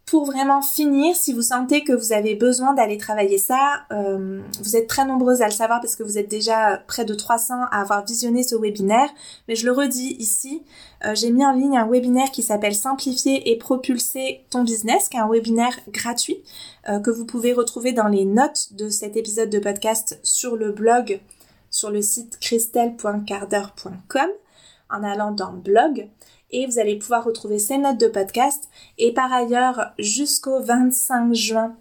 pour 0.07 0.25
vraiment 0.25 0.63
finir, 0.63 1.17
si 1.17 1.33
vous 1.33 1.43
sentez 1.43 1.83
que 1.83 1.93
vous 1.93 2.13
avez 2.13 2.37
besoin 2.37 2.75
d'aller 2.75 2.97
travailler 2.97 3.39
ça, 3.39 3.59
euh, 3.91 4.41
vous 4.63 4.77
êtes 4.77 4.87
très 4.87 5.05
nombreuses 5.05 5.43
à 5.43 5.47
le 5.47 5.53
savoir 5.53 5.81
parce 5.81 5.97
que 5.97 6.05
vous 6.05 6.17
êtes 6.17 6.31
déjà 6.31 6.81
près 6.87 7.05
de 7.05 7.13
300 7.13 7.55
à 7.73 7.81
avoir 7.81 8.05
visionné 8.05 8.45
ce 8.45 8.55
webinaire, 8.55 9.09
mais 9.49 9.57
je 9.57 9.67
le 9.67 9.73
redis 9.73 10.15
ici, 10.21 10.63
euh, 11.05 11.17
j'ai 11.17 11.33
mis 11.33 11.45
en 11.45 11.51
ligne 11.51 11.77
un 11.77 11.89
webinaire 11.89 12.31
qui 12.31 12.45
s'appelle 12.45 12.77
Simplifier 12.77 13.51
et 13.51 13.59
propulser 13.59 14.45
ton 14.49 14.63
business, 14.63 15.09
qui 15.09 15.17
est 15.17 15.21
un 15.21 15.29
webinaire 15.29 15.77
gratuit 15.89 16.41
euh, 16.89 17.01
que 17.01 17.11
vous 17.11 17.27
pouvez 17.27 17.53
retrouver 17.53 17.91
dans 17.91 18.07
les 18.07 18.25
notes 18.25 18.75
de 18.75 18.89
cet 18.89 19.17
épisode 19.17 19.51
de 19.51 19.59
podcast 19.59 20.21
sur 20.23 20.55
le 20.55 20.71
blog, 20.71 21.21
sur 21.69 21.91
le 21.91 22.01
site 22.01 22.39
christelle.carder.com 22.39 24.31
en 24.89 25.03
allant 25.03 25.33
dans 25.33 25.53
blog 25.53 26.09
et 26.51 26.67
vous 26.67 26.79
allez 26.79 26.97
pouvoir 26.97 27.25
retrouver 27.25 27.59
ces 27.59 27.79
notes 27.79 27.99
de 27.99 28.09
podcast. 28.09 28.69
Et 28.99 29.13
par 29.13 29.33
ailleurs, 29.33 29.93
jusqu'au 29.99 30.61
25 30.61 31.35
juin, 31.35 31.77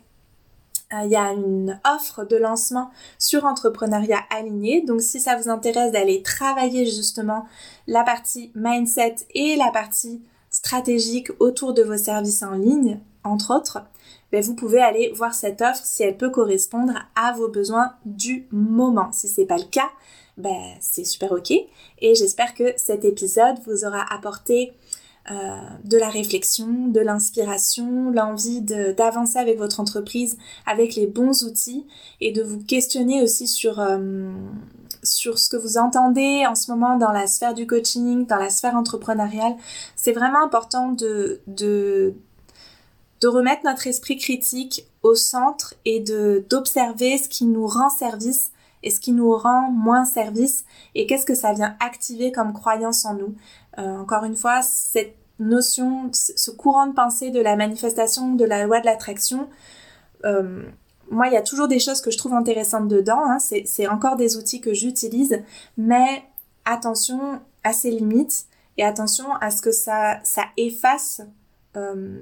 euh, 0.93 1.01
il 1.05 1.11
y 1.11 1.16
a 1.16 1.32
une 1.32 1.80
offre 1.86 2.26
de 2.26 2.36
lancement 2.36 2.91
sur 3.18 3.45
entrepreneuriat 3.45 4.22
aligné. 4.30 4.82
Donc 4.82 5.01
si 5.01 5.20
ça 5.20 5.36
vous 5.36 5.49
intéresse 5.49 5.91
d'aller 5.91 6.22
travailler 6.22 6.86
justement 6.86 7.45
la 7.88 8.03
partie 8.03 8.51
mindset 8.55 9.16
et 9.34 9.55
la 9.55 9.72
partie 9.72 10.22
stratégique 10.49 11.30
autour 11.39 11.74
de 11.74 11.84
vos 11.84 11.97
services 11.97 12.43
en 12.43 12.53
ligne, 12.53 12.99
entre 13.24 13.55
autres, 13.55 13.80
ben 14.32 14.43
vous 14.43 14.55
pouvez 14.55 14.82
aller 14.82 15.11
voir 15.16 15.34
cette 15.34 15.61
offre 15.61 15.84
si 15.84 16.03
elle 16.03 16.18
peut 16.18 16.30
correspondre 16.30 16.93
à 17.16 17.34
vos 17.34 17.47
besoins 17.47 17.93
du 18.05 18.47
moment. 18.51 19.11
Si 19.11 19.28
c'est 19.28 19.45
pas 19.45 19.57
le 19.57 19.63
cas, 19.63 19.89
ben, 20.38 20.75
c'est 20.81 21.05
super 21.05 21.31
ok. 21.31 21.51
Et 21.51 22.15
j'espère 22.15 22.53
que 22.53 22.73
cet 22.77 23.05
épisode 23.05 23.55
vous 23.65 23.86
aura 23.86 24.03
apporté 24.13 24.73
euh, 25.31 25.57
de 25.83 25.97
la 25.97 26.09
réflexion, 26.09 26.88
de 26.88 26.99
l'inspiration, 26.99 28.11
l'envie 28.11 28.61
d'avancer 28.61 29.39
avec 29.39 29.57
votre 29.57 29.79
entreprise 29.79 30.38
avec 30.67 30.95
les 30.95 31.07
bons 31.07 31.43
outils 31.45 31.88
et 32.21 32.31
de 32.31 32.43
vous 32.43 32.59
questionner 32.59 33.23
aussi 33.23 33.47
sur, 33.47 33.79
euh, 33.79 34.31
sur 35.01 35.39
ce 35.39 35.49
que 35.49 35.57
vous 35.57 35.79
entendez 35.79 36.45
en 36.47 36.53
ce 36.53 36.69
moment 36.69 36.97
dans 36.97 37.11
la 37.11 37.25
sphère 37.25 37.55
du 37.55 37.65
coaching, 37.65 38.27
dans 38.27 38.36
la 38.36 38.51
sphère 38.51 38.75
entrepreneuriale. 38.75 39.55
C'est 39.95 40.11
vraiment 40.11 40.43
important 40.43 40.91
de, 40.91 41.41
de, 41.47 42.13
de 43.21 43.27
remettre 43.27 43.63
notre 43.65 43.88
esprit 43.88 44.17
critique 44.17 44.86
au 45.01 45.15
centre 45.15 45.73
et 45.86 46.01
d'observer 46.01 47.17
ce 47.17 47.29
qui 47.29 47.45
nous 47.45 47.65
rend 47.65 47.89
service 47.89 48.51
et 48.86 48.91
ce 48.91 48.99
qui 48.99 49.11
nous 49.11 49.36
rend 49.36 49.71
moins 49.71 50.05
service 50.05 50.63
et 50.93 51.07
qu'est-ce 51.07 51.25
que 51.25 51.36
ça 51.36 51.51
vient 51.51 51.75
activer 51.79 52.31
comme 52.31 52.53
croyance 52.53 53.03
en 53.03 53.15
nous. 53.15 53.36
Euh, 53.79 53.97
encore 53.97 54.23
une 54.23 54.38
fois, 54.38 54.61
cette 54.61 55.17
notion, 55.39 56.09
ce 56.13 56.51
courant 56.51 56.88
de 56.88 56.93
pensée 56.93 57.31
de 57.31 57.41
la 57.41 57.57
manifestation 57.57 58.36
de 58.36 58.45
la 58.45 58.65
loi 58.65 58.79
de 58.79 58.86
l'attraction, 58.86 59.49
euh, 60.23 60.63
moi, 61.09 61.27
il 61.27 61.33
y 61.33 61.38
a 61.38 61.41
toujours 61.41 61.67
des 61.67 61.79
choses 61.79 61.99
que 61.99 62.09
je 62.09 62.17
trouve 62.17 62.33
intéressantes 62.33 62.88
dedans. 62.88 63.21
Hein. 63.25 63.39
C'est 63.39 63.88
encore 63.88 64.15
des 64.15 64.38
outils 64.38 64.61
que 64.61 64.73
j'utilise, 64.73 65.41
mais 65.77 66.23
attention 66.63 67.41
à 67.63 67.73
ses 67.73 67.91
limites 67.91 68.45
et 68.77 68.83
attention 68.83 69.25
à 69.41 69.51
ce 69.51 69.61
que 69.61 69.71
ça, 69.71 70.19
ça 70.23 70.45
efface 70.57 71.21
euh, 71.75 72.19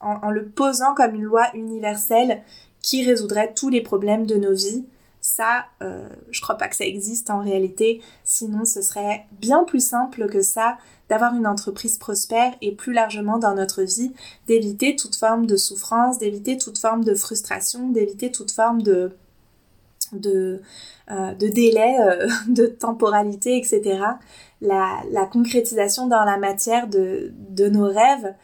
en, 0.00 0.18
en, 0.22 0.30
le 0.30 0.48
posant 0.48 0.94
comme 0.94 1.14
une 1.14 1.22
loi 1.22 1.46
universelle 1.54 2.42
qui 2.82 3.04
résoudrait 3.04 3.54
tous 3.54 3.70
les 3.70 3.80
problèmes 3.80 4.26
de 4.26 4.36
nos 4.36 4.52
vies 4.52 4.84
ça, 5.24 5.64
euh, 5.80 6.06
je 6.30 6.42
crois 6.42 6.58
pas 6.58 6.68
que 6.68 6.76
ça 6.76 6.84
existe 6.84 7.30
en 7.30 7.38
réalité. 7.38 8.02
Sinon, 8.24 8.66
ce 8.66 8.82
serait 8.82 9.24
bien 9.40 9.64
plus 9.64 9.82
simple 9.82 10.28
que 10.28 10.42
ça 10.42 10.76
d'avoir 11.08 11.34
une 11.34 11.46
entreprise 11.46 11.96
prospère 11.96 12.52
et 12.60 12.72
plus 12.72 12.92
largement 12.92 13.38
dans 13.38 13.54
notre 13.54 13.84
vie, 13.84 14.12
d'éviter 14.46 14.96
toute 14.96 15.16
forme 15.16 15.46
de 15.46 15.56
souffrance, 15.56 16.18
d'éviter 16.18 16.58
toute 16.58 16.76
forme 16.76 17.04
de 17.04 17.14
frustration, 17.14 17.88
d'éviter 17.88 18.30
toute 18.30 18.50
forme 18.50 18.82
de 18.82 19.16
euh, 21.10 21.34
délai, 21.34 21.96
euh, 22.00 22.28
de 22.48 22.66
temporalité, 22.66 23.56
etc. 23.56 24.00
La, 24.60 25.26
concrétisation 25.32 26.06
dans 26.06 26.24
la 26.24 26.36
matière 26.36 26.86
de, 26.86 27.32
nos 27.68 27.86
rêves, 27.86 28.34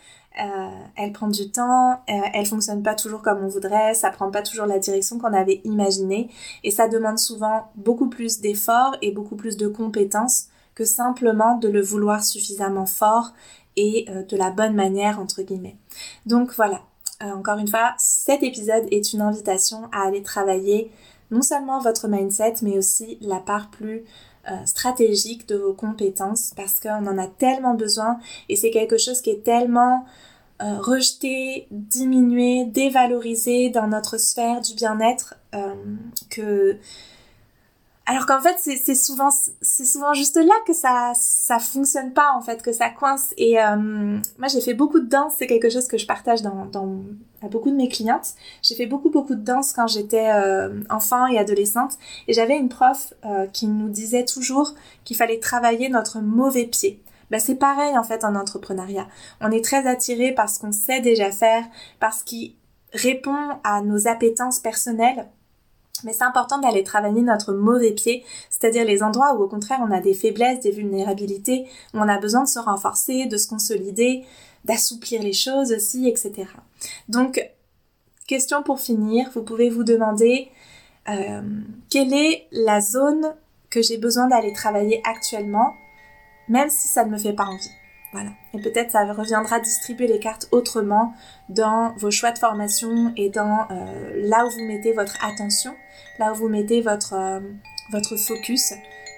elle 0.96 1.12
prend 1.12 1.28
du 1.28 1.50
temps, 1.50 1.92
euh, 1.92 2.12
elle 2.32 2.46
fonctionne 2.46 2.82
pas 2.82 2.94
toujours 2.94 3.22
comme 3.22 3.44
on 3.44 3.48
voudrait, 3.48 3.94
ça 3.94 4.10
prend 4.10 4.30
pas 4.30 4.42
toujours 4.42 4.66
la 4.66 4.78
direction 4.78 5.18
qu'on 5.18 5.34
avait 5.34 5.60
imaginée 5.64 6.30
et 6.64 6.70
ça 6.70 6.88
demande 6.88 7.18
souvent 7.18 7.70
beaucoup 7.76 8.08
plus 8.08 8.40
d'efforts 8.40 8.96
et 9.02 9.12
beaucoup 9.12 9.36
plus 9.36 9.56
de 9.56 9.68
compétences 9.68 10.46
que 10.74 10.84
simplement 10.84 11.56
de 11.58 11.68
le 11.68 11.82
vouloir 11.82 12.24
suffisamment 12.24 12.86
fort 12.86 13.32
et 13.76 14.06
euh, 14.08 14.22
de 14.22 14.36
la 14.36 14.50
bonne 14.50 14.74
manière 14.74 15.20
entre 15.20 15.42
guillemets. 15.42 15.76
Donc 16.24 16.54
voilà, 16.54 16.80
encore 17.20 17.58
une 17.58 17.68
fois, 17.68 17.94
cet 17.98 18.42
épisode 18.42 18.86
est 18.90 19.12
une 19.12 19.20
invitation 19.20 19.90
à 19.92 20.06
aller 20.06 20.22
travailler 20.22 20.90
non 21.30 21.42
seulement 21.42 21.80
votre 21.80 22.08
mindset 22.08 22.54
mais 22.62 22.78
aussi 22.78 23.18
la 23.20 23.40
part 23.40 23.70
plus 23.70 24.04
stratégique 24.64 25.46
de 25.46 25.54
vos 25.54 25.74
compétences 25.74 26.54
parce 26.56 26.80
qu'on 26.80 27.06
en 27.06 27.18
a 27.18 27.26
tellement 27.26 27.74
besoin 27.74 28.18
et 28.48 28.56
c'est 28.56 28.70
quelque 28.70 28.96
chose 28.96 29.20
qui 29.20 29.30
est 29.30 29.44
tellement 29.44 30.06
euh, 30.62 30.78
rejeté, 30.78 31.66
diminué, 31.70 32.66
dévalorisé 32.66 33.70
dans 33.70 33.86
notre 33.86 34.18
sphère 34.18 34.60
du 34.60 34.74
bien-être 34.74 35.36
euh, 35.54 35.74
que 36.28 36.76
alors 38.04 38.26
qu'en 38.26 38.40
fait 38.40 38.56
c'est 38.58 38.94
souvent 38.94 39.30
c'est 39.62 39.84
souvent 39.86 40.12
juste 40.12 40.36
là 40.36 40.52
que 40.66 40.74
ça 40.74 41.12
ça 41.14 41.60
fonctionne 41.60 42.12
pas 42.12 42.32
en 42.36 42.42
fait 42.42 42.60
que 42.60 42.72
ça 42.72 42.90
coince. 42.90 43.32
Et 43.38 43.58
euh, 43.58 44.18
moi 44.38 44.48
j'ai 44.48 44.60
fait 44.60 44.74
beaucoup 44.74 45.00
de 45.00 45.06
danse 45.06 45.34
c'est 45.38 45.46
quelque 45.46 45.70
chose 45.70 45.86
que 45.88 45.96
je 45.96 46.06
partage 46.06 46.42
dans, 46.42 46.66
dans 46.66 47.04
à 47.40 47.48
beaucoup 47.48 47.70
de 47.70 47.76
mes 47.76 47.88
clientes. 47.88 48.34
J'ai 48.62 48.74
fait 48.74 48.86
beaucoup 48.86 49.08
beaucoup 49.08 49.36
de 49.36 49.42
danse 49.42 49.72
quand 49.72 49.86
j'étais 49.86 50.28
enfant 50.90 51.26
et 51.26 51.38
adolescente. 51.38 51.92
Et 52.28 52.34
j'avais 52.34 52.58
une 52.58 52.68
prof 52.68 53.14
qui 53.54 53.66
nous 53.66 53.88
disait 53.88 54.26
toujours 54.26 54.74
qu'il 55.04 55.16
fallait 55.16 55.38
travailler 55.38 55.88
notre 55.88 56.20
mauvais 56.20 56.66
pied 56.66 57.00
bah, 57.30 57.38
c'est 57.38 57.56
pareil 57.56 57.96
en 57.96 58.04
fait 58.04 58.24
en 58.24 58.34
entrepreneuriat. 58.34 59.08
On 59.40 59.50
est 59.50 59.64
très 59.64 59.86
attiré 59.86 60.32
par 60.32 60.48
ce 60.48 60.58
qu'on 60.58 60.72
sait 60.72 61.00
déjà 61.00 61.30
faire, 61.30 61.64
par 61.98 62.12
ce 62.12 62.24
qui 62.24 62.56
répond 62.92 63.58
à 63.64 63.82
nos 63.82 64.08
appétences 64.08 64.58
personnelles. 64.58 65.28
Mais 66.04 66.12
c'est 66.12 66.24
important 66.24 66.58
d'aller 66.58 66.82
travailler 66.82 67.20
notre 67.22 67.52
mauvais 67.52 67.92
pied, 67.92 68.24
c'est-à-dire 68.48 68.84
les 68.84 69.02
endroits 69.02 69.34
où 69.34 69.42
au 69.42 69.48
contraire 69.48 69.80
on 69.82 69.90
a 69.90 70.00
des 70.00 70.14
faiblesses, 70.14 70.60
des 70.60 70.70
vulnérabilités, 70.70 71.66
où 71.94 71.98
on 71.98 72.08
a 72.08 72.18
besoin 72.18 72.44
de 72.44 72.48
se 72.48 72.58
renforcer, 72.58 73.26
de 73.26 73.36
se 73.36 73.48
consolider, 73.48 74.24
d'assouplir 74.64 75.22
les 75.22 75.32
choses 75.32 75.72
aussi, 75.72 76.08
etc. 76.08 76.48
Donc, 77.08 77.40
question 78.26 78.62
pour 78.62 78.80
finir, 78.80 79.30
vous 79.34 79.42
pouvez 79.42 79.70
vous 79.70 79.84
demander 79.84 80.48
euh, 81.08 81.42
quelle 81.90 82.14
est 82.14 82.46
la 82.52 82.80
zone 82.80 83.34
que 83.68 83.82
j'ai 83.82 83.98
besoin 83.98 84.28
d'aller 84.28 84.52
travailler 84.52 85.02
actuellement? 85.04 85.74
Même 86.50 86.68
si 86.68 86.88
ça 86.88 87.04
ne 87.04 87.10
me 87.10 87.18
fait 87.18 87.32
pas 87.32 87.44
envie. 87.44 87.70
Voilà. 88.12 88.30
Et 88.54 88.60
peut-être 88.60 88.90
ça 88.90 89.04
reviendra 89.12 89.60
distribuer 89.60 90.08
les 90.08 90.18
cartes 90.18 90.48
autrement 90.50 91.14
dans 91.48 91.94
vos 91.96 92.10
choix 92.10 92.32
de 92.32 92.38
formation 92.38 93.12
et 93.16 93.30
dans 93.30 93.68
euh, 93.70 94.28
là 94.28 94.44
où 94.44 94.50
vous 94.50 94.64
mettez 94.66 94.92
votre 94.92 95.16
attention, 95.24 95.74
là 96.18 96.32
où 96.32 96.34
vous 96.34 96.48
mettez 96.48 96.82
votre, 96.82 97.14
euh, 97.14 97.40
votre 97.92 98.16
focus. 98.16 98.72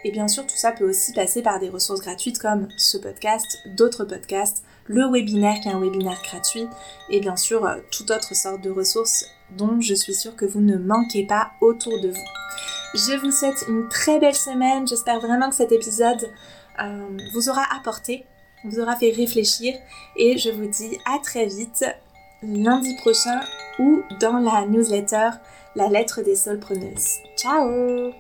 Et 0.05 0.11
bien 0.11 0.29
sûr, 0.29 0.47
tout 0.47 0.57
ça 0.57 0.73
peut 0.73 0.89
aussi 0.89 1.13
passer 1.15 1.43
par 1.43 1.59
des 1.59 1.71
ressources 1.71 2.01
gratuites 2.01 2.39
comme 2.39 2.69
ce 2.77 2.99
podcast, 2.99 3.59
d'autres 3.77 4.05
podcasts, 4.05 4.63
le 4.87 5.11
webinaire 5.11 5.59
qui 5.63 5.69
est 5.69 5.73
un 5.73 5.81
webinaire 5.81 6.21
gratuit 6.23 6.67
et 7.09 7.21
bien 7.21 7.37
sûr 7.37 7.65
euh, 7.65 7.77
toute 7.91 8.11
autre 8.11 8.35
sorte 8.35 8.61
de 8.61 8.71
ressources 8.71 9.25
dont 9.57 9.81
je 9.81 9.95
suis 9.95 10.15
sûre 10.15 10.37
que 10.37 10.45
vous 10.45 10.61
ne 10.61 10.77
manquez 10.77 11.25
pas 11.27 11.53
autour 11.63 11.99
de 12.01 12.09
vous. 12.09 12.27
Je 12.95 13.19
vous 13.19 13.31
souhaite 13.31 13.65
une 13.69 13.89
très 13.89 14.19
belle 14.19 14.35
semaine. 14.35 14.87
J'espère 14.87 15.19
vraiment 15.21 15.49
que 15.49 15.55
cet 15.55 15.73
épisode 15.73 16.29
euh, 16.81 17.19
vous 17.33 17.49
aura 17.49 17.65
apporté, 17.77 18.25
vous 18.65 18.81
aura 18.81 18.97
fait 18.97 19.11
réfléchir 19.11 19.75
et 20.17 20.39
je 20.39 20.51
vous 20.51 20.67
dis 20.67 20.99
à 21.05 21.19
très 21.19 21.47
vite 21.47 21.85
lundi 22.43 22.95
prochain 22.97 23.41
ou 23.79 24.03
dans 24.21 24.39
la 24.39 24.67
newsletter 24.67 25.31
La 25.75 25.89
lettre 25.89 26.23
des 26.23 26.37
solpreneuses. 26.37 27.19
Ciao 27.37 28.13